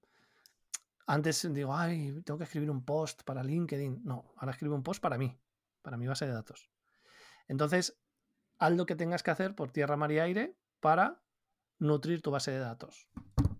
antes 1.07 1.51
digo, 1.53 1.75
ay, 1.75 2.21
tengo 2.23 2.37
que 2.37 2.43
escribir 2.43 2.69
un 2.69 2.83
post 2.83 3.23
para 3.23 3.43
LinkedIn. 3.43 4.01
No, 4.03 4.33
ahora 4.37 4.51
escribo 4.51 4.75
un 4.75 4.83
post 4.83 5.01
para 5.01 5.17
mí, 5.17 5.39
para 5.81 5.97
mi 5.97 6.05
base 6.05 6.25
de 6.25 6.33
datos. 6.33 6.69
Entonces, 7.47 7.97
haz 8.59 8.73
lo 8.73 8.85
que 8.85 8.95
tengas 8.95 9.23
que 9.23 9.31
hacer 9.31 9.55
por 9.55 9.71
tierra, 9.71 9.97
mar 9.97 10.11
y 10.11 10.19
aire 10.19 10.57
para 10.79 11.23
nutrir 11.79 12.21
tu 12.21 12.29
base 12.29 12.51
de 12.51 12.59
datos. 12.59 13.07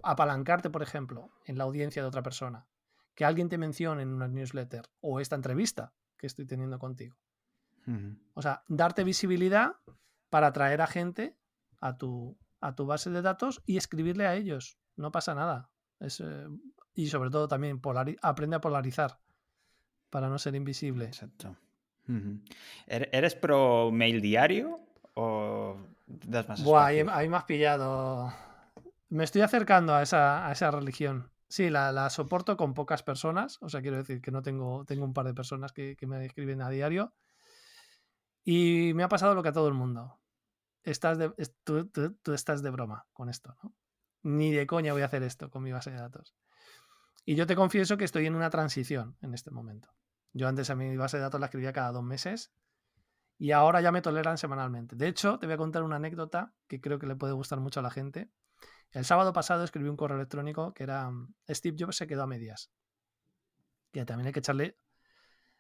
Apalancarte, 0.04 0.70
por 0.70 0.84
ejemplo, 0.84 1.32
en 1.46 1.58
la 1.58 1.64
audiencia 1.64 2.02
de 2.02 2.08
otra 2.08 2.22
persona 2.22 2.68
que 3.16 3.26
alguien 3.26 3.50
te 3.50 3.58
mencione 3.58 4.04
en 4.04 4.10
una 4.10 4.28
newsletter 4.28 4.84
o 5.02 5.20
esta 5.20 5.36
entrevista 5.36 5.94
que 6.18 6.28
estoy 6.28 6.46
teniendo 6.46 6.80
contigo. 6.80 7.18
O 8.36 8.42
sea, 8.42 8.64
darte 8.68 9.04
visibilidad 9.04 9.76
para 10.30 10.48
atraer 10.48 10.82
a 10.82 10.88
gente 10.88 11.36
a 11.80 11.98
tu, 11.98 12.38
a 12.62 12.76
tu 12.76 12.86
base 12.86 13.10
de 13.10 13.22
datos 13.22 13.62
y 13.66 13.78
escribirle 13.78 14.28
a 14.28 14.36
ellos. 14.36 14.78
No 14.96 15.12
pasa 15.12 15.34
nada. 15.34 15.72
Eh, 16.00 16.48
y 16.94 17.08
sobre 17.08 17.30
todo 17.30 17.48
también 17.48 17.82
aprende 18.22 18.56
a 18.56 18.62
polarizar 18.62 19.20
para 20.10 20.30
no 20.30 20.38
ser 20.38 20.56
invisible. 20.56 21.06
Exacto. 21.06 21.56
¿Eres 22.88 23.36
pro 23.36 23.92
mail 23.92 24.22
diario 24.22 24.80
o 25.14 25.78
das 26.08 26.48
más 26.48 26.64
Buah, 26.64 26.88
ahí, 26.88 27.06
ahí, 27.10 27.30
me 27.30 27.38
has 27.38 27.46
pillado. 27.46 28.34
Me 29.10 29.24
estoy 29.24 29.42
acercando 29.42 29.96
a 29.96 30.02
esa, 30.02 30.48
a 30.48 30.52
esa 30.52 30.72
religión. 30.72 31.30
Sí, 31.52 31.70
la, 31.70 32.10
soporto 32.10 32.56
con 32.56 32.74
pocas 32.74 33.04
personas, 33.04 33.58
o 33.60 33.68
sea, 33.68 33.82
quiero 33.82 33.98
decir 33.98 34.22
que 34.22 34.32
no 34.32 34.42
tengo, 34.42 34.86
tengo 34.86 35.04
un 35.04 35.14
par 35.14 35.26
de 35.26 35.34
personas 35.34 35.74
que, 35.74 35.98
me 36.08 36.26
escriben 36.26 36.62
a 36.62 36.70
diario. 36.70 37.14
Y 38.46 38.94
me 38.96 39.04
ha 39.04 39.10
pasado 39.10 39.36
lo 39.36 39.44
que 39.44 39.50
a 39.50 39.52
todo 39.52 39.68
el 39.68 39.74
mundo. 39.74 40.18
Estás 40.82 41.18
de, 41.18 41.34
tú, 41.66 41.92
estás 42.34 42.64
de 42.64 42.70
broma 42.70 43.06
con 43.12 43.28
esto, 43.28 43.58
¿no? 43.62 43.76
Ni 44.24 44.54
de 44.54 44.66
coña 44.66 44.94
voy 44.94 45.02
a 45.02 45.08
hacer 45.08 45.24
esto 45.24 45.52
con 45.52 45.62
mi 45.62 45.74
base 45.74 45.92
de 45.92 45.98
datos. 45.98 46.38
Y 47.26 47.36
yo 47.36 47.46
te 47.46 47.58
confieso 47.58 47.98
que 47.98 48.06
estoy 48.06 48.28
en 48.28 48.36
una 48.36 48.50
transición 48.50 49.18
en 49.22 49.34
este 49.34 49.52
momento. 49.52 49.90
Yo 50.32 50.48
antes 50.48 50.70
a 50.70 50.76
mi 50.76 50.96
base 50.96 51.18
de 51.18 51.24
datos 51.24 51.42
la 51.42 51.48
escribía 51.48 51.74
cada 51.74 51.92
dos 51.92 52.04
meses 52.04 52.54
y 53.38 53.52
ahora 53.52 53.82
ya 53.82 53.92
me 53.92 54.02
toleran 54.02 54.38
semanalmente. 54.38 54.96
De 54.96 55.10
hecho, 55.10 55.38
te 55.38 55.48
voy 55.48 55.56
a 55.56 55.58
contar 55.58 55.84
una 55.84 55.98
anécdota 55.98 56.54
que 56.70 56.80
creo 56.80 56.98
que 56.98 57.08
le 57.08 57.18
puede 57.18 57.34
gustar 57.34 57.60
mucho 57.60 57.82
a 57.82 57.84
la 57.84 57.92
gente. 57.92 58.32
El 58.92 59.06
sábado 59.06 59.32
pasado 59.34 59.64
escribí 59.64 59.90
un 59.90 59.98
correo 59.98 60.18
electrónico 60.18 60.74
que 60.74 60.84
era 60.84 61.10
mm, 61.10 61.34
Steve 61.50 61.78
Jobs 61.80 61.96
se 61.96 62.08
quedó 62.08 62.24
a 62.24 62.28
medias. 62.28 62.72
Que 63.92 64.06
también 64.06 64.28
hay 64.28 64.34
que 64.34 64.40
echarle 64.40 64.78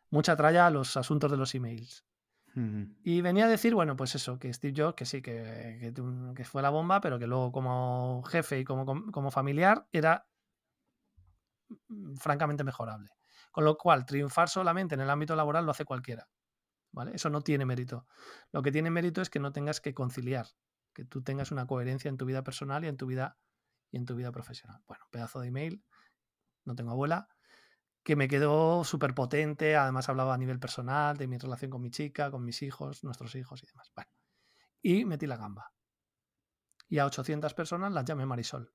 mucha 0.10 0.36
tralla 0.36 0.68
a 0.68 0.70
los 0.70 0.98
asuntos 0.98 1.32
de 1.32 1.38
los 1.38 1.56
emails. 1.56 2.06
Y 2.54 3.22
venía 3.22 3.46
a 3.46 3.48
decir, 3.48 3.74
bueno, 3.74 3.96
pues 3.96 4.14
eso, 4.16 4.38
que 4.38 4.54
Steve 4.54 4.74
Jobs, 4.76 4.96
que 4.96 5.06
sí, 5.06 5.22
que, 5.22 5.94
que, 6.36 6.44
fue 6.44 6.62
la 6.62 6.70
bomba, 6.70 7.00
pero 7.00 7.18
que 7.18 7.26
luego 7.26 7.50
como 7.50 8.24
jefe 8.24 8.60
y 8.60 8.66
como, 8.66 9.10
como 9.10 9.32
familiar 9.32 9.88
era 9.94 10.28
mm, 11.88 12.16
francamente 12.16 12.66
mejorable. 12.66 13.12
Con 13.52 13.64
lo 13.64 13.78
cual, 13.78 14.06
triunfar 14.06 14.50
solamente 14.50 14.96
en 14.96 15.02
el 15.02 15.10
ámbito 15.10 15.34
laboral 15.34 15.66
lo 15.66 15.72
hace 15.72 15.86
cualquiera. 15.86 16.28
¿vale? 16.92 17.12
Eso 17.16 17.30
no 17.30 17.42
tiene 17.42 17.66
mérito. 17.66 18.06
Lo 18.52 18.62
que 18.62 18.72
tiene 18.74 18.90
mérito 18.90 19.22
es 19.22 19.30
que 19.30 19.40
no 19.40 19.54
tengas 19.54 19.80
que 19.80 19.94
conciliar 19.94 20.48
que 20.94 21.06
tú 21.06 21.22
tengas 21.22 21.52
una 21.52 21.66
coherencia 21.66 22.10
en 22.10 22.18
tu 22.18 22.26
vida 22.26 22.44
personal 22.44 22.84
y 22.84 22.88
en 22.88 22.98
tu 22.98 23.06
vida 23.06 23.38
y 23.92 23.98
en 23.98 24.06
tu 24.06 24.16
vida 24.16 24.32
profesional. 24.32 24.82
Bueno, 24.88 25.06
pedazo 25.12 25.40
de 25.40 25.48
email, 25.48 25.84
no 26.66 26.76
tengo 26.76 26.92
abuela, 26.92 27.28
que 28.04 28.16
me 28.16 28.28
quedó 28.28 28.84
súper 28.84 29.14
potente, 29.14 29.76
además 29.76 30.10
hablaba 30.10 30.34
a 30.34 30.38
nivel 30.38 30.60
personal 30.60 31.18
de 31.18 31.28
mi 31.28 31.38
relación 31.38 31.70
con 31.70 31.82
mi 31.82 31.92
chica, 31.92 32.32
con 32.32 32.44
mis 32.44 32.62
hijos, 32.62 33.04
nuestros 33.04 33.36
hijos 33.36 33.62
y 33.64 33.68
demás. 33.68 33.92
Bueno, 33.96 34.10
y 34.82 35.06
metí 35.06 35.28
la 35.28 35.38
gamba. 35.38 35.72
Y 36.88 36.98
a 36.98 37.06
800 37.06 37.54
personas 37.54 37.92
las 37.92 38.06
llamé 38.06 38.26
Marisol. 38.26 38.74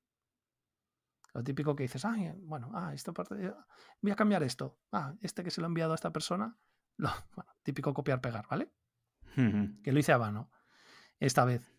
Lo 1.33 1.43
típico 1.43 1.75
que 1.75 1.83
dices, 1.83 2.03
ay, 2.05 2.31
bueno, 2.39 2.71
ah, 2.73 2.93
esto 2.93 3.13
parte, 3.13 3.53
voy 4.01 4.11
a 4.11 4.15
cambiar 4.15 4.43
esto. 4.43 4.79
Ah, 4.91 5.13
este 5.21 5.43
que 5.43 5.51
se 5.51 5.61
lo 5.61 5.67
he 5.67 5.69
enviado 5.69 5.91
a 5.91 5.95
esta 5.95 6.11
persona, 6.11 6.57
lo, 6.95 7.09
bueno, 7.35 7.51
típico 7.63 7.93
copiar-pegar, 7.93 8.47
¿vale? 8.49 8.73
Que 9.83 9.91
lo 9.91 9.99
hice 9.99 10.13
a 10.13 10.17
vano. 10.17 10.49
Esta 11.19 11.45
vez 11.45 11.76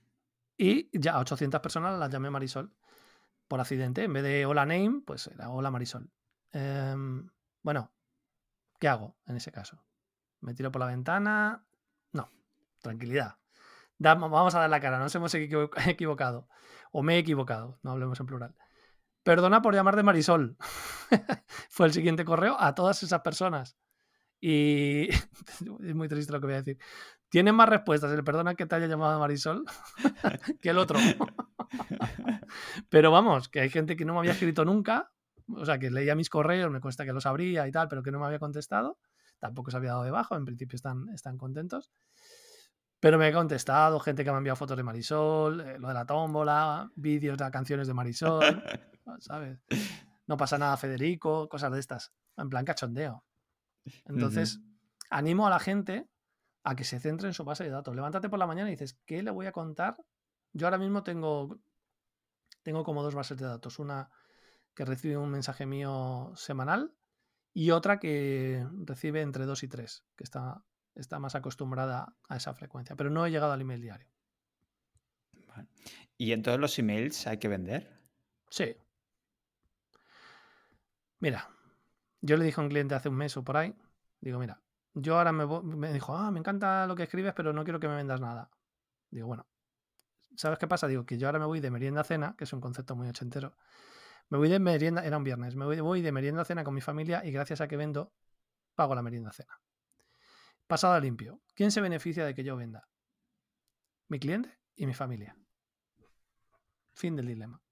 y 0.59 0.91
ya 0.93 1.15
a 1.15 1.21
800 1.21 1.61
personas 1.61 1.99
las 1.99 2.11
llamé 2.11 2.31
Marisol 2.31 2.75
por 3.47 3.61
accidente. 3.61 4.05
En 4.05 4.13
vez 4.13 4.25
de 4.25 4.45
hola 4.45 4.67
name, 4.67 5.03
pues 5.07 5.29
era 5.29 5.51
hola 5.51 5.71
Marisol. 5.71 6.11
Em, 6.53 7.31
bueno, 7.63 7.93
¿qué 8.81 8.89
hago 8.89 9.17
en 9.27 9.37
ese 9.37 9.53
caso? 9.53 9.83
¿Me 10.41 10.55
tiro 10.55 10.73
por 10.73 10.81
la 10.81 10.87
ventana? 10.87 11.65
No, 12.13 12.29
tranquilidad. 12.81 13.39
vamos 13.99 14.55
a 14.55 14.61
dar 14.61 14.71
la 14.71 14.81
cara, 14.81 14.99
nos 14.99 15.15
hemos 15.15 15.33
equivocado. 15.87 16.49
O 16.91 17.03
me 17.03 17.15
he 17.15 17.19
equivocado, 17.19 17.79
no 17.83 17.93
hablemos 17.93 18.19
en 18.19 18.27
plural. 18.27 18.57
Perdona 19.23 19.63
por 19.63 19.75
llamar 19.75 19.95
de 19.95 20.03
Marisol. 20.03 20.57
Fue 21.71 21.87
el 21.87 21.93
siguiente 21.93 22.25
correo 22.25 22.57
a 22.59 22.75
todas 22.75 23.03
esas 23.03 23.21
personas. 23.21 23.77
Y 24.41 25.09
es 25.83 25.95
muy 25.95 26.09
triste 26.09 26.33
lo 26.33 26.41
que 26.41 26.47
voy 26.47 26.55
a 26.55 26.63
decir. 26.63 26.79
Tiene 27.29 27.53
más 27.53 27.69
respuestas 27.69 28.13
el 28.13 28.25
perdona 28.25 28.55
que 28.55 28.67
te 28.67 28.75
haya 28.75 28.87
llamado 28.87 29.19
Marisol 29.21 29.65
que 30.63 30.71
el 30.71 30.79
otro. 30.79 30.99
pero 32.89 33.11
vamos, 33.11 33.49
que 33.49 33.61
hay 33.61 33.69
gente 33.69 33.97
que 33.97 34.05
no 34.05 34.15
me 34.15 34.21
había 34.21 34.33
escrito 34.33 34.65
nunca, 34.65 35.13
o 35.55 35.65
sea, 35.65 35.79
que 35.79 35.91
leía 35.91 36.15
mis 36.15 36.31
correos, 36.31 36.71
me 36.71 36.81
cuesta 36.81 37.05
que 37.05 37.13
los 37.13 37.27
abría 37.27 37.67
y 37.69 37.73
tal, 37.73 37.89
pero 37.89 38.03
que 38.03 38.11
no 38.11 38.19
me 38.19 38.27
había 38.27 38.39
contestado. 38.39 38.99
Tampoco 39.39 39.71
se 39.71 39.77
había 39.77 39.91
dado 39.91 40.03
de 40.03 40.11
bajo, 40.11 40.37
en 40.37 40.45
principio 40.45 40.77
están, 40.77 41.09
están 41.11 41.39
contentos. 41.39 41.93
Pero 43.01 43.19
me 43.19 43.29
he 43.29 43.33
contestado, 43.33 44.01
gente 44.01 44.25
que 44.25 44.31
me 44.31 44.37
ha 44.37 44.39
enviado 44.39 44.57
fotos 44.57 44.77
de 44.77 44.83
Marisol, 44.83 45.61
eh, 45.61 45.79
lo 45.79 45.89
de 45.89 45.95
la 45.95 46.05
tómbola, 46.05 46.91
vídeos 46.97 47.39
de 47.39 47.51
canciones 47.51 47.87
de 47.87 47.95
Marisol, 47.95 48.43
¿sabes? 49.21 49.61
No 50.27 50.37
pasa 50.37 50.59
nada, 50.59 50.77
Federico, 50.77 51.49
cosas 51.49 51.73
de 51.73 51.79
estas. 51.79 52.13
En 52.37 52.49
plan 52.49 52.65
cachondeo. 52.65 53.25
Entonces, 54.05 54.61
animo 55.11 55.47
a 55.47 55.51
la 55.51 55.59
gente 55.59 56.09
a 56.63 56.77
que 56.77 56.85
se 56.85 57.01
centre 57.01 57.29
en 57.29 57.35
su 57.35 57.45
base 57.45 57.65
de 57.65 57.71
datos. 57.71 57.95
Levántate 57.95 58.29
por 58.29 58.39
la 58.39 58.47
mañana 58.47 58.69
y 58.69 58.73
dices, 58.73 58.99
¿qué 59.07 59.23
le 59.23 59.31
voy 59.31 59.47
a 59.47 59.53
contar? 59.53 59.97
Yo 60.53 60.67
ahora 60.67 60.79
mismo 60.79 61.03
tengo, 61.03 61.59
tengo 62.63 62.85
como 62.85 63.03
dos 63.03 63.15
bases 63.15 63.39
de 63.39 63.47
datos. 63.47 63.79
Una 63.79 64.11
que 64.75 64.85
recibe 64.85 65.17
un 65.17 65.31
mensaje 65.31 65.67
mío 65.67 66.33
semanal 66.37 66.95
y 67.53 67.71
otra 67.71 67.99
que 67.99 68.67
recibe 68.85 69.23
entre 69.23 69.45
dos 69.45 69.63
y 69.63 69.69
tres, 69.69 70.05
que 70.17 70.25
está, 70.25 70.63
está 70.95 71.19
más 71.19 71.35
acostumbrada 71.35 72.15
a 72.29 72.37
esa 72.37 72.55
frecuencia. 72.55 72.97
Pero 72.97 73.11
no 73.11 73.27
he 73.27 73.31
llegado 73.31 73.53
al 73.53 73.61
email 73.61 73.81
diario. 73.81 74.09
¿Y 76.17 76.33
en 76.33 76.43
todos 76.43 76.61
los 76.61 76.79
emails 76.79 77.27
hay 77.27 77.39
que 77.39 77.49
vender? 77.49 77.99
Sí. 78.51 78.77
Mira, 81.21 81.49
yo 82.21 82.37
le 82.37 82.45
dije 82.45 82.61
a 82.61 82.65
un 82.65 82.71
cliente 82.71 82.95
hace 82.95 83.09
un 83.09 83.17
mes 83.17 83.37
o 83.37 83.45
por 83.45 83.57
ahí, 83.57 83.75
digo, 84.21 84.39
mira, 84.39 84.61
yo 85.03 85.19
ahora 85.19 85.33
me, 85.33 85.47
me 85.63 85.93
dijo, 85.93 86.17
ah, 86.17 86.31
me 86.31 86.39
encanta 86.39 86.87
lo 86.87 86.95
que 86.97 87.05
escribes, 87.05 87.33
pero 87.35 87.53
no 87.53 87.65
quiero 87.65 87.81
que 87.81 87.89
me 87.89 87.97
vendas 87.97 88.21
nada. 88.21 88.51
Digo, 89.11 89.27
bueno, 89.27 89.47
¿sabes 90.37 90.59
qué 90.59 90.67
pasa? 90.67 90.87
Digo 90.87 91.07
que 91.07 91.19
yo 91.19 91.29
ahora 91.29 91.39
me 91.39 91.47
voy 91.47 91.61
de 91.61 91.71
merienda 91.71 92.03
a 92.03 92.05
cena, 92.05 92.35
que 92.37 92.45
es 92.45 92.53
un 92.53 92.61
concepto 92.61 92.97
muy 92.97 93.09
ochentero. 93.09 93.57
Me 94.29 94.39
voy 94.39 94.49
de 94.49 94.59
merienda, 94.59 95.05
era 95.05 95.17
un 95.17 95.25
viernes, 95.25 95.57
me 95.57 95.65
voy, 95.65 95.81
voy 95.81 96.03
de 96.03 96.13
merienda 96.13 96.43
a 96.43 96.45
cena 96.45 96.65
con 96.65 96.75
mi 96.75 96.81
familia 96.81 97.25
y 97.25 97.31
gracias 97.31 97.61
a 97.61 97.69
que 97.69 97.77
vendo, 97.77 98.13
pago 98.75 98.95
la 98.95 99.03
merienda 99.03 99.31
a 99.31 99.33
cena. 99.33 99.61
Pasado 100.67 101.01
limpio. 101.01 101.41
¿Quién 101.55 101.71
se 101.71 101.81
beneficia 101.81 102.27
de 102.27 102.35
que 102.35 102.45
yo 102.45 102.57
venda? 102.57 102.89
Mi 104.09 104.19
cliente 104.19 104.59
y 104.77 104.87
mi 104.87 104.95
familia. 104.95 105.37
Fin 106.93 107.17
del 107.17 107.27
dilema. 107.27 107.63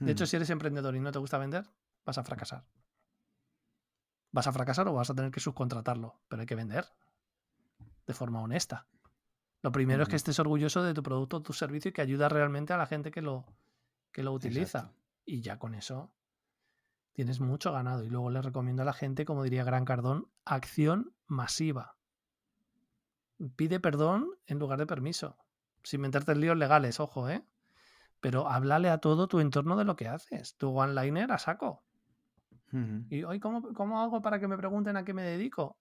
De 0.00 0.12
hecho, 0.12 0.24
hmm. 0.24 0.26
si 0.26 0.36
eres 0.36 0.50
emprendedor 0.50 0.94
y 0.96 1.00
no 1.00 1.12
te 1.12 1.18
gusta 1.18 1.38
vender, 1.38 1.64
vas 2.04 2.18
a 2.18 2.24
fracasar 2.24 2.64
vas 4.36 4.46
a 4.46 4.52
fracasar 4.52 4.86
o 4.86 4.92
vas 4.92 5.08
a 5.08 5.14
tener 5.14 5.30
que 5.30 5.40
subcontratarlo, 5.40 6.20
pero 6.28 6.42
hay 6.42 6.46
que 6.46 6.54
vender 6.54 6.84
de 8.06 8.12
forma 8.12 8.42
honesta. 8.42 8.86
Lo 9.62 9.72
primero 9.72 10.02
es 10.02 10.10
que 10.10 10.16
estés 10.16 10.38
orgulloso 10.38 10.82
de 10.82 10.92
tu 10.92 11.02
producto 11.02 11.38
o 11.38 11.42
tu 11.42 11.54
servicio 11.54 11.88
y 11.88 11.92
que 11.92 12.02
ayuda 12.02 12.28
realmente 12.28 12.74
a 12.74 12.76
la 12.76 12.86
gente 12.86 13.10
que 13.10 13.22
lo, 13.22 13.46
que 14.12 14.22
lo 14.22 14.32
utiliza. 14.32 14.92
Y 15.24 15.40
ya 15.40 15.58
con 15.58 15.74
eso 15.74 16.12
tienes 17.14 17.40
mucho 17.40 17.72
ganado. 17.72 18.04
Y 18.04 18.10
luego 18.10 18.30
le 18.30 18.42
recomiendo 18.42 18.82
a 18.82 18.84
la 18.84 18.92
gente, 18.92 19.24
como 19.24 19.42
diría 19.42 19.64
Gran 19.64 19.86
Cardón, 19.86 20.28
acción 20.44 21.14
masiva. 21.26 21.96
Pide 23.56 23.80
perdón 23.80 24.28
en 24.46 24.58
lugar 24.58 24.78
de 24.78 24.86
permiso. 24.86 25.38
Sin 25.82 26.02
meterte 26.02 26.32
en 26.32 26.42
líos 26.42 26.58
legales, 26.58 27.00
ojo, 27.00 27.30
¿eh? 27.30 27.42
Pero 28.20 28.48
háblale 28.48 28.90
a 28.90 28.98
todo 28.98 29.28
tu 29.28 29.40
entorno 29.40 29.76
de 29.76 29.84
lo 29.84 29.96
que 29.96 30.08
haces. 30.08 30.56
Tu 30.58 30.68
one-liner 30.68 31.32
a 31.32 31.38
saco. 31.38 31.85
Y 32.72 33.22
hoy, 33.22 33.40
¿cómo, 33.40 34.00
hago 34.00 34.20
para 34.20 34.38
que 34.40 34.48
me 34.48 34.56
pregunten 34.56 34.96
a 34.96 35.04
qué 35.04 35.14
me 35.14 35.22
dedico? 35.22 35.78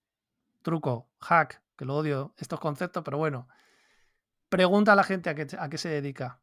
Truco, 0.62 1.10
hack, 1.20 1.62
que 1.76 1.86
lo 1.86 1.96
odio 1.96 2.34
estos 2.38 2.60
conceptos, 2.60 3.04
pero 3.04 3.18
bueno. 3.18 3.48
Pregunta 4.50 4.94
a 4.94 4.96
la 4.96 5.04
gente 5.04 5.30
a 5.30 5.36
qué, 5.36 5.48
a 5.58 5.70
qué 5.70 5.78
se 5.78 5.90
dedica. 5.90 6.40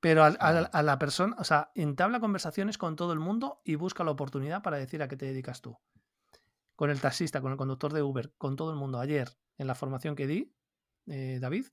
Pero 0.00 0.24
a, 0.24 0.82
la 0.82 0.98
persona, 0.98 1.34
o 1.38 1.44
sea, 1.44 1.70
entabla 1.74 2.20
conversaciones 2.20 2.78
con 2.78 2.96
todo 2.96 3.12
el 3.12 3.18
mundo 3.18 3.60
y 3.64 3.74
busca 3.74 4.04
la 4.04 4.10
oportunidad 4.12 4.62
para 4.62 4.76
decir 4.76 5.02
a 5.02 5.08
qué 5.08 5.16
te 5.16 5.26
dedicas 5.26 5.62
tú. 5.62 5.76
Con 6.74 6.90
el 6.90 7.00
taxista, 7.00 7.40
con 7.40 7.52
el 7.52 7.58
conductor 7.58 7.92
de 7.92 8.02
Uber, 8.02 8.32
con 8.38 8.56
todo 8.56 8.70
el 8.70 8.76
mundo. 8.76 9.00
Ayer, 9.00 9.36
en 9.58 9.66
la 9.66 9.74
formación 9.74 10.14
que 10.14 10.26
di, 10.26 10.54
eh, 11.06 11.38
David, 11.40 11.66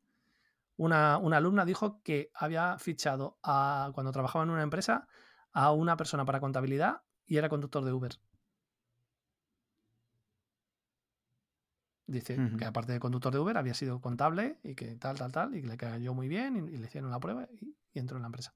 una, 0.78 1.18
una, 1.18 1.38
alumna 1.38 1.66
dijo 1.66 2.01
que 2.01 2.32
había 2.34 2.78
fichado 2.80 3.38
a, 3.43 3.91
cuando 3.93 4.11
trabajaba 4.11 4.43
en 4.45 4.51
una 4.51 4.64
empresa 4.64 5.07
a 5.54 5.72
una 5.72 5.95
persona 5.95 6.26
para 6.26 6.39
contabilidad 6.39 7.04
y 7.26 7.38
era 7.38 7.49
conductor 7.49 7.84
de 7.86 7.93
Uber. 7.93 8.20
Dice 12.06 12.38
que 12.58 12.66
aparte 12.66 12.91
de 12.91 12.99
conductor 12.99 13.32
de 13.32 13.39
Uber 13.39 13.58
había 13.58 13.74
sido 13.74 14.01
contable 14.01 14.60
y 14.62 14.76
que 14.76 14.95
tal, 14.97 15.18
tal, 15.18 15.32
tal, 15.32 15.56
y 15.56 15.62
que 15.62 15.68
le 15.68 15.78
cayó 15.78 16.14
muy 16.14 16.28
bien 16.28 16.58
y, 16.58 16.78
le 16.78 16.86
hicieron 16.86 17.10
la 17.10 17.20
prueba 17.20 17.47
y, 17.62 17.76
entró 17.93 18.18
en 18.18 18.24
la 18.24 18.28
empresa. 18.28 18.54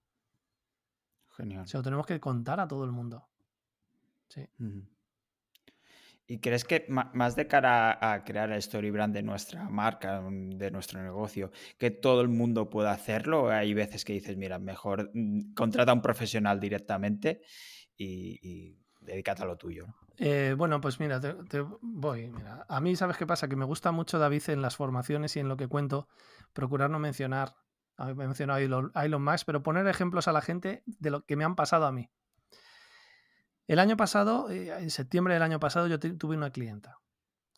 Genial. 1.29 1.67
Se 1.67 1.77
lo 1.77 1.83
tenemos 1.83 2.05
que 2.05 2.19
contar 2.19 2.59
a 2.59 2.67
todo 2.67 2.83
el 2.83 2.91
mundo. 2.91 3.25
Sí. 4.27 4.47
¿Y 6.29 6.39
crees 6.39 6.65
que 6.65 6.85
más 6.89 7.37
de 7.37 7.47
cara 7.47 7.97
a 8.01 8.25
crear 8.25 8.51
el 8.51 8.57
story 8.57 8.91
brand 8.91 9.13
de 9.13 9.23
nuestra 9.23 9.69
marca, 9.69 10.19
mm, 10.19 10.57
de 10.57 10.71
nuestro 10.71 11.01
negocio, 11.01 11.51
que 11.77 11.89
todo 11.89 12.19
el 12.19 12.27
mundo 12.27 12.69
pueda 12.69 12.91
hacerlo? 12.91 13.49
Hay 13.49 13.73
veces 13.73 14.03
que 14.03 14.11
dices, 14.11 14.35
mira, 14.35 14.59
mejor 14.59 15.09
mm, 15.13 15.53
contrata 15.53 15.91
a 15.91 15.93
un 15.93 16.01
profesional 16.01 16.59
directamente 16.59 17.41
y, 17.95 18.75
dedícate 18.99 19.43
a 19.43 19.45
lo 19.45 19.55
tuyo. 19.55 19.85
Eh, 20.17 20.53
bueno, 20.57 20.81
pues 20.81 20.99
mira, 20.99 21.21
te, 21.21 21.63
voy. 21.81 22.29
A 22.67 22.81
mí, 22.81 22.97
¿sabes 22.97 23.15
qué 23.15 23.25
pasa? 23.25 23.47
Que 23.47 23.55
me 23.55 23.63
gusta 23.63 23.93
mucho, 23.93 24.19
David, 24.19 24.43
en 24.49 24.61
las 24.61 24.75
formaciones 24.75 25.37
y 25.37 25.39
en 25.39 25.47
lo 25.47 25.55
que 25.55 25.67
cuento, 25.67 26.09
procurar 26.51 26.89
no 26.89 26.99
mencionar, 26.99 27.55
he 27.99 28.13
mencionado 28.13 28.91
a 28.93 29.05
Elon 29.05 29.23
Musk, 29.23 29.45
pero 29.45 29.63
poner 29.63 29.87
ejemplos 29.87 30.27
a 30.27 30.33
la 30.33 30.41
gente 30.41 30.83
de 30.85 31.09
lo 31.09 31.25
que 31.25 31.37
me 31.37 31.45
han 31.45 31.55
pasado 31.55 31.85
a 31.85 31.93
mí. 31.93 32.09
El 33.67 33.79
año 33.79 33.97
pasado, 33.97 34.49
eh, 34.49 34.69
en 34.79 34.89
septiembre 34.89 35.33
del 35.33 35.43
año 35.43 35.59
pasado, 35.59 35.87
yo 35.87 35.99
tuve 35.99 36.37
una 36.37 36.51
clienta. 36.51 36.99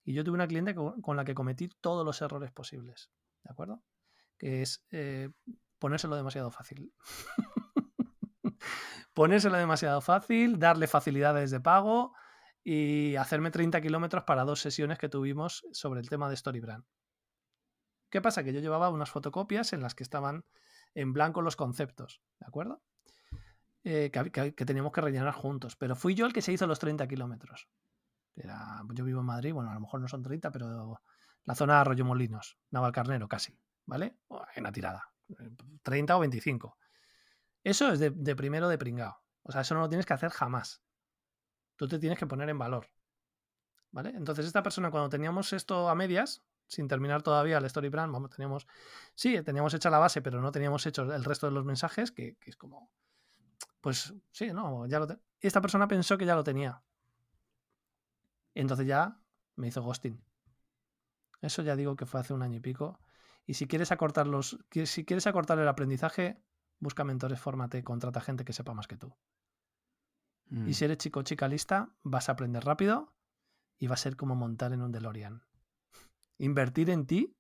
Y 0.04 0.14
yo 0.14 0.24
tuve 0.24 0.36
una 0.36 0.48
cliente 0.48 0.74
con, 0.74 1.16
la 1.16 1.24
que 1.24 1.36
cometí 1.36 1.70
todos 1.82 2.04
los 2.04 2.22
errores 2.22 2.52
posibles. 2.52 3.12
¿De 3.44 3.52
acuerdo? 3.52 3.84
Que 4.38 4.64
es 4.64 4.84
eh, 4.90 5.30
ponérselo 5.78 6.16
demasiado 6.16 6.50
fácil. 6.50 6.92
ponérselo 9.14 9.58
demasiado 9.58 10.02
fácil, 10.02 10.58
darle 10.58 10.88
facilidades 10.88 11.52
de 11.52 11.60
pago 11.60 12.14
y 12.64 13.16
hacerme 13.16 13.52
30 13.52 13.80
kilómetros 13.82 14.24
para 14.24 14.46
dos 14.46 14.62
sesiones 14.62 14.98
que 14.98 15.10
tuvimos 15.10 15.64
sobre 15.74 16.00
el 16.00 16.10
tema 16.10 16.28
de 16.28 16.38
StoryBrand. 16.38 16.86
¿Qué 18.10 18.22
pasa? 18.22 18.44
Que 18.44 18.54
yo 18.54 18.62
llevaba 18.62 18.90
unas 18.90 19.12
fotocopias 19.12 19.74
en 19.74 19.82
las 19.82 19.94
que 19.94 20.04
estaban 20.04 20.44
en 20.96 21.14
blanco 21.14 21.44
los 21.44 21.56
conceptos, 21.56 22.22
¿de 22.40 22.48
acuerdo? 22.48 22.82
Eh, 23.84 24.12
que, 24.12 24.66
teníamos 24.66 24.92
que 24.92 25.02
rellenar 25.02 25.34
juntos. 25.34 25.76
Pero 25.76 25.96
fui 25.96 26.16
yo 26.16 26.26
el 26.26 26.34
que 26.34 26.42
se 26.42 26.52
hizo 26.52 26.68
los 26.68 26.80
30 26.80 27.08
kilómetros. 27.08 27.68
yo 28.36 29.06
vivo 29.06 29.22
en 29.22 29.26
Madrid, 29.26 29.54
bueno, 29.54 29.72
a 29.72 29.74
lo 29.74 29.80
mejor 29.80 30.02
no 30.02 30.08
son 30.08 30.24
30, 30.24 30.52
pero 30.52 31.02
la 31.46 31.56
zona 31.56 31.76
de 31.76 31.80
Arroyo 31.82 32.06
Molinos, 32.06 32.58
Navalcarnero 32.72 33.28
casi, 33.28 33.58
¿vale? 33.86 34.18
En 34.56 34.64
la 34.64 34.72
tirada. 34.72 35.12
30 35.84 36.18
o 36.18 36.20
25. 36.20 36.78
Eso 37.64 37.92
es 37.92 38.00
de, 38.00 38.36
primero 38.36 38.68
de 38.68 38.78
pringao. 38.78 39.22
O 39.44 39.52
sea, 39.52 39.62
eso 39.62 39.76
no 39.76 39.82
lo 39.82 39.90
tienes 39.90 40.06
que 40.06 40.14
hacer 40.14 40.32
jamás. 40.32 40.82
Tú 41.76 41.88
te 41.88 42.00
tienes 42.00 42.20
que 42.20 42.28
poner 42.28 42.50
en 42.50 42.58
valor. 42.58 42.88
¿Vale? 43.92 44.10
Entonces, 44.10 44.46
esta 44.46 44.62
persona, 44.62 44.92
cuando 44.92 45.10
teníamos 45.10 45.52
esto 45.54 45.90
a 45.90 45.96
medias, 45.96 46.44
sin 46.68 46.88
terminar 46.88 47.24
todavía 47.24 47.58
el 47.58 47.66
story 47.66 47.90
brand, 47.90 48.14
vamos, 48.14 48.30
teníamos, 48.30 48.68
sí, 49.16 49.42
teníamos 49.42 49.74
hecha 49.74 49.90
la 49.90 49.98
base, 49.98 50.22
pero 50.22 50.42
no 50.42 50.52
teníamos 50.52 50.86
hecho 50.86 51.12
el 51.12 51.24
resto 51.24 51.48
de 51.48 51.54
los 51.54 51.66
mensajes, 51.66 52.12
que 52.12 52.38
es 52.42 52.56
como, 52.56 52.92
pues 53.82 54.14
sí, 54.32 54.52
no, 54.52 54.88
ya 54.88 55.00
lo 55.00 55.08
Esta 55.40 55.62
persona 55.62 55.88
pensó 55.88 56.18
que 56.18 56.26
ya 56.26 56.36
lo 56.36 56.44
tenía. 56.44 56.84
Entonces 58.56 58.88
ya 58.88 59.22
me 59.56 59.68
hizo 59.68 59.82
ghosting. 59.82 60.22
Eso 61.42 61.62
ya 61.62 61.76
digo 61.76 61.96
que 61.96 62.06
fue 62.06 62.20
hace 62.20 62.34
un 62.34 62.42
año 62.42 62.58
y 62.58 62.60
pico. 62.60 63.00
Y 63.46 63.54
si 63.54 63.68
quieres 63.68 63.92
acortar 63.92 64.28
los, 64.28 64.60
si 64.86 65.06
quieres 65.06 65.28
acortar 65.28 65.58
el 65.60 65.68
aprendizaje, 65.68 66.44
busca 66.80 67.04
mentores, 67.04 67.40
fórmate, 67.40 67.84
contrata 67.84 68.22
gente 68.22 68.46
que 68.46 68.54
sepa 68.54 68.74
más 68.74 68.88
que 68.88 68.98
tú. 68.98 69.16
Y 70.52 70.74
si 70.74 70.84
mm. 70.84 70.86
eres 70.86 70.98
chico 70.98 71.20
o 71.20 71.24
chica 71.24 71.48
lista, 71.48 71.94
vas 72.04 72.28
a 72.28 72.34
aprender 72.34 72.64
rápido 72.66 73.14
y 73.78 73.88
va 73.88 73.94
a 73.94 73.98
ser 73.98 74.16
como 74.16 74.36
montar 74.36 74.74
en 74.74 74.82
un 74.82 74.92
DeLorean. 74.92 75.44
Invertir 76.38 76.90
en 76.90 77.06
ti 77.06 77.39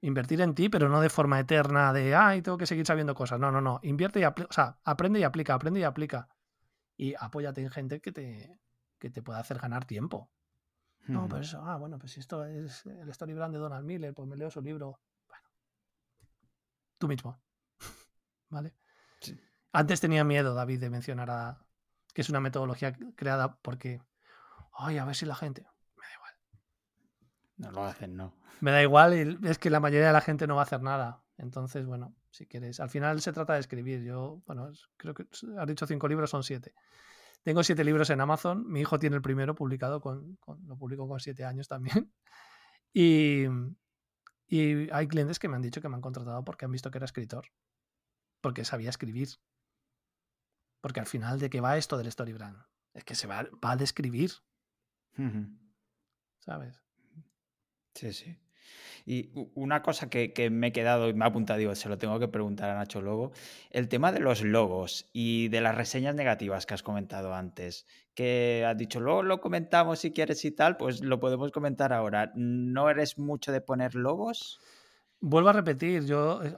Invertir 0.00 0.40
en 0.40 0.54
ti, 0.54 0.68
pero 0.68 0.88
no 0.88 1.00
de 1.00 1.10
forma 1.10 1.40
eterna 1.40 1.92
de, 1.92 2.14
ay, 2.14 2.40
tengo 2.42 2.56
que 2.56 2.66
seguir 2.66 2.86
sabiendo 2.86 3.14
cosas. 3.14 3.40
No, 3.40 3.50
no, 3.50 3.60
no. 3.60 3.80
Invierte 3.82 4.20
y 4.20 4.22
aplica, 4.22 4.48
o 4.48 4.52
sea, 4.52 4.78
aprende 4.84 5.18
y 5.18 5.24
aplica, 5.24 5.54
aprende 5.54 5.80
y 5.80 5.84
aplica. 5.84 6.28
Y 6.96 7.14
apóyate 7.18 7.62
en 7.62 7.70
gente 7.70 8.00
que 8.00 8.12
te, 8.12 8.58
que 8.98 9.10
te 9.10 9.22
pueda 9.22 9.40
hacer 9.40 9.58
ganar 9.58 9.84
tiempo. 9.84 10.30
No, 11.06 11.26
pero 11.26 11.40
eso, 11.40 11.62
ah, 11.64 11.76
bueno, 11.78 11.98
pues 11.98 12.12
si 12.12 12.20
esto 12.20 12.44
es 12.44 12.84
el 12.84 13.08
story 13.08 13.32
brand 13.32 13.54
de 13.54 13.58
Donald 13.58 13.86
Miller, 13.86 14.12
pues 14.12 14.28
me 14.28 14.36
leo 14.36 14.50
su 14.50 14.60
libro. 14.60 15.00
Bueno, 15.26 15.44
tú 16.98 17.08
mismo. 17.08 17.40
¿Vale? 18.50 18.74
Antes 19.72 20.00
tenía 20.00 20.24
miedo, 20.24 20.54
David, 20.54 20.80
de 20.80 20.90
mencionar 20.90 21.30
a, 21.30 21.66
que 22.12 22.20
es 22.20 22.30
una 22.30 22.40
metodología 22.40 22.92
creada 23.16 23.58
porque, 23.62 24.02
ay, 24.72 24.98
a 24.98 25.04
ver 25.04 25.14
si 25.14 25.24
la 25.24 25.34
gente, 25.34 25.66
no 27.58 27.72
lo 27.72 27.84
hacen, 27.84 28.16
no. 28.16 28.34
Me 28.60 28.70
da 28.70 28.82
igual 28.82 29.38
es 29.44 29.58
que 29.58 29.70
la 29.70 29.80
mayoría 29.80 30.08
de 30.08 30.12
la 30.12 30.20
gente 30.20 30.46
no 30.46 30.56
va 30.56 30.62
a 30.62 30.64
hacer 30.64 30.82
nada. 30.82 31.22
Entonces, 31.36 31.86
bueno, 31.86 32.16
si 32.30 32.46
quieres. 32.46 32.80
Al 32.80 32.90
final 32.90 33.20
se 33.20 33.32
trata 33.32 33.54
de 33.54 33.60
escribir. 33.60 34.02
Yo, 34.02 34.42
bueno, 34.46 34.72
creo 34.96 35.14
que 35.14 35.26
has 35.58 35.66
dicho 35.66 35.86
cinco 35.86 36.08
libros, 36.08 36.30
son 36.30 36.42
siete. 36.42 36.74
Tengo 37.42 37.62
siete 37.62 37.84
libros 37.84 38.10
en 38.10 38.20
Amazon. 38.20 38.66
Mi 38.66 38.80
hijo 38.80 38.98
tiene 38.98 39.16
el 39.16 39.22
primero 39.22 39.54
publicado, 39.54 40.00
con, 40.00 40.38
lo 40.66 40.76
publico 40.76 41.06
con 41.06 41.20
siete 41.20 41.44
años 41.44 41.68
también. 41.68 42.12
Y, 42.94 43.44
y 44.48 44.90
hay 44.90 45.06
clientes 45.08 45.38
que 45.38 45.46
me 45.46 45.54
han 45.54 45.62
dicho 45.62 45.82
que 45.82 45.90
me 45.90 45.96
han 45.96 46.00
contratado 46.00 46.42
porque 46.42 46.64
han 46.64 46.72
visto 46.72 46.90
que 46.90 46.96
era 46.96 47.04
escritor, 47.04 47.44
porque 48.40 48.64
sabía 48.64 48.88
escribir. 48.88 49.28
Porque 50.80 50.98
al 50.98 51.06
final, 51.06 51.38
¿de 51.38 51.50
qué 51.50 51.60
va 51.60 51.76
esto 51.76 51.98
del 51.98 52.06
story 52.06 52.32
brand? 52.32 52.56
Es 52.94 53.04
que 53.04 53.14
se 53.14 53.26
va, 53.26 53.46
va 53.62 53.72
a 53.72 53.76
describir. 53.76 54.32
¿Sabes? 56.38 56.82
Sí, 57.98 58.12
sí. 58.12 58.38
Y 59.06 59.30
una 59.54 59.82
cosa 59.82 60.08
que, 60.08 60.50
me 60.52 60.68
he 60.68 60.72
quedado 60.72 61.08
y 61.08 61.14
me 61.14 61.24
ha 61.24 61.28
apuntado, 61.28 61.58
digo, 61.58 61.74
se 61.74 61.88
lo 61.88 61.98
tengo 61.98 62.20
que 62.20 62.28
preguntar 62.28 62.70
a 62.70 62.74
Nacho 62.74 63.00
Lobo, 63.02 63.32
el 63.70 63.88
tema 63.88 64.12
de 64.12 64.20
los 64.20 64.42
logos 64.42 65.08
y 65.12 65.48
de 65.48 65.60
las 65.60 65.74
reseñas 65.74 66.14
negativas 66.14 66.64
que 66.64 66.74
has 66.74 66.84
comentado 66.84 67.34
antes, 67.34 67.86
que 68.14 68.64
has 68.64 68.76
dicho, 68.76 69.00
luego 69.00 69.24
lo 69.24 69.40
comentamos 69.40 69.98
si 69.98 70.12
quieres 70.12 70.44
y 70.44 70.52
tal, 70.52 70.76
pues 70.76 71.00
lo 71.02 71.18
podemos 71.18 71.50
comentar 71.50 71.92
ahora. 71.92 72.30
¿No 72.36 72.88
eres 72.88 73.18
mucho 73.18 73.50
de 73.50 73.62
poner 73.62 73.96
logos? 73.96 74.60
Vuelvo 75.20 75.48
a 75.48 75.54
repetir, 75.54 76.04
yo, 76.04 76.40
eh, 76.44 76.54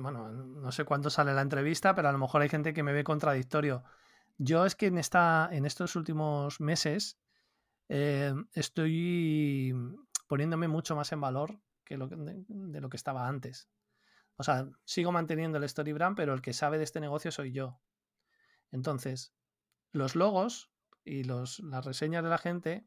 bueno, 0.00 0.30
no 0.30 0.72
sé 0.72 0.84
cuándo 0.84 1.10
sale 1.10 1.34
la 1.34 1.42
entrevista, 1.42 1.94
pero 1.94 2.08
a 2.08 2.12
lo 2.12 2.18
mejor 2.18 2.40
hay 2.40 2.48
gente 2.48 2.72
que 2.72 2.82
me 2.82 2.94
ve 2.94 3.04
contradictorio. 3.04 3.84
Yo 4.38 4.64
es 4.64 4.76
que 4.76 4.86
en, 4.86 4.96
esta, 4.96 5.50
en 5.52 5.66
estos 5.66 5.94
últimos 5.94 6.58
meses 6.60 7.18
eh, 7.88 8.34
estoy 8.52 9.74
poniéndome 10.28 10.68
mucho 10.68 10.94
más 10.94 11.10
en 11.10 11.20
valor 11.20 11.60
que 11.84 11.96
lo 11.96 12.06
de, 12.06 12.80
lo 12.80 12.88
que 12.88 12.96
estaba 12.96 13.26
antes. 13.26 13.68
O 14.36 14.44
sea, 14.44 14.70
sigo 14.84 15.10
manteniendo 15.10 15.58
el 15.58 15.64
story 15.64 15.92
brand, 15.92 16.16
pero 16.16 16.32
el 16.32 16.42
que 16.42 16.52
sabe 16.52 16.78
de 16.78 16.84
este 16.84 17.00
negocio 17.00 17.32
soy 17.32 17.50
yo. 17.50 17.80
Entonces, 18.70 19.34
los 19.90 20.14
logos 20.14 20.70
y 21.04 21.24
los, 21.24 21.58
las 21.60 21.84
reseñas 21.84 22.22
de 22.22 22.30
la 22.30 22.38
gente 22.38 22.86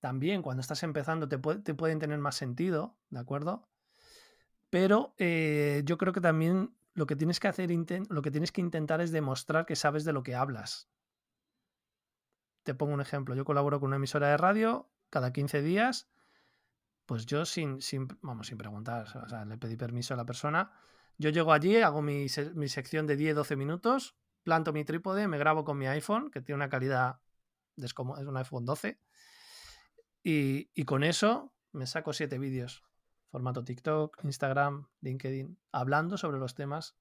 también 0.00 0.42
cuando 0.42 0.60
estás 0.60 0.82
empezando 0.82 1.28
te, 1.28 1.38
te 1.38 1.74
pueden 1.74 1.98
tener 1.98 2.18
más 2.18 2.36
sentido, 2.36 2.98
¿de 3.10 3.20
acuerdo? 3.20 3.68
Pero 4.70 5.14
eh, 5.16 5.82
yo 5.84 5.96
creo 5.96 6.12
que 6.12 6.20
también 6.20 6.76
lo 6.94 7.06
que 7.06 7.16
tienes 7.16 7.40
que 7.40 7.48
hacer, 7.48 7.70
lo 8.10 8.22
que 8.22 8.30
tienes 8.30 8.52
que 8.52 8.60
intentar 8.60 9.00
es 9.00 9.12
demostrar 9.12 9.66
que 9.66 9.76
sabes 9.76 10.04
de 10.04 10.12
lo 10.12 10.22
que 10.22 10.34
hablas. 10.34 10.90
Te 12.64 12.74
pongo 12.74 12.92
un 12.92 13.00
ejemplo. 13.00 13.34
Yo 13.34 13.44
colaboro 13.44 13.80
con 13.80 13.88
una 13.88 13.96
emisora 13.96 14.28
de 14.28 14.36
radio 14.36 14.90
cada 15.10 15.32
15 15.32 15.62
días, 15.62 16.08
pues 17.06 17.26
yo 17.26 17.44
sin, 17.44 17.80
sin, 17.80 18.08
vamos, 18.20 18.48
sin 18.48 18.58
preguntar, 18.58 19.06
o 19.16 19.28
sea, 19.28 19.44
le 19.44 19.56
pedí 19.56 19.76
permiso 19.76 20.14
a 20.14 20.16
la 20.16 20.26
persona. 20.26 20.72
Yo 21.16 21.30
llego 21.30 21.52
allí, 21.52 21.76
hago 21.78 22.02
mi, 22.02 22.26
mi 22.54 22.68
sección 22.68 23.06
de 23.06 23.18
10-12 23.18 23.56
minutos, 23.56 24.16
planto 24.42 24.72
mi 24.72 24.84
trípode, 24.84 25.26
me 25.26 25.38
grabo 25.38 25.64
con 25.64 25.78
mi 25.78 25.86
iPhone, 25.86 26.30
que 26.30 26.40
tiene 26.40 26.56
una 26.56 26.68
calidad, 26.68 27.20
es 27.76 27.94
un 27.98 28.36
iPhone 28.36 28.64
12, 28.64 29.00
y, 30.22 30.70
y 30.74 30.84
con 30.84 31.02
eso 31.02 31.54
me 31.72 31.86
saco 31.86 32.12
7 32.12 32.38
vídeos, 32.38 32.84
formato 33.30 33.64
TikTok, 33.64 34.22
Instagram, 34.24 34.88
LinkedIn, 35.00 35.58
hablando 35.72 36.18
sobre 36.18 36.38
los 36.38 36.54
temas, 36.54 36.96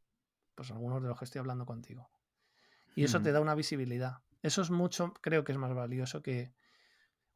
pues 0.56 0.72
algunos 0.72 1.02
de 1.02 1.10
los 1.10 1.20
que 1.20 1.26
estoy 1.26 1.40
hablando 1.40 1.66
contigo. 1.66 2.10
Y 2.96 3.04
eso 3.04 3.22
te 3.22 3.32
da 3.32 3.42
una 3.42 3.54
visibilidad. 3.54 4.24
Eso 4.42 4.62
es 4.62 4.72
mucho, 4.72 5.14
creo 5.22 5.44
que 5.44 5.52
es 5.52 5.58
más 5.58 5.74
valioso 5.76 6.24
que, 6.24 6.54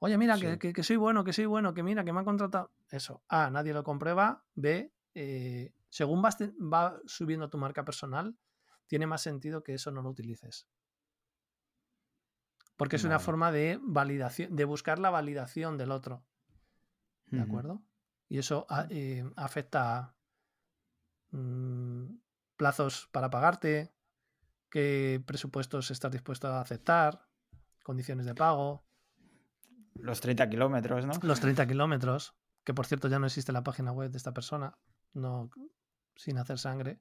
Oye, 0.04 0.18
mira, 0.18 0.36
que, 0.58 0.84
soy 0.84 0.96
bueno, 0.96 1.24
que 1.24 1.32
soy 1.32 1.46
bueno, 1.46 1.76
que 1.76 1.84
mira, 1.84 2.04
que 2.04 2.12
me 2.12 2.20
han 2.20 2.26
contratado. 2.26 2.72
Eso. 2.90 3.22
A, 3.30 3.52
nadie 3.52 3.72
lo 3.72 3.84
comprueba. 3.84 4.44
B, 4.56 4.92
eh, 5.14 5.74
según 5.90 6.24
va 6.24 7.00
subiendo 7.06 7.52
tu 7.52 7.60
marca 7.60 7.86
personal, 7.86 8.36
tiene 8.88 9.06
más 9.06 9.22
sentido 9.22 9.62
que 9.62 9.76
eso 9.76 9.92
no 9.92 10.02
lo 10.02 10.10
utilices. 10.10 10.68
Porque 12.78 12.96
es 12.96 13.04
una 13.04 13.20
forma 13.20 13.52
de 13.52 13.80
validación, 13.80 14.56
de 14.56 14.66
buscar 14.66 14.98
la 14.98 15.12
validación 15.12 15.78
del 15.78 15.92
otro. 15.92 16.26
¿De 17.28 17.40
acuerdo? 17.40 17.84
Y 18.28 18.40
eso 18.40 18.66
eh, 18.90 19.24
afecta 19.36 20.00
a 20.00 20.16
mm, 21.30 22.06
plazos 22.58 23.08
para 23.12 23.30
pagarte, 23.30 23.94
qué 24.72 25.22
presupuestos 25.28 25.92
estás 25.92 26.12
dispuesto 26.12 26.48
a 26.48 26.60
aceptar, 26.60 27.28
condiciones 27.84 28.26
de 28.26 28.34
pago. 28.34 28.84
Los 29.94 30.22
30 30.22 30.50
kilómetros, 30.50 31.06
¿no? 31.06 31.14
Los 31.22 31.40
30 31.40 31.68
kilómetros, 31.68 32.34
que 32.64 32.74
por 32.74 32.86
cierto 32.86 33.08
ya 33.08 33.20
no 33.20 33.26
existe 33.26 33.52
la 33.52 33.64
página 33.64 33.92
web 33.92 34.12
de 34.12 34.18
esta 34.18 34.34
persona, 34.34 34.78
no 35.14 35.50
sin 36.16 36.38
hacer 36.38 36.60
sangre. 36.60 37.00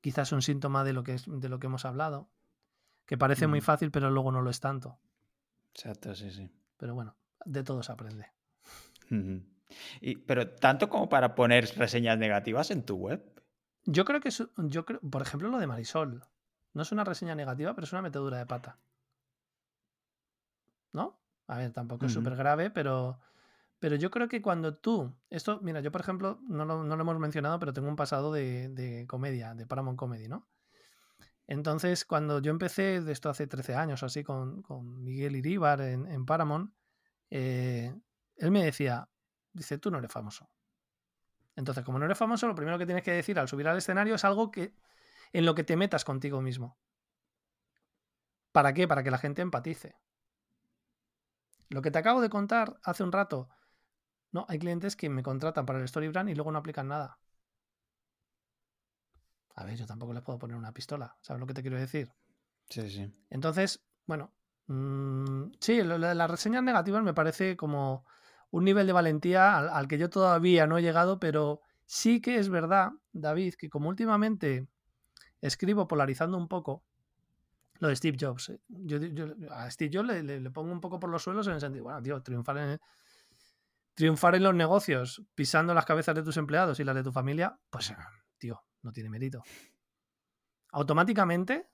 Quizás 0.00 0.32
un 0.32 0.42
síntoma 0.42 0.84
de 0.84 0.92
lo 0.92 1.02
que, 1.02 1.14
es, 1.14 1.24
de 1.26 1.48
lo 1.48 1.58
que 1.58 1.66
hemos 1.66 1.84
hablado, 1.84 2.30
que 3.06 3.18
parece 3.18 3.46
muy 3.46 3.60
mm. 3.60 3.62
fácil, 3.62 3.90
pero 3.90 4.10
luego 4.10 4.30
no 4.30 4.42
lo 4.42 4.50
es 4.50 4.60
tanto. 4.60 4.98
Exacto, 5.74 6.14
sí, 6.14 6.30
sí. 6.30 6.50
Pero 6.76 6.94
bueno, 6.94 7.16
de 7.44 7.64
todo 7.64 7.82
se 7.82 7.92
aprende. 7.92 8.30
y, 10.00 10.16
pero 10.16 10.50
tanto 10.50 10.88
como 10.88 11.08
para 11.08 11.34
poner 11.34 11.66
reseñas 11.76 12.18
negativas 12.18 12.70
en 12.70 12.84
tu 12.84 12.96
web. 12.96 13.42
Yo 13.84 14.04
creo 14.04 14.20
que, 14.20 14.30
yo 14.30 14.84
creo, 14.84 15.00
por 15.00 15.22
ejemplo, 15.22 15.48
lo 15.48 15.58
de 15.58 15.66
Marisol. 15.66 16.22
No 16.74 16.82
es 16.82 16.92
una 16.92 17.04
reseña 17.04 17.34
negativa, 17.34 17.74
pero 17.74 17.86
es 17.86 17.92
una 17.92 18.02
metedura 18.02 18.38
de 18.38 18.46
pata. 18.46 18.78
¿No? 20.92 21.18
A 21.48 21.56
ver, 21.56 21.72
tampoco 21.72 22.06
es 22.06 22.12
súper 22.12 22.36
grave, 22.36 22.70
pero, 22.70 23.18
pero 23.78 23.96
yo 23.96 24.10
creo 24.10 24.28
que 24.28 24.42
cuando 24.42 24.76
tú, 24.76 25.16
esto, 25.30 25.60
mira, 25.62 25.80
yo 25.80 25.90
por 25.90 26.02
ejemplo, 26.02 26.40
no 26.46 26.66
lo, 26.66 26.84
no 26.84 26.94
lo 26.94 27.02
hemos 27.02 27.18
mencionado, 27.18 27.58
pero 27.58 27.72
tengo 27.72 27.88
un 27.88 27.96
pasado 27.96 28.30
de, 28.30 28.68
de, 28.68 29.06
comedia, 29.06 29.54
de 29.54 29.66
Paramount 29.66 29.98
Comedy, 29.98 30.28
¿no? 30.28 30.46
Entonces, 31.46 32.04
cuando 32.04 32.40
yo 32.40 32.50
empecé, 32.50 33.00
de 33.00 33.12
esto 33.12 33.30
hace 33.30 33.46
13 33.46 33.74
años 33.74 34.02
así, 34.02 34.22
con, 34.22 34.60
con 34.60 35.02
Miguel 35.02 35.36
Iríbar 35.36 35.80
en, 35.80 36.06
en 36.06 36.26
Paramount, 36.26 36.70
eh, 37.30 37.94
él 38.36 38.50
me 38.50 38.62
decía, 38.62 39.08
dice, 39.54 39.78
tú 39.78 39.90
no 39.90 39.98
eres 39.98 40.12
famoso. 40.12 40.50
Entonces, 41.56 41.82
como 41.82 41.98
no 41.98 42.04
eres 42.04 42.18
famoso, 42.18 42.46
lo 42.46 42.54
primero 42.54 42.78
que 42.78 42.84
tienes 42.84 43.02
que 43.02 43.12
decir 43.12 43.38
al 43.38 43.48
subir 43.48 43.66
al 43.68 43.78
escenario 43.78 44.14
es 44.14 44.24
algo 44.24 44.50
que 44.50 44.74
en 45.32 45.46
lo 45.46 45.54
que 45.54 45.64
te 45.64 45.76
metas 45.76 46.04
contigo 46.04 46.42
mismo. 46.42 46.78
¿Para 48.52 48.74
qué? 48.74 48.86
Para 48.86 49.02
que 49.02 49.10
la 49.10 49.18
gente 49.18 49.40
empatice. 49.40 49.96
Lo 51.68 51.82
que 51.82 51.90
te 51.90 51.98
acabo 51.98 52.20
de 52.20 52.30
contar 52.30 52.78
hace 52.82 53.02
un 53.02 53.12
rato. 53.12 53.48
No, 54.32 54.46
hay 54.48 54.58
clientes 54.58 54.96
que 54.96 55.08
me 55.08 55.22
contratan 55.22 55.66
para 55.66 55.78
el 55.78 55.84
Story 55.86 56.08
Brand 56.08 56.30
y 56.30 56.34
luego 56.34 56.52
no 56.52 56.58
aplican 56.58 56.88
nada. 56.88 57.18
A 59.54 59.64
ver, 59.64 59.76
yo 59.76 59.86
tampoco 59.86 60.12
les 60.12 60.22
puedo 60.22 60.38
poner 60.38 60.56
una 60.56 60.72
pistola. 60.72 61.16
¿Sabes 61.20 61.40
lo 61.40 61.46
que 61.46 61.54
te 61.54 61.62
quiero 61.62 61.78
decir? 61.78 62.12
Sí, 62.70 62.88
sí. 62.90 63.12
Entonces, 63.30 63.84
bueno, 64.06 64.32
mmm, 64.66 65.50
sí, 65.60 65.82
las 65.82 66.30
reseñas 66.30 66.62
negativas 66.62 67.02
me 67.02 67.14
parece 67.14 67.56
como 67.56 68.04
un 68.50 68.64
nivel 68.64 68.86
de 68.86 68.92
valentía 68.92 69.56
al, 69.56 69.68
al, 69.68 69.88
que 69.88 69.98
yo 69.98 70.10
todavía 70.10 70.66
no 70.66 70.78
he 70.78 70.82
llegado, 70.82 71.18
pero 71.18 71.60
sí 71.86 72.20
que 72.20 72.36
es 72.36 72.48
verdad, 72.48 72.92
David, 73.12 73.54
que 73.54 73.68
como 73.68 73.88
últimamente 73.88 74.68
escribo 75.40 75.88
polarizando 75.88 76.36
un 76.36 76.48
poco, 76.48 76.84
lo 77.78 77.88
de 77.88 77.96
Steve 77.96 78.16
Jobs. 78.20 78.50
Eh. 78.50 78.60
Yo, 78.68 78.98
a 79.50 79.70
Steve 79.70 79.90
Jobs 79.92 80.08
le, 80.08 80.50
pongo 80.50 80.72
un 80.72 80.80
poco 80.80 80.98
por 80.98 81.10
los 81.10 81.22
suelos 81.22 81.46
en 81.46 81.54
el 81.54 81.60
sentido, 81.60 81.84
bueno, 81.84 82.02
tío, 82.02 82.22
triunfar 82.22 82.58
en, 82.58 82.80
triunfar 83.94 84.34
en 84.34 84.42
los 84.42 84.54
negocios 84.54 85.22
pisando 85.34 85.74
las 85.74 85.84
cabezas 85.84 86.14
de 86.14 86.22
tus 86.22 86.36
empleados 86.36 86.80
y 86.80 86.84
las 86.84 86.94
de 86.94 87.02
tu 87.02 87.12
familia, 87.12 87.58
pues, 87.70 87.92
tío, 88.38 88.62
no 88.82 88.92
tiene 88.92 89.10
mérito. 89.10 89.42
Automáticamente, 90.70 91.70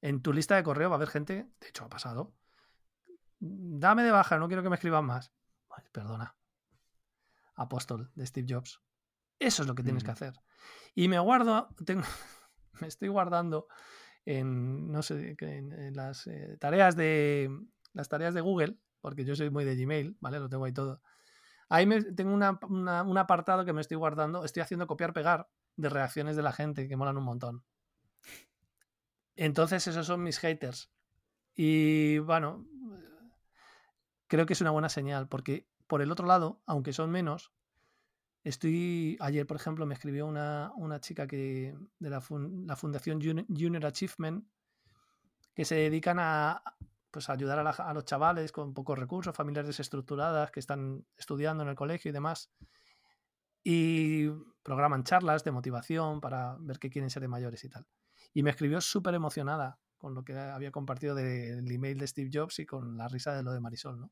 en 0.00 0.20
tu 0.20 0.32
lista 0.32 0.56
de 0.56 0.62
correo 0.62 0.90
va 0.90 0.96
a 0.96 0.98
haber 0.98 1.08
gente, 1.08 1.48
de 1.60 1.68
hecho 1.68 1.84
ha 1.84 1.88
pasado, 1.88 2.34
dame 3.38 4.02
de 4.02 4.10
baja, 4.10 4.38
no 4.38 4.48
quiero 4.48 4.62
que 4.62 4.68
me 4.68 4.76
escriban 4.76 5.04
más. 5.04 5.32
perdona. 5.92 6.36
Apóstol 7.56 8.10
de 8.14 8.26
Steve 8.26 8.46
Jobs. 8.48 8.80
Eso 9.38 9.62
es 9.62 9.68
lo 9.68 9.74
que 9.74 9.82
tienes 9.82 10.04
que 10.04 10.10
hacer. 10.10 10.34
Y 10.94 11.08
me 11.08 11.18
guardo, 11.18 11.68
tengo, 11.84 12.02
me 12.80 12.88
estoy 12.88 13.08
guardando 13.08 13.68
en, 14.26 14.90
no 14.90 15.02
sé, 15.02 15.36
en, 15.38 15.94
las 15.94 16.26
eh, 16.26 16.56
tareas 16.58 16.96
de 16.96 17.50
las 17.92 18.08
tareas 18.08 18.34
de 18.34 18.40
Google, 18.40 18.78
porque 19.00 19.24
yo 19.24 19.36
soy 19.36 19.50
muy 19.50 19.64
de 19.64 19.76
Gmail, 19.76 20.16
¿vale? 20.20 20.40
Lo 20.40 20.48
tengo 20.48 20.64
ahí 20.64 20.72
todo. 20.72 21.00
Ahí 21.68 21.86
me, 21.86 22.02
tengo 22.02 22.34
un 22.34 23.18
apartado 23.18 23.64
que 23.64 23.72
me 23.72 23.80
estoy 23.80 23.96
guardando, 23.96 24.44
estoy 24.44 24.62
haciendo 24.62 24.86
copiar-pegar 24.86 25.48
de 25.76 25.88
reacciones 25.88 26.36
de 26.36 26.42
la 26.42 26.52
gente 26.52 26.88
que 26.88 26.96
molan 26.96 27.16
un 27.16 27.24
montón. 27.24 27.64
Entonces 29.36 29.86
esos 29.86 30.06
son 30.06 30.22
mis 30.22 30.38
haters. 30.38 30.90
Y 31.54 32.18
bueno, 32.18 32.66
creo 34.26 34.46
que 34.46 34.52
es 34.52 34.60
una 34.60 34.70
buena 34.70 34.88
señal, 34.88 35.28
porque 35.28 35.68
por 35.86 36.02
el 36.02 36.10
otro 36.10 36.26
lado, 36.26 36.62
aunque 36.66 36.92
son 36.92 37.10
menos, 37.10 37.52
Estoy, 38.44 39.16
ayer 39.20 39.46
por 39.46 39.56
ejemplo 39.56 39.86
me 39.86 39.94
escribió 39.94 40.26
una, 40.26 41.00
chica 41.00 41.26
que, 41.26 41.74
de 41.98 42.10
la, 42.10 42.20
Fundación 42.20 43.18
Junior 43.20 43.86
Achievement 43.86 44.46
que 45.54 45.64
se 45.64 45.76
dedican 45.76 46.18
a, 46.20 46.62
pues, 47.10 47.30
ayudar 47.30 47.58
a, 47.66 47.94
los 47.94 48.04
chavales 48.04 48.52
con 48.52 48.74
pocos 48.74 48.98
recursos, 48.98 49.34
familias 49.34 49.66
desestructuradas 49.66 50.50
que 50.50 50.60
están 50.60 51.06
estudiando 51.16 51.62
en 51.62 51.70
el 51.70 51.74
colegio 51.74 52.10
y 52.10 52.12
demás. 52.12 52.50
Y 53.62 54.28
programan 54.62 55.04
charlas 55.04 55.42
de 55.42 55.50
motivación 55.50 56.20
para 56.20 56.56
ver 56.60 56.78
qué 56.78 56.90
quieren 56.90 57.08
ser 57.08 57.22
de 57.22 57.28
mayores 57.28 57.64
y 57.64 57.70
tal. 57.70 57.86
Y 58.34 58.42
me 58.42 58.50
escribió 58.50 58.80
súper 58.82 59.14
emocionada 59.14 59.78
con 59.96 60.14
lo 60.14 60.22
que 60.22 60.36
había 60.36 60.70
compartido 60.70 61.14
del 61.14 61.70
email 61.70 61.96
de 61.96 62.06
Steve 62.06 62.30
Jobs 62.30 62.58
y 62.58 62.66
con 62.66 62.98
la 62.98 63.08
risa 63.08 63.34
de 63.34 63.42
lo 63.42 63.52
de 63.52 63.60
Marisol, 63.60 64.00
¿no? 64.00 64.10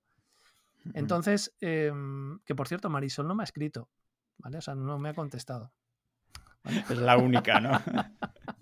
Entonces, 0.94 1.54
em, 1.60 2.40
que 2.46 2.54
por 2.54 2.66
cierto, 2.66 2.88
Marisol 2.88 3.28
no 3.28 3.34
me 3.34 3.42
ha 3.42 3.44
escrito, 3.44 3.88
¿vale? 4.42 4.58
O 4.58 4.60
sea, 4.60 4.74
no 4.74 4.98
me 4.98 5.10
ha 5.10 5.14
contestado. 5.14 5.72
Es 6.64 6.98
la 6.98 7.16
única, 7.16 7.60
¿no? 7.60 7.72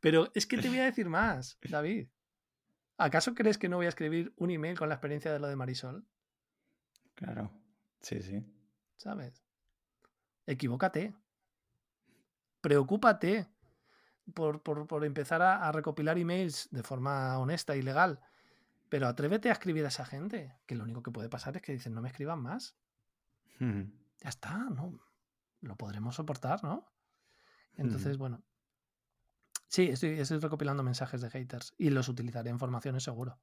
Pero 0.00 0.30
es 0.34 0.46
que 0.46 0.58
te 0.58 0.68
voy 0.68 0.78
a 0.78 0.84
decir 0.84 1.08
más, 1.08 1.58
David. 1.68 2.08
¿Acaso 2.96 3.34
crees 3.34 3.58
que 3.58 3.68
no 3.68 3.76
voy 3.76 3.86
a 3.86 3.90
escribir 3.90 4.32
un 4.36 4.50
email 4.50 4.76
con 4.78 4.88
la 4.88 4.94
experiencia 4.96 5.32
de 5.32 5.38
lo 5.38 5.46
de 5.48 5.56
Marisol? 5.56 6.04
Claro, 7.14 7.50
sí, 8.00 8.22
sí. 8.22 8.44
¿Sabes? 8.96 9.44
Equivócate. 10.46 11.14
Preocúpate 12.60 13.48
por, 14.34 14.62
por, 14.62 15.04
empezar 15.04 15.42
a, 15.42 15.70
recopilar 15.72 16.18
emails 16.18 16.68
de 16.70 16.82
forma 16.82 17.38
honesta 17.38 17.76
y 17.76 17.82
legal. 17.82 18.20
Pero 18.88 19.06
atrévete 19.06 19.48
a 19.48 19.52
escribir 19.52 19.84
a 19.84 19.88
esa 19.88 20.04
gente, 20.04 20.56
que 20.66 20.74
lo 20.74 20.84
único 20.84 21.02
que 21.02 21.10
puede 21.10 21.28
pasar 21.28 21.56
es 21.56 21.62
que 21.62 21.72
dicen 21.72 21.94
no 21.94 22.00
me 22.00 22.08
escriban 22.08 22.40
más. 22.40 22.76
Ya 24.20 24.28
está, 24.28 24.56
¿no? 24.70 24.98
Lo 25.60 25.76
podremos 25.76 26.16
soportar, 26.16 26.62
¿no? 26.64 26.92
Entonces, 27.74 28.16
bueno, 28.18 28.44
Sí, 29.68 29.90
estoy, 29.90 30.38
recopilando 30.40 30.82
mensajes 30.82 31.20
de 31.20 31.30
haters 31.30 31.74
y 31.76 31.90
los 31.90 32.08
utilizaré 32.08 32.48
en 32.50 32.58
formaciones 32.58 33.02
seguro. 33.02 33.38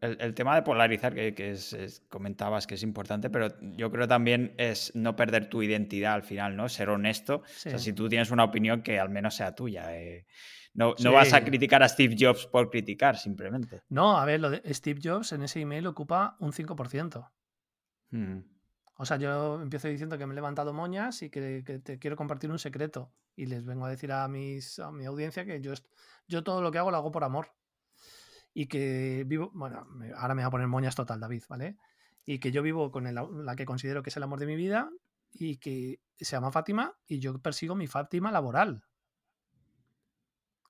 El, 0.00 0.34
tema 0.34 0.54
de 0.54 0.62
polarizar, 0.62 1.12
que, 1.14 1.34
es, 1.36 2.02
comentabas 2.08 2.66
que 2.66 2.76
es 2.76 2.82
importante, 2.82 3.28
pero 3.28 3.48
yo 3.60 3.90
creo 3.90 4.08
también 4.08 4.54
es 4.56 4.94
no 4.94 5.16
perder 5.16 5.50
tu 5.50 5.62
identidad 5.62 6.14
al 6.14 6.22
final, 6.22 6.56
¿no? 6.56 6.68
Ser 6.68 6.88
honesto. 6.88 7.42
O 7.44 7.44
sea, 7.46 7.78
si 7.78 7.92
tú 7.92 8.08
tienes 8.08 8.30
una 8.30 8.44
opinión 8.44 8.82
que 8.82 8.98
al 8.98 9.10
menos 9.10 9.34
sea 9.34 9.54
tuya. 9.54 9.94
Eh, 9.96 10.26
no, 10.74 10.94
no, 11.02 11.12
vas 11.12 11.32
a 11.32 11.44
criticar 11.44 11.82
a 11.82 11.88
Steve 11.88 12.16
Jobs 12.18 12.46
por 12.46 12.70
criticar, 12.70 13.18
simplemente. 13.18 13.82
No, 13.88 14.16
a 14.16 14.24
ver, 14.24 14.40
lo 14.40 14.48
de 14.48 14.62
Steve 14.72 15.00
Jobs 15.02 15.32
en 15.32 15.42
ese 15.42 15.60
email 15.60 15.86
ocupa 15.86 16.36
un 16.38 16.52
5%. 16.52 17.28
O 19.00 19.04
sea, 19.04 19.16
yo 19.16 19.60
empiezo 19.62 19.88
diciendo 19.88 20.18
que 20.18 20.26
me 20.26 20.32
he 20.32 20.34
levantado 20.34 20.72
moñas 20.72 21.22
y 21.22 21.30
que, 21.30 21.62
te 21.62 21.98
quiero 21.98 22.16
compartir 22.16 22.50
un 22.50 22.58
secreto. 22.58 23.12
Y 23.36 23.46
les 23.46 23.64
vengo 23.64 23.86
a 23.86 23.90
decir 23.90 24.10
a, 24.10 24.26
mis, 24.26 24.78
a 24.80 24.90
mi 24.90 25.04
audiencia 25.06 25.44
que 25.44 25.60
yo, 25.60 25.72
yo 26.26 26.42
todo 26.42 26.60
lo 26.62 26.72
que 26.72 26.78
hago 26.78 26.90
lo 26.90 26.96
hago 26.96 27.12
por 27.12 27.22
amor. 27.22 27.52
Y 28.52 28.66
que 28.66 29.24
vivo, 29.26 29.52
bueno, 29.54 29.86
ahora 30.16 30.34
me 30.34 30.42
voy 30.42 30.48
a 30.48 30.50
poner 30.50 30.66
moñas 30.66 30.96
total, 30.96 31.20
David, 31.20 31.44
¿vale? 31.48 31.76
Y 32.24 32.40
que 32.40 32.50
yo 32.50 32.62
vivo 32.62 32.90
con 32.90 33.04
la 33.14 33.56
que 33.56 33.64
considero 33.64 34.02
que 34.02 34.10
es 34.10 34.16
el 34.16 34.24
amor 34.24 34.40
de 34.40 34.46
mi 34.46 34.56
vida 34.56 34.90
y 35.30 35.58
que 35.58 36.00
se 36.16 36.32
llama 36.32 36.50
Fátima 36.50 36.96
y 37.06 37.20
yo 37.20 37.38
persigo 37.40 37.74
mi 37.74 37.86
Fátima 37.86 38.32
laboral. 38.32 38.82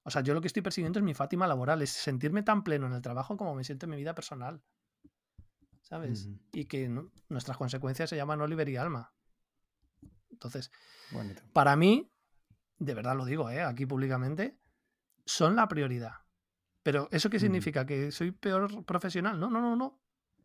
O 0.02 0.10
sea, 0.10 0.22
yo 0.22 0.34
lo 0.34 0.40
que 0.40 0.46
estoy 0.46 0.62
persiguiendo 0.62 0.98
es 0.98 1.04
mi 1.04 1.14
Fátima 1.14 1.46
laboral, 1.46 1.82
es 1.82 1.90
sentirme 1.90 2.42
tan 2.42 2.64
pleno 2.64 2.86
en 2.86 2.94
el 2.94 3.02
trabajo 3.02 3.36
como 3.36 3.54
me 3.54 3.64
siento 3.64 3.86
en 3.86 3.90
mi 3.90 3.96
vida 3.96 4.14
personal. 4.14 4.62
¿Sabes? 5.82 6.28
Y 6.52 6.66
que 6.66 6.88
nuestras 7.28 7.56
consecuencias 7.56 8.10
se 8.10 8.16
llaman 8.16 8.40
Oliver 8.40 8.68
y 8.68 8.76
Alma. 8.76 9.12
Entonces, 10.30 10.70
para 11.52 11.76
mí, 11.76 12.10
de 12.78 12.94
verdad 12.94 13.16
lo 13.16 13.24
digo, 13.24 13.50
¿eh? 13.50 13.62
aquí 13.62 13.86
públicamente, 13.86 14.58
son 15.24 15.56
la 15.56 15.68
prioridad. 15.68 16.14
Pero 16.82 17.08
¿eso 17.10 17.28
qué 17.28 17.40
significa? 17.40 17.84
¿Que 17.84 18.12
soy 18.12 18.30
peor 18.30 18.84
profesional? 18.84 19.38
No, 19.38 19.50
no, 19.50 19.60
no, 19.60 19.76
no. 19.76 20.00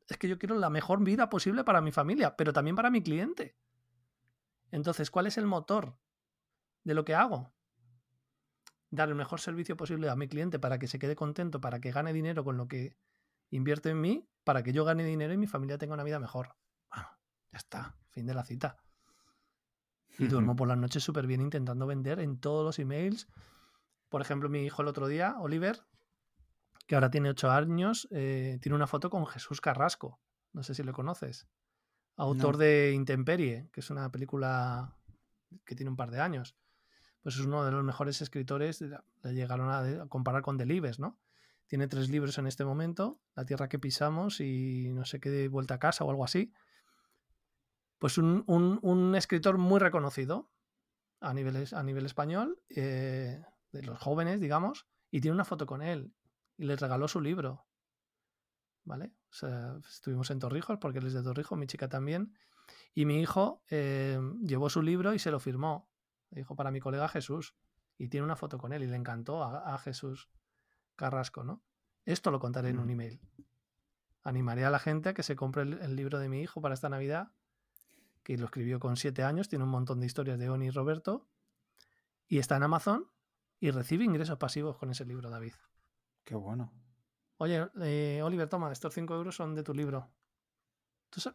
Es 0.10 0.18
que 0.18 0.28
yo 0.28 0.38
quiero 0.38 0.56
la 0.56 0.70
mejor 0.70 1.04
vida 1.04 1.30
posible 1.30 1.64
para 1.64 1.82
mi 1.82 1.92
familia, 1.92 2.36
pero 2.36 2.52
también 2.52 2.76
para 2.76 2.90
mi 2.90 3.02
cliente. 3.02 3.56
Entonces, 4.72 5.12
¿cuál 5.12 5.28
es 5.28 5.38
el 5.38 5.46
motor 5.46 5.98
de 6.84 6.94
lo 6.94 7.06
que 7.06 7.16
hago? 7.16 7.54
Dar 8.90 9.10
el 9.10 9.16
mejor 9.16 9.40
servicio 9.40 9.78
posible 9.78 10.10
a 10.10 10.16
mi 10.16 10.28
cliente 10.28 10.60
para 10.60 10.80
que 10.80 10.88
se 10.88 11.00
quede 11.00 11.16
contento, 11.16 11.62
para 11.62 11.80
que 11.80 11.92
gane 11.92 12.12
dinero 12.12 12.44
con 12.44 12.58
lo 12.58 12.68
que 12.68 12.98
invierte 13.56 13.90
en 13.90 14.02
mí 14.02 14.28
para 14.44 14.64
que 14.64 14.74
yo 14.74 14.84
gane 14.84 15.06
dinero 15.06 15.34
y 15.34 15.38
mi 15.38 15.48
familia 15.48 15.78
tenga 15.78 15.94
una 15.94 16.04
vida 16.04 16.20
mejor. 16.20 16.56
Bueno, 16.90 17.08
ya 17.52 17.58
está, 17.58 17.96
fin 18.10 18.26
de 18.26 18.34
la 18.34 18.44
cita. 18.44 18.78
Y 20.18 20.28
duermo 20.28 20.56
por 20.56 20.68
las 20.68 20.78
noches 20.78 21.04
súper 21.04 21.28
bien 21.28 21.42
intentando 21.42 21.88
vender 21.88 22.20
en 22.20 22.40
todos 22.40 22.66
los 22.66 22.80
emails. 22.80 23.28
Por 24.10 24.22
ejemplo, 24.22 24.50
mi 24.50 24.64
hijo 24.64 24.82
el 24.82 24.88
otro 24.88 25.08
día, 25.08 25.36
Oliver, 25.40 25.82
que 26.88 26.96
ahora 26.96 27.10
tiene 27.10 27.30
8 27.30 27.52
años, 27.52 28.08
eh, 28.12 28.60
tiene 28.62 28.76
una 28.76 28.88
foto 28.88 29.10
con 29.10 29.26
Jesús 29.26 29.62
Carrasco. 29.62 30.20
No 30.52 30.64
sé 30.64 30.76
si 30.76 30.84
lo 30.84 30.94
conoces. 30.94 31.48
Autor 32.16 32.58
de 32.58 32.92
Intemperie, 32.94 33.70
que 33.72 33.80
es 33.80 33.90
una 33.90 34.12
película 34.12 34.96
que 35.66 35.76
tiene 35.76 35.90
un 35.90 35.96
par 35.96 36.12
de 36.12 36.22
años. 36.22 36.56
Pues 37.24 37.36
es 37.36 37.46
uno 37.46 37.66
de 37.66 37.72
los 37.72 37.84
mejores 37.84 38.22
escritores. 38.22 38.82
Le 38.82 39.34
llegaron 39.34 39.72
a 39.72 40.08
comparar 40.08 40.44
con 40.44 40.58
Delibes, 40.58 41.00
¿no? 41.00 41.18
Tiene 41.68 41.88
tres 41.88 42.10
libros 42.10 42.38
en 42.38 42.48
este 42.48 42.66
momento, 42.66 43.22
La 43.36 43.46
tierra 43.46 43.68
que 43.68 43.80
pisamos 43.80 44.40
y 44.40 44.92
no 44.94 45.06
sé 45.06 45.20
qué 45.20 45.30
de 45.30 45.48
vuelta 45.48 45.76
a 45.76 45.80
casa 45.80 46.04
o 46.04 46.10
algo 46.10 46.24
así. 46.24 46.54
Pues 48.00 48.18
un, 48.18 49.14
escritor 49.16 49.58
muy 49.58 49.80
reconocido 49.80 50.52
a 51.22 51.34
nivel, 51.34 51.68
a 51.72 51.84
nivel 51.84 52.06
español, 52.06 52.62
eh, 52.70 53.42
de 53.72 53.82
los 53.82 53.98
jóvenes, 53.98 54.42
digamos, 54.42 54.88
y 55.10 55.22
tiene 55.22 55.36
una 55.36 55.46
foto 55.46 55.66
con 55.66 55.82
él 55.82 56.14
y 56.58 56.66
les 56.66 56.80
regaló 56.80 57.08
su 57.08 57.22
libro. 57.22 57.66
¿Vale? 58.84 59.14
Estuvimos 59.88 60.30
en 60.32 60.40
Torrijos 60.40 60.78
porque 60.80 61.00
él 61.00 61.08
es 61.08 61.14
de 61.14 61.24
Torrijos, 61.24 61.58
mi 61.58 61.68
chica 61.68 61.88
también. 61.88 62.34
Y 62.94 63.06
mi 63.06 63.22
hijo 63.22 63.64
eh, 63.70 64.20
llevó 64.42 64.70
su 64.70 64.82
libro 64.82 65.14
y 65.14 65.20
se 65.20 65.32
lo 65.32 65.40
firmó. 65.40 65.90
Le 66.30 66.42
dijo 66.42 66.56
para 66.56 66.72
mi 66.72 66.80
colega 66.80 67.08
Jesús. 67.08 67.56
Y 67.98 68.10
tiene 68.10 68.26
una 68.26 68.36
foto 68.36 68.58
con 68.58 68.74
él 68.74 68.84
y 68.84 68.88
le 68.88 68.96
encantó 68.96 69.44
a 69.44 69.78
Jesús. 69.78 70.30
Carrasco, 70.96 71.44
¿no? 71.44 71.62
Esto 72.06 72.32
lo 72.32 72.40
contaré 72.40 72.70
en 72.70 72.80
un 72.80 72.90
email. 72.90 73.20
Animaré 74.24 74.66
a 74.66 74.70
la 74.70 74.80
gente 74.80 75.10
a 75.10 75.14
que 75.14 75.24
se 75.24 75.36
compre 75.36 75.64
el, 75.64 75.96
libro 75.96 76.20
de 76.20 76.30
mi 76.30 76.42
hijo 76.42 76.62
para 76.62 76.74
esta 76.74 76.90
Navidad, 76.90 77.32
que 78.24 78.38
lo 78.38 78.46
escribió 78.46 78.80
con 78.80 78.96
siete 78.98 79.24
años, 79.24 79.50
tiene 79.50 79.66
un 79.66 79.72
montón 79.72 80.00
de 80.00 80.06
historias 80.06 80.40
de 80.40 80.50
Oni 80.50 80.68
y 80.68 80.70
Roberto, 80.70 81.28
y 82.28 82.40
está 82.40 82.56
en 82.58 82.64
Amazon 82.64 83.10
y 83.60 83.72
recibe 83.72 84.04
ingresos 84.04 84.38
pasivos 84.38 84.78
con 84.78 84.92
ese 84.92 85.06
libro, 85.06 85.30
David. 85.30 85.54
Qué 86.24 86.36
bueno. 86.36 86.72
Oye, 87.38 87.70
eh, 87.82 88.22
Oliver, 88.24 88.48
toma, 88.48 88.72
estos 88.72 88.94
cinco 88.94 89.16
euros 89.16 89.36
son 89.36 89.56
de 89.56 89.64
tu 89.64 89.74
libro. 89.74 90.12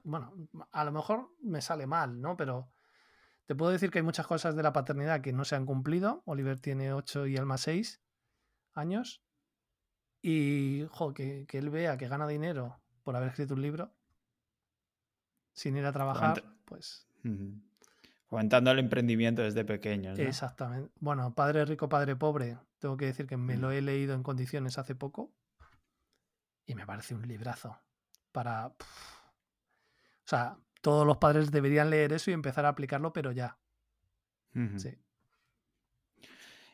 bueno, 0.05 0.35
a 0.73 0.85
lo 0.85 0.93
mejor 0.93 1.35
me 1.43 1.61
sale 1.61 1.87
mal, 1.87 2.21
¿no? 2.21 2.37
Pero 2.37 2.71
te 3.47 3.55
puedo 3.55 3.73
decir 3.73 3.91
que 3.91 3.99
hay 3.99 4.05
muchas 4.05 4.27
cosas 4.27 4.57
de 4.57 4.63
la 4.63 4.73
paternidad 4.73 5.21
que 5.21 5.33
no 5.33 5.45
se 5.45 5.57
han 5.57 5.67
cumplido. 5.67 6.23
Oliver 6.27 6.61
tiene 6.61 6.93
ocho 6.93 7.27
y 7.27 7.37
Alma 7.37 7.59
seis 7.59 8.03
años. 8.75 9.23
Y 10.21 10.87
que, 11.15 11.47
él 11.51 11.71
vea 11.71 11.97
que 11.97 12.09
gana 12.09 12.27
dinero 12.27 12.79
por 13.05 13.17
haber 13.17 13.29
escrito 13.29 13.55
un 13.55 13.63
libro 13.63 13.93
sin 15.53 15.77
ir 15.77 15.87
a 15.87 15.93
trabajar, 15.93 16.43
pues. 16.65 17.07
Fomentando 18.27 18.71
el 18.71 18.79
emprendimiento 18.79 19.43
desde 19.43 19.65
pequeño. 19.65 20.13
Exactamente. 20.13 20.91
Bueno, 21.01 21.35
Padre 21.35 21.65
Rico, 21.65 21.89
Padre 21.89 22.15
Pobre, 22.15 22.59
tengo 22.79 22.97
que 22.97 23.07
decir 23.07 23.27
que 23.27 23.37
me 23.37 23.57
mm. 23.57 23.61
lo 23.61 23.71
he 23.71 23.81
leído 23.81 24.15
en 24.15 24.23
condiciones 24.23 24.79
hace 24.79 24.95
poco 24.95 25.33
y 26.67 26.75
me 26.75 26.87
parece 26.87 27.15
un 27.15 27.27
librazo 27.27 27.81
para. 28.33 28.67
O 28.67 28.75
sea, 30.25 30.59
todos 30.83 31.07
los 31.07 31.17
padres 31.17 31.51
deberían 31.51 31.91
leer 31.91 32.13
eso 32.13 32.31
y 32.31 32.35
empezar 32.35 32.67
a 32.67 32.69
aplicarlo, 32.69 33.13
pero 33.13 33.33
ya. 33.33 33.59
Sí. 34.77 34.99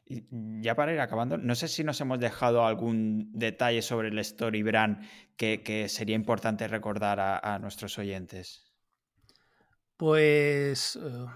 Ya 0.07 0.75
para 0.75 0.93
ir 0.93 1.01
acabando, 1.01 1.39
no 1.39 1.55
sé 1.55 1.67
si 1.67 1.83
nos 1.83 1.99
hemos 2.01 2.19
dejado 2.21 2.67
algún 2.67 3.33
detalle 3.33 3.81
sobre 3.81 4.09
el 4.09 4.19
Story 4.19 4.63
Brand 4.63 5.03
que, 5.37 5.87
sería 5.89 6.15
importante 6.15 6.69
recordar 6.69 7.21
a, 7.21 7.59
nuestros 7.59 7.99
oyentes. 7.99 8.71
Pues 9.97 10.97
eh, 10.97 11.27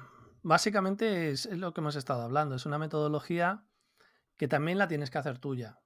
básicamente 0.43 1.31
es, 1.31 1.47
lo 1.47 1.73
que 1.73 1.81
hemos 1.81 1.97
estado 1.97 2.23
hablando. 2.23 2.57
Es 2.57 2.67
una 2.67 2.79
metodología 2.79 3.65
que 4.37 4.49
también 4.49 4.77
la 4.77 4.89
tienes 4.89 5.11
que 5.11 5.19
hacer 5.19 5.39
tuya. 5.39 5.81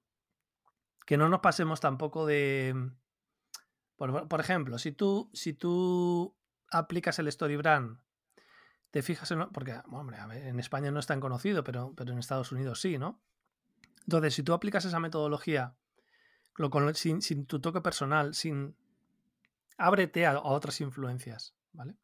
Que 1.07 1.17
no 1.17 1.29
nos 1.29 1.41
pasemos 1.41 1.81
tampoco 1.81 2.27
de. 2.27 2.91
Por, 3.97 4.41
ejemplo, 4.41 4.79
si 4.79 4.91
tú, 4.91 5.31
si 5.33 5.53
tú 5.53 6.37
aplicas 6.69 7.21
el 7.21 7.29
Story 7.29 7.57
Brand 7.57 7.99
te 8.93 9.03
fijas 9.03 9.31
en... 9.31 9.49
Porque, 9.49 9.81
hombre, 9.91 10.19
en 10.19 10.61
España 10.61 10.91
no 10.91 11.01
es 11.01 11.07
tan 11.07 11.19
conocido, 11.19 11.65
pero, 11.65 11.95
pero 11.97 12.13
en 12.13 12.19
Estados 12.19 12.53
Unidos 12.53 12.81
sí, 12.81 12.99
¿no? 12.99 13.21
Entonces, 14.03 14.35
si 14.35 14.43
tú 14.43 14.53
aplicas 14.53 14.85
esa 14.85 15.01
metodología 15.01 15.75
sin, 16.95 17.47
tu 17.47 17.61
toque 17.61 17.81
personal, 17.81 18.35
sin... 18.35 18.77
Ábrete 19.79 20.27
a, 20.27 20.39
otras 20.39 20.83
influencias, 20.83 21.57
¿vale? 21.73 21.97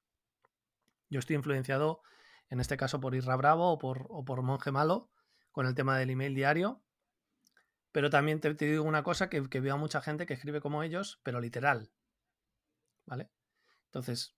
Yo 1.10 1.18
estoy 1.18 1.36
influenciado, 1.36 2.00
en 2.48 2.58
este 2.58 2.78
caso, 2.78 3.00
por 3.00 3.14
Irra 3.14 3.36
Bravo 3.36 3.70
o 3.70 3.78
por, 4.24 4.42
Monje 4.42 4.72
Malo, 4.72 5.10
con 5.52 5.66
el 5.66 5.74
tema 5.74 5.98
del 5.98 6.08
email 6.08 6.34
diario. 6.34 6.82
Pero 7.92 8.08
también 8.08 8.40
te, 8.40 8.54
digo 8.54 8.82
una 8.84 9.02
cosa 9.02 9.28
que 9.28 9.60
veo 9.60 9.74
a 9.74 9.78
mucha 9.78 10.00
gente 10.00 10.24
que 10.24 10.32
escribe 10.32 10.62
como 10.62 10.82
ellos, 10.82 11.20
pero 11.22 11.38
literal. 11.38 11.90
¿Vale? 13.04 13.30
Entonces, 13.84 14.37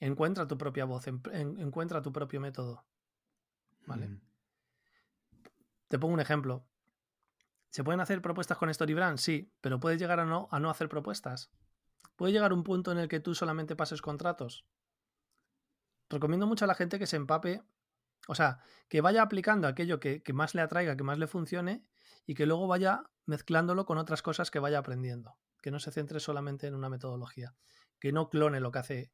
Encuentra 0.00 0.48
tu 0.48 0.56
propia 0.56 0.86
voz, 0.86 1.06
encuentra 1.06 2.00
tu 2.00 2.10
propio 2.10 2.40
método. 2.40 2.86
¿Vale? 3.86 4.18
Te 5.88 5.98
pongo 5.98 6.14
un 6.14 6.20
ejemplo. 6.20 6.66
¿Se 7.68 7.84
pueden 7.84 8.00
hacer 8.00 8.22
propuestas 8.22 8.56
con 8.56 8.72
StoryBrand? 8.72 9.18
Sí, 9.18 9.52
pero 9.60 9.78
puedes 9.78 10.00
llegar 10.00 10.18
a 10.18 10.24
no, 10.24 10.48
a 10.50 10.58
no 10.58 10.70
hacer 10.70 10.88
propuestas. 10.88 11.52
puede 12.16 12.32
llegar 12.32 12.52
un 12.52 12.64
punto 12.64 12.92
en 12.92 12.98
el 12.98 13.08
que 13.08 13.20
tú 13.20 13.34
solamente 13.34 13.76
pases 13.76 14.00
contratos. 14.00 14.66
Recomiendo 16.08 16.46
mucho 16.46 16.64
a 16.64 16.68
la 16.68 16.74
gente 16.74 16.98
que 16.98 17.06
se 17.06 17.16
empape, 17.16 17.62
o 18.26 18.34
sea, 18.34 18.58
que 18.88 19.00
vaya 19.00 19.22
aplicando 19.22 19.68
aquello 19.68 20.00
que, 20.00 20.22
que 20.22 20.32
más 20.32 20.54
le 20.54 20.62
atraiga, 20.62 20.96
que 20.96 21.04
más 21.04 21.18
le 21.18 21.26
funcione 21.26 21.84
y 22.26 22.34
que 22.34 22.46
luego 22.46 22.66
vaya 22.66 23.04
mezclándolo 23.26 23.84
con 23.84 23.98
otras 23.98 24.22
cosas 24.22 24.50
que 24.50 24.58
vaya 24.58 24.78
aprendiendo. 24.78 25.36
Que 25.62 25.70
no 25.70 25.78
se 25.78 25.92
centre 25.92 26.20
solamente 26.20 26.66
en 26.66 26.74
una 26.74 26.88
metodología. 26.88 27.54
Que 28.00 28.12
no 28.12 28.30
clone 28.30 28.60
lo 28.60 28.72
que 28.72 28.78
hace 28.78 29.12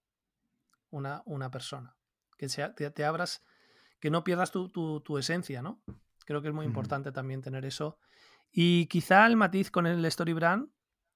una, 0.97 1.23
una 1.27 1.51
persona. 1.51 1.97
Que 2.37 2.49
sea, 2.49 2.75
te, 2.75 3.05
abras, 3.05 3.45
que 4.01 4.11
no 4.11 4.25
pierdas 4.25 4.51
tu, 4.51 4.69
tu, 4.71 5.19
esencia, 5.19 5.63
¿no? 5.63 5.83
Creo 6.25 6.43
que 6.43 6.49
es 6.49 6.55
muy 6.55 6.67
importante 6.67 7.13
también 7.13 7.43
tener 7.43 7.65
eso. 7.65 7.99
Y 8.51 8.87
quizá 8.87 9.27
el 9.27 9.37
matiz 9.37 9.71
con 9.71 9.87
el 9.87 10.05
Story 10.07 10.33
Brand 10.33 10.71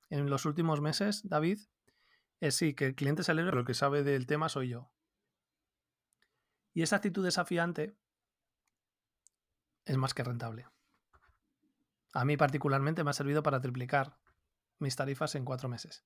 en 0.09 0.29
los 0.31 0.45
últimos 0.47 0.81
meses, 0.81 1.23
David, 1.29 1.61
es 2.41 2.57
sí, 2.57 2.75
que 2.75 2.87
el 2.87 2.95
cliente 2.95 3.23
se 3.23 3.33
alegre, 3.33 3.51
pero 3.51 3.61
el 3.61 3.67
que 3.67 3.75
sabe 3.75 4.03
del 4.03 4.27
tema 4.27 4.49
soy 4.49 4.71
yo. 4.71 4.91
Y 6.73 6.83
esa 6.83 6.97
actitud 6.97 7.25
desafiante 7.25 7.97
es 9.85 9.97
más 9.97 10.15
que 10.15 10.25
rentable. 10.25 10.67
A 12.13 12.25
mí 12.25 12.37
particularmente 12.37 13.05
me 13.05 13.11
ha 13.11 13.15
servido 13.15 13.43
para 13.43 13.61
triplicar 13.61 14.17
mis 14.79 14.97
tarifas 14.97 15.35
en 15.35 15.45
cuatro 15.45 15.69
meses. 15.69 16.05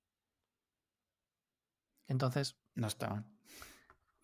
Entonces... 2.06 2.56
No 2.74 2.86
está 2.86 3.24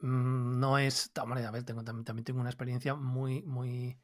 mm, 0.00 0.58
No 0.58 0.78
es... 0.78 1.10
Hombre, 1.20 1.44
a 1.44 1.50
ver, 1.50 1.64
tengo, 1.64 1.84
también, 1.84 2.24
tengo 2.24 2.40
una 2.40 2.50
experiencia 2.50 2.94
muy, 2.94 3.42
muy... 3.42 3.98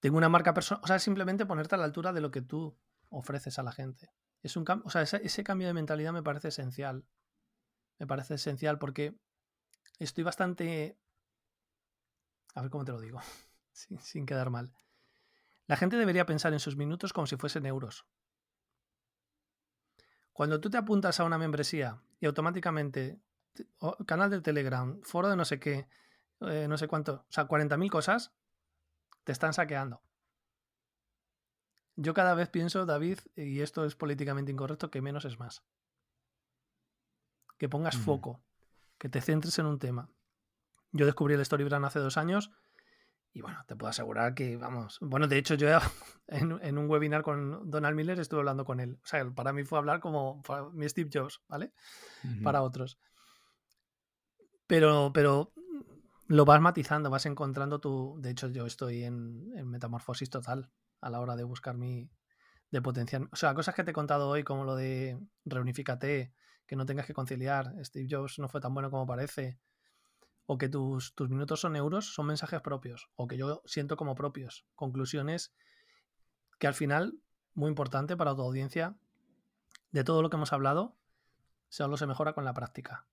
Tengo 0.00 0.16
una 0.16 0.28
marca 0.28 0.54
personal... 0.54 0.82
O 0.84 0.86
sea, 0.86 0.98
simplemente 0.98 1.46
ponerte 1.46 1.74
a 1.74 1.78
la 1.78 1.84
altura 1.84 2.12
de 2.12 2.20
lo 2.20 2.30
que 2.30 2.42
tú 2.42 2.76
ofreces 3.08 3.58
a 3.58 3.62
la 3.62 3.72
gente. 3.72 4.10
Es 4.42 4.56
un 4.56 4.64
o 4.84 4.90
sea, 4.90 5.02
ese, 5.02 5.44
cambio 5.44 5.68
de 5.68 5.74
mentalidad 5.74 6.12
me 6.12 6.22
parece 6.22 6.48
esencial. 6.48 7.06
Me 7.98 8.06
parece 8.06 8.34
esencial 8.34 8.78
porque 8.78 9.16
estoy 9.98 10.24
bastante... 10.24 10.98
A 12.54 12.60
ver 12.60 12.70
cómo 12.70 12.84
te 12.84 12.92
lo 12.92 13.00
digo, 13.00 13.20
sin 13.72 14.26
quedar 14.26 14.50
mal. 14.50 14.72
La 15.66 15.76
gente 15.76 15.96
debería 15.96 16.26
pensar 16.26 16.52
en 16.52 16.60
sus 16.60 16.76
minutos 16.76 17.12
como 17.12 17.26
si 17.26 17.36
fuesen 17.36 17.66
euros. 17.66 18.04
Cuando 20.32 20.60
tú 20.60 20.70
te 20.70 20.78
apuntas 20.78 21.20
a 21.20 21.24
una 21.24 21.38
membresía 21.38 22.02
y 22.20 22.26
automáticamente 22.26 23.20
canal 24.06 24.30
de 24.30 24.40
Telegram, 24.40 25.00
foro 25.02 25.28
de 25.28 25.36
no 25.36 25.44
sé 25.44 25.60
qué, 25.60 25.88
eh, 26.40 26.66
no 26.68 26.78
sé 26.78 26.88
cuánto, 26.88 27.24
o 27.28 27.32
sea, 27.32 27.46
40.000 27.46 27.90
cosas, 27.90 28.32
te 29.24 29.32
están 29.32 29.52
saqueando. 29.52 30.02
Yo 31.96 32.14
cada 32.14 32.34
vez 32.34 32.48
pienso, 32.48 32.86
David, 32.86 33.18
y 33.36 33.60
esto 33.60 33.84
es 33.84 33.94
políticamente 33.94 34.50
incorrecto, 34.50 34.90
que 34.90 35.02
menos 35.02 35.24
es 35.26 35.38
más. 35.38 35.62
Que 37.58 37.68
pongas 37.68 37.96
foco, 37.96 38.40
que 38.98 39.08
te 39.08 39.20
centres 39.20 39.58
en 39.58 39.66
un 39.66 39.78
tema. 39.78 40.10
Yo 40.90 41.06
descubrí 41.06 41.34
el 41.34 41.44
Storybrand 41.44 41.84
hace 41.84 41.98
dos 41.98 42.16
años 42.16 42.50
y 43.34 43.40
bueno, 43.40 43.64
te 43.66 43.76
puedo 43.76 43.88
asegurar 43.88 44.34
que, 44.34 44.56
vamos, 44.56 44.98
bueno, 45.00 45.26
de 45.26 45.38
hecho 45.38 45.54
yo 45.54 45.68
en, 46.26 46.78
un 46.78 46.90
webinar 46.90 47.22
con 47.22 47.70
Donald 47.70 47.96
Miller 47.96 48.20
estuve 48.20 48.40
hablando 48.40 48.64
con 48.64 48.78
él. 48.78 48.98
O 49.02 49.06
sea, 49.06 49.28
para 49.30 49.52
mí 49.52 49.64
fue 49.64 49.78
hablar 49.78 50.00
como 50.00 50.42
mi 50.72 50.88
Steve 50.88 51.10
Jobs, 51.12 51.40
¿vale? 51.48 51.72
Para 52.42 52.62
otros. 52.62 52.98
Pero, 54.66 55.12
pero 55.14 55.52
lo 56.26 56.44
vas 56.44 56.60
matizando, 56.60 57.10
vas 57.10 57.26
encontrando 57.26 57.80
tu... 57.80 58.16
De 58.20 58.30
hecho, 58.30 58.48
yo 58.48 58.66
estoy 58.66 59.04
en, 59.04 59.68
metamorfosis 59.68 60.28
total 60.28 60.70
a 61.00 61.08
la 61.08 61.20
hora 61.20 61.34
de 61.34 61.44
buscar 61.44 61.76
mi... 61.76 62.10
de 62.70 62.82
potenciar... 62.82 63.28
O 63.32 63.36
sea, 63.36 63.54
cosas 63.54 63.74
que 63.74 63.82
te 63.82 63.92
he 63.92 63.94
contado 63.94 64.28
hoy, 64.28 64.44
como 64.44 64.64
lo 64.64 64.76
de 64.76 65.18
reunifícate, 65.46 66.34
que 66.66 66.76
no 66.76 66.84
tengas 66.84 67.06
que 67.06 67.14
conciliar, 67.14 67.74
Steve 67.82 68.08
Jobs 68.10 68.38
no 68.38 68.48
fue 68.48 68.60
tan 68.60 68.74
bueno 68.74 68.90
como 68.90 69.06
parece 69.06 69.58
o 70.52 70.58
que 70.58 70.68
tus, 70.68 71.14
tus 71.14 71.30
minutos 71.30 71.60
son 71.60 71.76
euros, 71.76 72.12
son 72.12 72.26
mensajes 72.26 72.60
propios, 72.60 73.08
o 73.16 73.26
que 73.26 73.38
yo 73.38 73.62
siento 73.64 73.96
como 73.96 74.14
propios. 74.14 74.66
Conclusiones 74.74 75.54
que 76.58 76.66
al 76.66 76.74
final, 76.74 77.18
muy 77.54 77.70
importante 77.70 78.18
para 78.18 78.36
tu 78.36 78.42
audiencia, 78.42 78.94
de 79.92 80.04
todo 80.04 80.20
lo 80.20 80.28
que 80.28 80.36
hemos 80.36 80.52
hablado, 80.52 80.94
solo 81.70 81.96
se 81.96 82.06
mejora 82.06 82.34
con 82.34 82.44
la 82.44 82.52
práctica. 82.52 83.06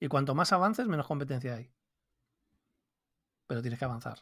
Y 0.00 0.08
cuanto 0.08 0.34
más 0.34 0.50
avances, 0.54 0.88
menos 0.88 1.06
competencia 1.06 1.56
hay. 1.56 1.70
Pero 3.46 3.60
tienes 3.60 3.78
que 3.78 3.84
avanzar 3.84 4.18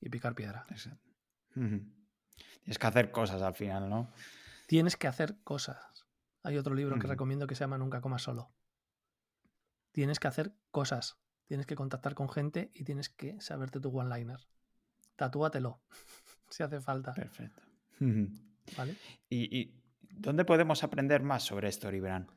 y 0.00 0.08
picar 0.08 0.36
piedra. 0.36 0.64
Tienes 1.52 2.78
que 2.78 2.86
hacer 2.86 3.10
cosas 3.10 3.42
al 3.42 3.54
final, 3.54 3.90
¿no? 3.90 4.08
Tienes 4.68 4.96
que 4.96 5.08
hacer 5.08 5.42
cosas. 5.42 6.06
Hay 6.44 6.58
otro 6.58 6.76
libro 6.76 6.96
que 7.00 7.08
recomiendo 7.08 7.48
que 7.48 7.56
se 7.56 7.64
llama 7.64 7.76
Nunca 7.76 8.00
comas 8.00 8.22
solo 8.22 8.52
tienes 9.92 10.18
que 10.18 10.28
hacer 10.28 10.54
cosas. 10.70 11.18
Tienes 11.46 11.66
que 11.66 11.76
contactar 11.76 12.14
con 12.14 12.28
gente 12.28 12.70
y 12.74 12.84
tienes 12.84 13.08
que 13.08 13.40
saberte 13.40 13.80
tu 13.80 13.96
one-liner. 13.96 14.40
Tatúatelo, 15.16 15.82
si 16.50 16.62
hace 16.62 16.80
falta. 16.80 17.12
Perfecto. 17.12 17.62
¿Vale? 18.76 18.96
¿Y, 19.28 19.74
dónde 20.10 20.44
podemos 20.44 20.82
aprender 20.82 21.22
más 21.22 21.42
sobre 21.42 21.70
Storybrand? 21.70 22.30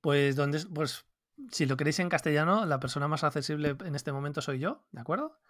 Pues, 0.00 0.36
donde, 0.36 0.64
pues 0.72 1.04
si 1.50 1.66
lo 1.66 1.76
queréis 1.76 1.98
en 1.98 2.08
castellano, 2.08 2.64
la 2.66 2.80
persona 2.80 3.08
más 3.08 3.24
accesible 3.24 3.76
en 3.84 3.94
este 3.94 4.12
momento 4.12 4.40
soy 4.40 4.58
yo, 4.60 4.84
¿de 4.92 5.00
acuerdo? 5.00 5.40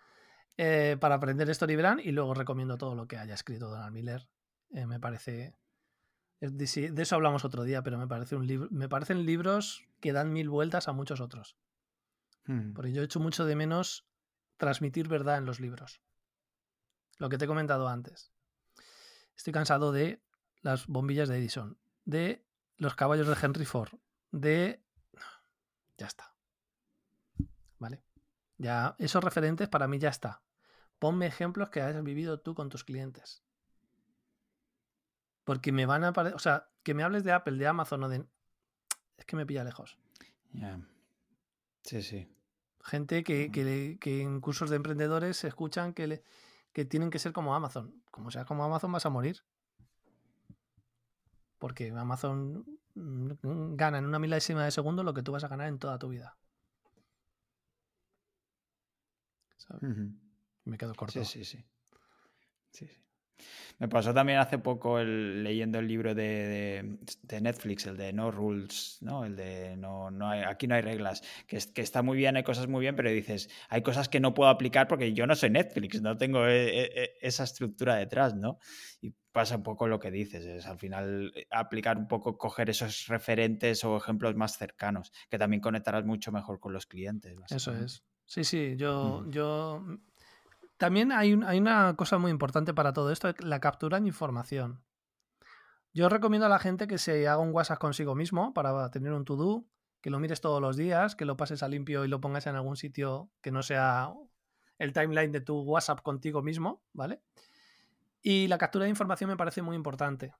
Eh, 0.57 0.97
para 0.99 1.16
aprender 1.16 1.55
Storybrand 1.55 2.01
y 2.01 2.11
luego 2.11 2.34
recomiendo 2.34 2.78
todo 2.78 2.95
lo 2.95 3.07
que 3.07 3.18
haya 3.18 3.34
escrito 3.34 3.68
Donald 3.68 3.93
Miller. 3.93 4.28
Eh, 4.70 4.86
me 4.86 4.99
parece 4.99 5.55
de, 6.41 7.03
eso 7.03 7.14
hablamos 7.14 7.45
otro 7.45 7.64
día, 7.64 7.82
pero 7.82 7.99
me, 7.99 8.07
parece 8.07 8.36
un 8.36 8.47
libro, 8.47 8.68
me 8.70 8.89
parecen 8.89 9.26
libros 9.26 9.84
que 10.01 10.12
dan 10.12 10.32
mil 10.32 10.49
vueltas 10.49 10.89
a 10.89 10.93
muchos 10.93 11.20
otros. 11.20 11.57
Hmm. 12.45 12.72
Porque 12.72 12.93
yo 12.93 13.03
he 13.03 13.05
hecho 13.05 13.20
mucho 13.20 13.45
de 13.45 13.57
menos 13.57 14.07
transmitir 14.57 15.09
verdad 15.09 15.39
en 15.39 15.47
los 15.47 15.61
libros. 15.61 16.01
Lo 17.18 17.28
que 17.28 17.39
te 17.39 17.45
he 17.45 17.49
comentado 17.49 17.89
antes. 17.89 18.32
Estoy 19.36 19.53
cansado 19.53 19.93
de 19.93 20.22
las 20.62 20.86
bombillas 20.86 21.28
de 21.28 21.39
Edison, 21.39 21.78
de 22.05 22.45
los 22.76 22.95
caballos 22.95 23.26
de 23.26 23.36
Henry 23.41 23.64
Ford, 23.64 23.93
de... 24.30 24.82
Ya 25.97 26.07
está. 26.07 26.34
¿Vale? 27.78 28.03
Ya, 28.57 28.95
esos 28.99 29.22
referentes 29.22 29.68
para 29.68 29.89
mí 29.89 29.99
ya 29.99 30.09
está. 30.09 30.43
Ponme 30.99 31.26
ejemplos 31.26 31.70
que 31.70 31.82
hayas 31.82 32.03
vivido 32.03 32.41
tú 32.41 32.55
con 32.55 32.68
tus 32.68 32.84
clientes. 32.84 33.43
Porque 35.49 35.72
me 35.72 35.86
van 35.86 36.05
a 36.05 36.09
aparecer. 36.09 36.36
O 36.36 36.38
sea, 36.38 36.68
que 36.82 36.92
me 36.92 37.03
hables 37.03 37.24
de 37.24 37.32
Apple, 37.32 37.57
de 37.57 37.66
Amazon 37.66 38.03
o 38.03 38.11
de. 38.11 38.22
Es 39.16 39.24
que 39.24 39.34
me 39.34 39.46
pilla 39.46 39.64
lejos. 39.64 39.96
Ya. 40.53 40.78
Sí, 41.84 42.03
sí. 42.03 42.28
Gente 42.84 43.24
que, 43.24 43.51
que, 43.51 44.20
en 44.20 44.42
cursos 44.42 44.68
de 44.68 44.76
emprendedores 44.76 45.38
se 45.38 45.49
escuchan 45.49 45.94
que, 45.94 46.07
le, 46.07 46.22
que 46.74 46.84
tienen 46.84 47.09
que 47.09 47.18
ser 47.18 47.32
como 47.32 47.55
Amazon. 47.55 48.03
Como 48.11 48.30
sea 48.30 48.44
como 48.44 48.62
Amazon, 48.62 48.92
vas 48.92 49.07
a 49.07 49.09
morir. 49.09 49.42
Porque 51.57 51.90
Amazon 51.92 52.66
mm, 52.94 53.74
gana 53.74 53.96
en 53.96 54.05
una 54.05 54.18
milésima 54.18 54.66
de 54.66 54.70
segundo 54.70 55.03
lo 55.03 55.14
que 55.14 55.22
tú 55.22 55.32
vas 55.32 55.44
a 55.44 55.49
ganar 55.49 55.68
en 55.68 55.78
toda 55.78 55.99
tu 55.99 56.11
vida. 56.11 56.36
Me 60.66 60.76
quedo 60.76 60.94
corto. 60.94 61.24
Sí, 61.24 61.42
sí, 61.42 61.42
sí. 61.46 61.64
Sí, 62.70 62.86
sí. 62.86 63.08
Me 63.78 63.89
pasó 63.89 64.12
también 64.12 64.39
hace 64.39 64.59
poco 64.59 64.99
leyendo 65.01 65.78
el 65.78 65.86
libro 65.86 66.14
de, 66.14 66.99
Netflix, 67.41 67.86
el 67.86 67.97
de 67.97 68.12
No 68.12 68.30
Rules, 68.30 68.99
¿no? 69.01 69.24
El 69.24 69.36
de 69.36 69.76
no, 69.76 70.11
no 70.11 70.28
hay, 70.28 70.43
aquí 70.43 70.66
no 70.66 70.74
hay 70.74 70.82
reglas, 70.82 71.22
que, 71.47 71.59
que, 71.72 71.82
está 71.82 72.03
muy 72.03 72.16
bien, 72.16 72.36
hay 72.36 72.43
cosas 72.43 72.66
muy 72.66 72.80
bien, 72.80 72.97
pero 72.97 73.11
dices, 73.11 73.49
hay 73.68 73.82
cosas 73.82 74.09
que 74.09 74.18
no 74.18 74.34
puedo 74.34 74.51
aplicar 74.51 74.89
porque 74.89 75.12
yo 75.12 75.26
no 75.26 75.36
soy 75.36 75.51
Netflix, 75.51 76.03
no 76.03 76.16
tengo 76.16 76.47
e, 76.47 76.68
e, 76.68 77.03
e, 77.03 77.12
esa 77.20 77.45
estructura 77.45 77.95
detrás, 77.95 78.34
¿no? 78.34 78.59
Y 79.01 79.14
pasa 79.30 79.57
un 79.57 79.62
poco 79.62 79.86
lo 79.86 80.01
que 80.01 80.11
dices, 80.11 80.45
es 80.45 80.66
al 80.66 80.78
final 80.78 81.32
eh, 81.36 81.47
aplicar 81.51 81.97
un 81.97 82.09
poco, 82.09 82.36
coger 82.36 82.70
esos 82.70 83.07
referentes 83.07 83.84
o 83.84 83.97
ejemplos 83.97 84.34
más 84.34 84.59
cercanos, 84.59 85.12
que 85.30 85.39
también 85.39 85.61
conectarás 85.61 86.05
mucho 86.05 86.32
mejor 86.32 86.59
con 86.59 86.72
los 86.72 86.86
clientes. 86.86 87.36
Eso 87.49 87.76
es. 87.76 88.03
Sí, 88.24 88.43
sí, 88.45 88.74
yo, 88.76 89.24
yo 89.30 89.84
también 90.79 91.11
hay, 91.11 91.35
una 91.35 91.95
cosa 91.97 92.18
muy 92.18 92.31
importante 92.31 92.72
para 92.72 92.93
todo 92.93 93.11
esto, 93.11 93.35
la 93.41 93.61
captura 93.61 93.99
de 94.01 94.07
información. 94.07 94.81
Yo 95.93 96.09
recomiendo 96.09 96.47
a 96.47 96.49
la 96.49 96.61
gente 96.61 96.87
que 96.87 96.99
se 96.99 97.26
haga 97.26 97.43
un 97.43 97.53
WhatsApp 97.53 97.81
consigo 97.81 98.14
mismo 98.14 98.55
para 98.55 98.89
tener 98.91 99.12
un 99.12 99.24
to-do, 99.24 99.64
que 100.01 100.11
lo 100.11 100.20
mires 100.20 100.41
todos 100.41 100.62
los 100.62 100.76
días, 100.76 101.16
que 101.16 101.24
lo 101.24 101.37
pases 101.37 101.64
a 101.64 101.68
limpio 101.68 102.05
y 102.05 102.09
lo 102.09 102.20
pongas 102.20 102.47
en 102.47 102.55
algún 102.55 102.76
sitio 102.76 103.29
que 103.41 103.51
no 103.51 103.64
sea 103.64 104.12
el 104.79 104.93
timeline 104.93 105.33
de 105.33 105.41
tu 105.41 105.61
WhatsApp 105.62 106.03
contigo 106.03 106.43
mismo, 106.43 106.85
¿vale? 106.93 107.20
Y 108.22 108.47
la 108.47 108.59
captura 108.59 108.85
de 108.85 108.91
información 108.91 109.31
me 109.31 109.37
parece 109.37 109.62
muy 109.62 109.74
importante. 109.74 110.33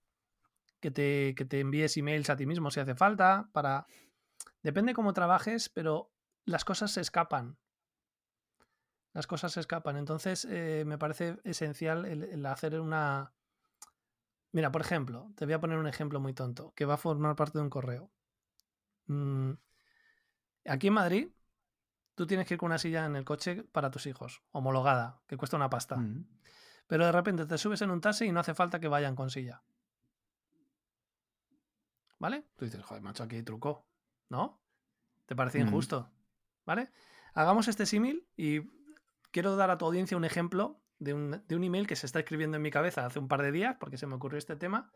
Que 0.79 0.93
te, 0.93 1.35
que 1.35 1.45
te 1.45 1.59
envíes 1.59 1.97
emails 1.97 2.31
a 2.31 2.37
ti 2.37 2.47
mismo 2.47 2.71
si 2.71 2.79
hace 2.79 2.95
falta, 2.95 3.49
para... 3.53 3.87
Depende 4.63 4.95
cómo 4.95 5.13
trabajes, 5.13 5.69
pero 5.69 6.13
las 6.45 6.65
cosas 6.65 6.93
se 6.93 7.01
escapan 7.01 7.57
las 9.19 9.27
cosas 9.27 9.51
se 9.51 9.59
escapan. 9.59 9.97
Entonces, 9.97 10.47
eh, 10.49 10.85
me 10.87 10.97
parece 10.97 11.41
esencial 11.43 12.05
el, 12.05 12.47
hacer 12.47 12.79
una, 12.79 13.33
Mira, 14.53 14.71
por 14.71 14.81
ejemplo, 14.81 15.33
te 15.35 15.45
voy 15.45 15.55
a 15.55 15.61
poner 15.61 15.77
un 15.77 15.89
ejemplo 15.89 16.21
muy 16.21 16.35
tonto, 16.35 16.73
que 16.77 16.85
va 16.85 16.95
a 16.95 16.99
formar 16.99 17.35
parte 17.35 17.59
de 17.59 17.65
un 17.65 17.69
correo. 17.69 18.13
Mm, 19.07 19.55
aquí 20.67 20.87
en 20.87 20.93
Madrid, 20.93 21.29
tú 22.15 22.29
tienes 22.29 22.47
que 22.47 22.55
ir 22.55 22.59
con 22.61 22.69
una 22.69 22.79
silla 22.79 23.07
en 23.07 23.17
el 23.17 23.25
coche 23.25 23.65
para 23.65 23.91
tus 23.91 24.07
hijos, 24.07 24.41
homologada, 24.53 25.21
que 25.27 25.37
cuesta 25.37 25.57
una 25.57 25.69
pasta. 25.69 25.97
Mm. 25.97 26.25
Pero 26.87 27.05
de 27.05 27.11
repente 27.11 27.45
te 27.45 27.59
subes 27.59 27.83
en 27.83 27.91
un 27.91 28.01
taxi 28.01 28.27
y 28.27 28.31
no 28.31 28.39
hace 28.39 28.55
falta 28.55 28.79
que 28.79 28.87
vayan 28.87 29.17
con 29.17 29.31
silla. 29.31 29.65
¿Vale? 32.21 32.45
Tú 32.55 32.67
dices, 32.67 32.85
joder, 32.85 33.03
macho, 33.03 33.25
aquí 33.25 33.35
hay 33.35 33.43
truco. 33.43 33.85
¿No? 34.29 34.63
¿Te 35.27 35.35
parece 35.35 35.59
Ujú. 35.59 35.67
injusto? 35.67 36.09
¿Vale? 36.65 36.93
Hagamos 37.35 37.67
este 37.67 37.85
símil 37.85 38.29
y 38.37 38.78
quiero 39.31 39.57
dar 39.57 39.71
a 39.71 39.79
tu 39.79 39.87
audiencia 39.87 40.17
un 40.17 40.25
ejemplo 40.25 40.81
de 40.99 41.15
un, 41.15 41.43
de 41.47 41.57
un 41.57 41.65
email 41.65 41.87
que 41.87 41.97
se 41.97 42.07
está 42.07 42.21
escribiendo 42.21 42.57
en 42.57 42.63
mi 42.63 42.71
cabeza 42.71 43.07
hace 43.07 43.19
un 43.19 43.29
par 43.29 43.43
de 43.43 43.53
días, 43.53 43.77
porque 43.79 43.99
se 43.99 44.07
me 44.07 44.15
ocurrió 44.15 44.39
este 44.39 44.57
tema, 44.57 44.93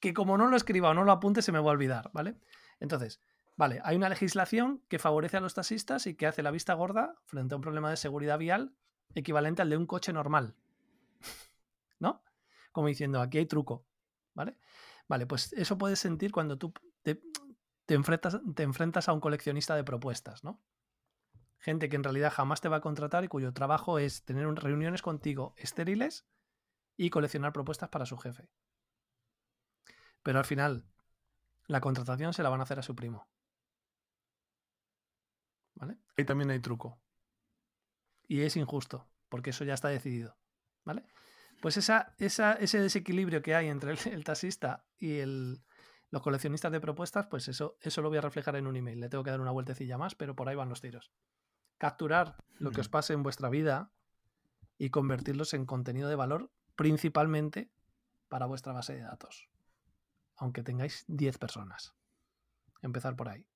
que 0.00 0.14
como 0.14 0.36
no 0.36 0.48
lo 0.48 0.56
escriba 0.56 0.90
o 0.90 0.94
no 0.94 1.04
lo 1.04 1.12
apunte 1.12 1.42
se 1.42 1.52
me 1.52 1.58
va 1.58 1.70
a 1.70 1.72
olvidar, 1.72 2.10
¿vale? 2.12 2.36
Entonces, 2.80 3.20
vale, 3.56 3.80
hay 3.84 3.96
una 3.96 4.08
legislación 4.08 4.82
que 4.88 4.98
favorece 4.98 5.36
a 5.36 5.40
los 5.40 5.54
taxistas 5.54 6.06
y 6.06 6.14
que 6.14 6.26
hace 6.26 6.42
la 6.42 6.50
vista 6.50 6.74
gorda 6.74 7.14
frente 7.24 7.54
a 7.54 7.56
un 7.56 7.62
problema 7.62 7.90
de 7.90 7.96
seguridad 7.96 8.38
vial 8.38 8.74
equivalente 9.14 9.62
al 9.62 9.70
de 9.70 9.76
un 9.76 9.86
coche 9.86 10.12
normal. 10.12 10.54
¿No? 11.98 12.22
Como 12.72 12.88
diciendo, 12.88 13.20
aquí 13.20 13.38
hay 13.38 13.46
truco, 13.46 13.86
¿vale? 14.34 14.58
Vale, 15.08 15.26
pues 15.26 15.52
eso 15.52 15.78
puedes 15.78 15.98
sentir 15.98 16.32
cuando 16.32 16.58
tú 16.58 16.72
te, 17.02 17.22
te 17.86 17.94
enfrentas, 17.94 18.38
te 18.54 18.62
enfrentas 18.62 19.08
a 19.08 19.12
un 19.12 19.20
coleccionista 19.20 19.76
de 19.76 19.84
propuestas, 19.84 20.44
¿no? 20.44 20.60
Gente 21.64 21.88
que 21.88 21.96
en 21.96 22.04
realidad 22.04 22.30
jamás 22.30 22.60
te 22.60 22.68
va 22.68 22.76
a 22.76 22.80
contratar 22.82 23.24
y 23.24 23.28
cuyo 23.28 23.54
trabajo 23.54 23.98
es 23.98 24.22
tener 24.24 24.46
un- 24.46 24.56
reuniones 24.56 25.00
contigo 25.00 25.54
estériles 25.56 26.26
y 26.96 27.08
coleccionar 27.10 27.54
propuestas 27.54 27.88
para 27.88 28.06
su 28.06 28.18
jefe. 28.18 28.50
Pero 30.24 30.40
al 30.40 30.44
final, 30.44 30.84
la 31.66 31.80
contratación 31.80 32.34
se 32.34 32.42
la 32.42 32.50
van 32.50 32.60
a 32.60 32.64
hacer 32.64 32.78
a 32.78 32.82
su 32.82 32.96
primo. 32.96 33.28
¿Vale? 35.76 35.98
Ahí 36.16 36.24
también 36.24 36.50
hay 36.50 36.58
truco. 36.60 37.00
Y 38.28 38.42
es 38.42 38.56
injusto, 38.56 39.08
porque 39.28 39.50
eso 39.50 39.64
ya 39.64 39.74
está 39.74 39.88
decidido. 39.88 40.36
¿Vale? 40.84 41.04
Pues 41.62 41.76
esa, 41.76 42.14
esa- 42.18 42.54
ese 42.54 42.80
desequilibrio 42.80 43.42
que 43.42 43.54
hay 43.54 43.68
entre 43.68 43.92
el, 43.92 43.98
el 44.12 44.24
taxista 44.24 44.84
y 44.98 45.18
el- 45.18 45.62
los 46.10 46.22
coleccionistas 46.22 46.72
de 46.72 46.80
propuestas, 46.80 47.26
pues 47.28 47.48
eso, 47.48 47.76
eso 47.80 48.02
lo 48.02 48.08
voy 48.08 48.18
a 48.18 48.22
reflejar 48.22 48.56
en 48.56 48.66
un 48.66 48.76
email. 48.76 49.00
Le 49.00 49.08
tengo 49.08 49.24
que 49.24 49.30
dar 49.30 49.40
una 49.40 49.50
vueltecilla 49.50 49.98
más, 49.98 50.14
pero 50.14 50.36
por 50.36 50.48
ahí 50.48 50.56
van 50.56 50.68
los 50.68 50.80
tiros. 50.80 51.12
Capturar 51.78 52.36
lo 52.58 52.70
que 52.70 52.80
os 52.80 52.88
pase 52.88 53.12
en 53.12 53.22
vuestra 53.22 53.48
vida 53.48 53.90
y 54.78 54.90
convertirlos 54.90 55.54
en 55.54 55.66
contenido 55.66 56.08
de 56.08 56.16
valor, 56.16 56.50
principalmente 56.76 57.70
para 58.28 58.46
vuestra 58.46 58.72
base 58.72 58.94
de 58.94 59.02
datos. 59.02 59.48
Aunque 60.36 60.62
tengáis 60.62 61.04
10 61.08 61.38
personas. 61.38 61.94
Empezar 62.82 63.16
por 63.16 63.28
ahí. 63.28 63.46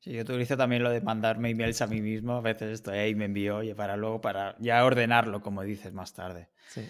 Sí, 0.00 0.12
yo 0.12 0.22
utilizo 0.22 0.56
también 0.56 0.82
lo 0.82 0.90
de 0.90 1.00
mandarme 1.00 1.50
emails 1.50 1.80
a 1.80 1.86
mí 1.86 2.02
mismo. 2.02 2.34
A 2.36 2.40
veces 2.40 2.70
estoy 2.72 2.98
ahí 2.98 3.10
y 3.10 3.14
me 3.14 3.24
envío, 3.24 3.56
oye, 3.56 3.74
para 3.74 3.96
luego, 3.96 4.20
para 4.20 4.54
ya 4.58 4.84
ordenarlo, 4.84 5.40
como 5.40 5.62
dices 5.62 5.94
más 5.94 6.12
tarde. 6.12 6.50
Sí. 6.68 6.86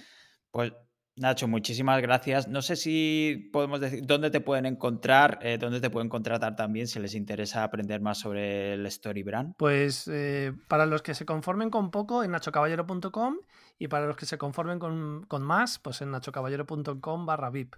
Pues 0.50 0.72
Nacho, 1.16 1.46
muchísimas 1.46 2.02
gracias. 2.02 2.48
No 2.48 2.60
sé 2.60 2.74
si 2.74 3.48
podemos 3.52 3.80
decir 3.80 4.04
dónde 4.04 4.30
te 4.30 4.40
pueden 4.40 4.66
encontrar, 4.66 5.38
eh, 5.42 5.58
dónde 5.58 5.80
te 5.80 5.88
pueden 5.88 6.08
contratar 6.08 6.56
también 6.56 6.88
si 6.88 6.98
les 6.98 7.14
interesa 7.14 7.62
aprender 7.62 8.00
más 8.00 8.18
sobre 8.18 8.74
el 8.74 8.84
Story 8.86 9.22
Brand. 9.22 9.54
Pues 9.56 10.08
eh, 10.08 10.52
para 10.66 10.86
los 10.86 11.02
que 11.02 11.14
se 11.14 11.24
conformen 11.24 11.70
con 11.70 11.92
poco, 11.92 12.24
en 12.24 12.32
nachocaballero.com 12.32 13.36
y 13.78 13.86
para 13.86 14.06
los 14.06 14.16
que 14.16 14.26
se 14.26 14.38
conformen 14.38 14.80
con, 14.80 15.24
con 15.26 15.44
más, 15.44 15.78
pues 15.78 16.02
en 16.02 16.10
nachocaballero.com 16.10 17.26
barra 17.26 17.50
VIP, 17.50 17.76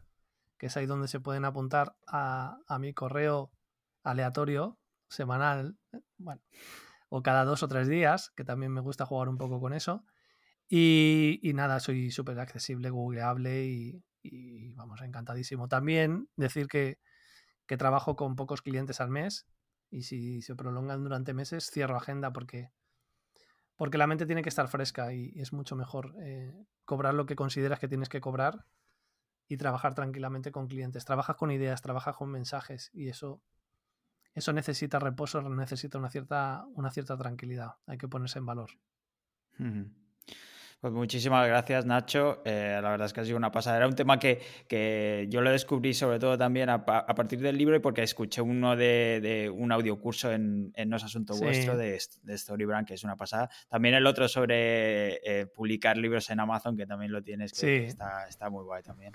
que 0.57 0.67
es 0.67 0.77
ahí 0.79 0.87
donde 0.87 1.07
se 1.07 1.21
pueden 1.21 1.45
apuntar 1.45 1.95
a, 2.07 2.57
a 2.67 2.79
mi 2.79 2.95
correo 2.95 3.51
aleatorio 4.03 4.79
semanal, 5.09 5.77
eh, 5.93 6.01
bueno, 6.17 6.41
o 7.11 7.23
cada 7.23 7.45
dos 7.45 7.63
o 7.63 7.69
tres 7.69 7.87
días, 7.87 8.31
que 8.31 8.45
también 8.45 8.73
me 8.73 8.81
gusta 8.81 9.05
jugar 9.05 9.29
un 9.29 9.37
poco 9.37 9.61
con 9.61 9.75
eso. 9.75 10.05
Y, 10.69 11.53
nada, 11.55 11.79
soy 11.81 12.11
súper 12.11 12.39
accesible, 12.41 12.91
googleable 12.91 13.65
y, 13.65 14.73
vamos, 14.75 15.01
encantadísimo. 15.03 15.69
También 15.69 16.29
decir 16.37 16.67
que, 16.67 16.99
que 17.67 17.77
trabajo 17.77 18.17
con 18.17 18.37
pocos 18.37 18.63
clientes 18.63 19.01
al 19.01 19.11
mes 19.11 19.47
y 19.91 20.03
si 20.03 20.43
se 20.43 20.57
prolongan 20.57 21.05
durante 21.05 21.35
meses, 21.35 21.71
cierro 21.71 21.97
agenda 21.97 22.33
porque, 22.33 22.73
porque 23.77 23.99
la 23.99 24.09
mente 24.09 24.27
tiene 24.27 24.43
que 24.43 24.49
estar 24.49 24.67
fresca 24.69 25.13
y 25.13 25.33
es 25.37 25.53
mucho 25.53 25.77
mejor 25.77 26.15
eh, 26.21 26.53
cobrar 26.85 27.15
lo 27.15 27.27
que 27.27 27.37
consideras 27.37 27.79
que 27.79 27.89
tienes 27.89 28.09
que 28.09 28.21
cobrar 28.21 28.67
y 29.49 29.57
trabajar 29.59 29.95
tranquilamente 29.95 30.51
con 30.51 30.67
clientes. 30.67 31.05
Trabajas 31.05 31.37
con 31.37 31.53
ideas, 31.53 31.83
trabajas 31.83 32.17
con 32.17 32.31
mensajes 32.31 32.91
y 32.93 33.09
eso, 33.09 33.41
eso 34.35 34.53
necesita 34.53 34.99
reposo, 34.99 35.41
necesita 35.43 35.99
una 35.99 36.11
cierta, 36.11 36.67
una 36.75 36.91
cierta 36.91 37.17
tranquilidad. 37.17 37.77
Hay 37.87 37.99
que 37.99 38.09
ponerse 38.09 38.41
en 38.41 38.47
valor. 38.47 38.71
Ujú. 39.61 40.06
Pues 40.81 40.93
muchísimas 40.93 41.49
gracias, 41.49 41.87
Nacho. 41.87 42.43
Eh, 42.45 42.79
la 42.83 42.91
verdad 42.91 43.07
es 43.07 43.13
que 43.13 43.21
ha 43.21 43.25
sido 43.25 43.39
una 43.39 43.51
pasada. 43.51 43.79
Era 43.79 43.89
un 43.89 43.95
tema 43.95 44.19
que, 44.19 44.41
que 44.69 45.27
yo 45.31 45.41
lo 45.41 45.51
descubrí 45.51 45.95
sobre 45.95 46.19
todo 46.19 46.37
también 46.37 46.69
a, 46.69 46.75
a 46.75 47.15
partir 47.15 47.41
del 47.41 47.57
libro 47.57 47.75
y 47.75 47.81
porque 47.81 48.03
escuché 48.03 48.43
uno 48.43 48.77
de, 48.77 49.21
de 49.23 49.51
un 49.51 49.73
audiocurso 49.73 50.31
en, 50.31 50.73
en 50.77 50.89
No 50.91 50.97
es 50.97 51.05
Asunto 51.05 51.33
Sí. 51.35 51.43
Vuestro 51.45 51.77
de, 51.77 51.99
de 52.23 52.39
Storybrand, 52.39 52.87
que 52.87 52.95
es 52.95 53.05
una 53.05 53.17
pasada. 53.17 53.49
También 53.69 53.95
el 53.95 54.07
otro 54.07 54.29
sobre 54.29 55.15
eh, 55.25 55.47
publicar 55.47 55.97
libros 55.97 56.29
en 56.31 56.41
Amazon, 56.41 56.77
que 56.77 56.87
también 56.87 57.11
lo 57.11 57.23
tienes, 57.23 57.53
que, 57.53 57.61
que 57.67 57.81
Sí. 57.81 57.87
está, 57.87 58.29
está 58.29 58.51
muy 58.51 58.63
guay 58.63 58.83
también. 58.83 59.13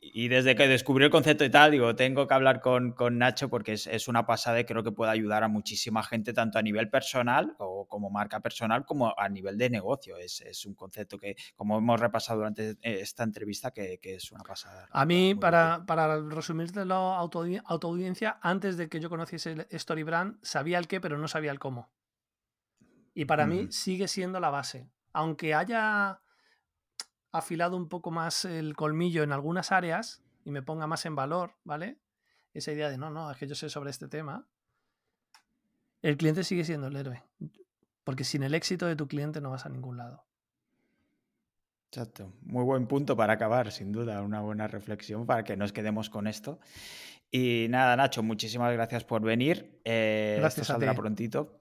Y 0.00 0.28
desde 0.28 0.54
que 0.54 0.68
descubrí 0.68 1.04
el 1.06 1.10
concepto 1.10 1.44
y 1.44 1.50
tal, 1.50 1.72
digo, 1.72 1.96
tengo 1.96 2.28
que 2.28 2.34
hablar 2.34 2.60
con, 2.60 2.92
con 2.92 3.18
Nacho 3.18 3.48
porque 3.48 3.72
es, 3.72 3.88
es 3.88 4.06
una 4.06 4.26
pasada 4.26 4.60
y 4.60 4.64
creo 4.64 4.84
que 4.84 4.92
puede 4.92 5.10
ayudar 5.10 5.42
a 5.42 5.48
muchísima 5.48 6.04
gente, 6.04 6.32
tanto 6.32 6.56
a 6.56 6.62
nivel 6.62 6.88
personal 6.88 7.56
o 7.58 7.88
como 7.88 8.08
marca 8.08 8.38
personal, 8.38 8.84
como 8.84 9.12
a 9.18 9.28
nivel 9.28 9.58
de 9.58 9.70
negocio. 9.70 10.16
Es, 10.16 10.40
es 10.42 10.64
un 10.66 10.74
concepto 10.74 11.18
que, 11.18 11.34
como 11.56 11.78
hemos 11.78 11.98
repasado 11.98 12.38
durante 12.38 12.76
esta 12.80 13.24
entrevista, 13.24 13.72
que, 13.72 13.98
que 13.98 14.14
es 14.14 14.30
una 14.30 14.44
pasada. 14.44 14.86
A 14.92 15.04
mí, 15.04 15.34
para, 15.34 15.84
para 15.84 16.20
resumírtelo 16.20 16.94
autoaudi- 17.18 17.62
autoaudiencia, 17.66 18.38
antes 18.40 18.76
de 18.76 18.88
que 18.88 19.00
yo 19.00 19.10
conociese 19.10 19.66
Storybrand, 19.72 20.38
sabía 20.42 20.78
el 20.78 20.86
qué, 20.86 21.00
pero 21.00 21.18
no 21.18 21.26
sabía 21.26 21.50
el 21.50 21.58
cómo. 21.58 21.90
Y 23.14 23.24
para 23.24 23.46
mí 23.46 23.66
sigue 23.72 24.06
siendo 24.06 24.38
la 24.38 24.50
base. 24.50 24.88
Aunque 25.12 25.54
haya 25.54 26.20
afilado 27.32 27.76
un 27.76 27.88
poco 27.88 28.10
más 28.10 28.44
el 28.44 28.74
colmillo 28.76 29.22
en 29.22 29.32
algunas 29.32 29.72
áreas 29.72 30.22
y 30.44 30.50
me 30.50 30.62
ponga 30.62 30.86
más 30.86 31.04
en 31.06 31.14
valor, 31.14 31.54
¿vale? 31.64 31.98
Esa 32.54 32.72
idea 32.72 32.88
de 32.90 32.98
no, 32.98 33.10
no, 33.10 33.30
es 33.30 33.36
que 33.36 33.46
yo 33.46 33.54
sé 33.54 33.68
sobre 33.68 33.90
este 33.90 34.08
tema. 34.08 34.46
El 36.02 36.16
cliente 36.16 36.44
sigue 36.44 36.64
siendo 36.64 36.86
el 36.86 36.96
héroe. 36.96 37.22
Porque 38.04 38.24
sin 38.24 38.42
el 38.42 38.54
éxito 38.54 38.86
de 38.86 38.96
tu 38.96 39.06
cliente 39.06 39.40
no 39.40 39.50
vas 39.50 39.66
a 39.66 39.68
ningún 39.68 39.96
lado. 39.98 40.24
Exacto. 41.90 42.32
Muy 42.42 42.64
buen 42.64 42.86
punto 42.86 43.16
para 43.16 43.34
acabar, 43.34 43.70
sin 43.72 43.92
duda. 43.92 44.22
Una 44.22 44.40
buena 44.40 44.66
reflexión 44.66 45.26
para 45.26 45.44
que 45.44 45.56
nos 45.56 45.72
quedemos 45.72 46.10
con 46.10 46.26
esto. 46.26 46.58
Y 47.30 47.66
nada, 47.68 47.96
Nacho, 47.96 48.22
muchísimas 48.22 48.72
gracias 48.72 49.04
por 49.04 49.20
venir. 49.22 49.80
Eh, 49.84 50.36
Gracias 50.38 50.62
esto 50.62 50.72
a 50.72 50.74
saldrá 50.76 50.92
ti. 50.92 50.98
prontito. 50.98 51.60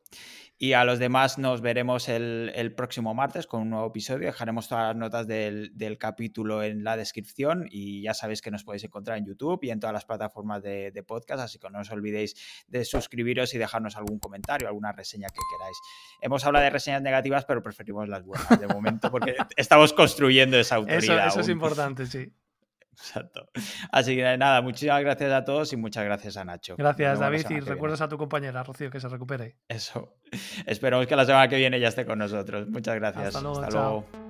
Y 0.60 0.74
a 0.74 0.84
los 0.86 0.98
demás 0.98 1.38
nos 1.38 1.62
veremos 1.62 2.10
el, 2.10 2.52
el 2.56 2.74
próximo 2.74 3.14
martes 3.14 3.46
con 3.46 3.62
un 3.62 3.70
nuevo 3.70 3.88
episodio. 3.88 4.26
Dejaremos 4.26 4.68
todas 4.68 4.88
las 4.88 4.96
notas 4.96 5.28
del, 5.28 5.70
del 5.78 6.00
capítulo 6.00 6.64
en 6.64 6.84
la 6.84 6.98
descripción 6.98 7.68
y 7.70 8.02
ya 8.02 8.16
sabéis 8.16 8.42
que 8.42 8.50
nos 8.50 8.64
podéis 8.64 8.84
encontrar 8.84 9.20
en 9.20 9.26
YouTube 9.28 9.60
y 9.64 9.70
en 9.70 9.80
todas 9.80 9.94
las 9.94 10.06
plataformas 10.06 10.64
de, 10.64 10.90
de 10.92 11.04
podcast, 11.04 11.42
así 11.44 11.60
que 11.60 11.70
no 11.70 11.80
os 11.82 11.92
olvidéis 11.92 12.34
de 12.68 12.86
suscribiros 12.86 13.54
y 13.54 13.60
dejarnos 13.60 13.98
algún 13.98 14.18
comentario, 14.18 14.68
alguna 14.68 14.92
reseña 14.92 15.28
que 15.28 15.40
queráis. 15.60 15.78
Hemos 16.22 16.44
hablado 16.44 16.64
de 16.64 16.72
reseñas 16.72 17.04
negativas, 17.04 17.46
pero 17.46 17.62
preferimos 17.62 18.10
las 18.10 18.24
buenas 18.24 18.60
de 18.60 18.68
momento 18.68 19.12
porque 19.12 19.36
estamos 19.58 19.94
construyendo 19.94 20.58
esa 20.58 20.78
Eso, 20.88 21.14
autoridad. 21.14 21.28
eso 21.28 21.42
es 21.42 21.48
aún. 21.50 21.52
importante, 21.58 22.08
sí. 22.08 22.32
Exacto. 23.00 23.48
Así 23.92 24.16
que 24.16 24.38
nada, 24.38 24.62
muchísimas 24.62 25.02
gracias 25.02 25.32
a 25.32 25.46
todos 25.46 25.72
y 25.72 25.78
muchas 25.78 26.04
gracias 26.04 26.36
a 26.38 26.44
Nacho. 26.44 26.76
Gracias, 26.78 27.20
David. 27.20 27.46
Y 27.50 27.60
recuerdas 27.60 28.02
a 28.02 28.10
tu 28.10 28.18
compañera, 28.18 28.64
Rocío, 28.64 28.90
que 28.90 29.00
se 29.00 29.08
recupere. 29.08 29.58
Eso. 29.68 30.18
Esperemos 30.66 31.06
que 31.06 31.16
la 31.16 31.26
semana 31.26 31.48
que 31.48 31.58
viene 31.58 31.80
ya 31.80 31.90
esté 31.90 32.06
con 32.06 32.18
nosotros. 32.20 32.68
Muchas 32.70 32.96
gracias. 32.96 33.28
Hasta 33.28 33.42
luego, 33.42 33.62
Hasta 33.62 33.80
luego. 33.80 34.27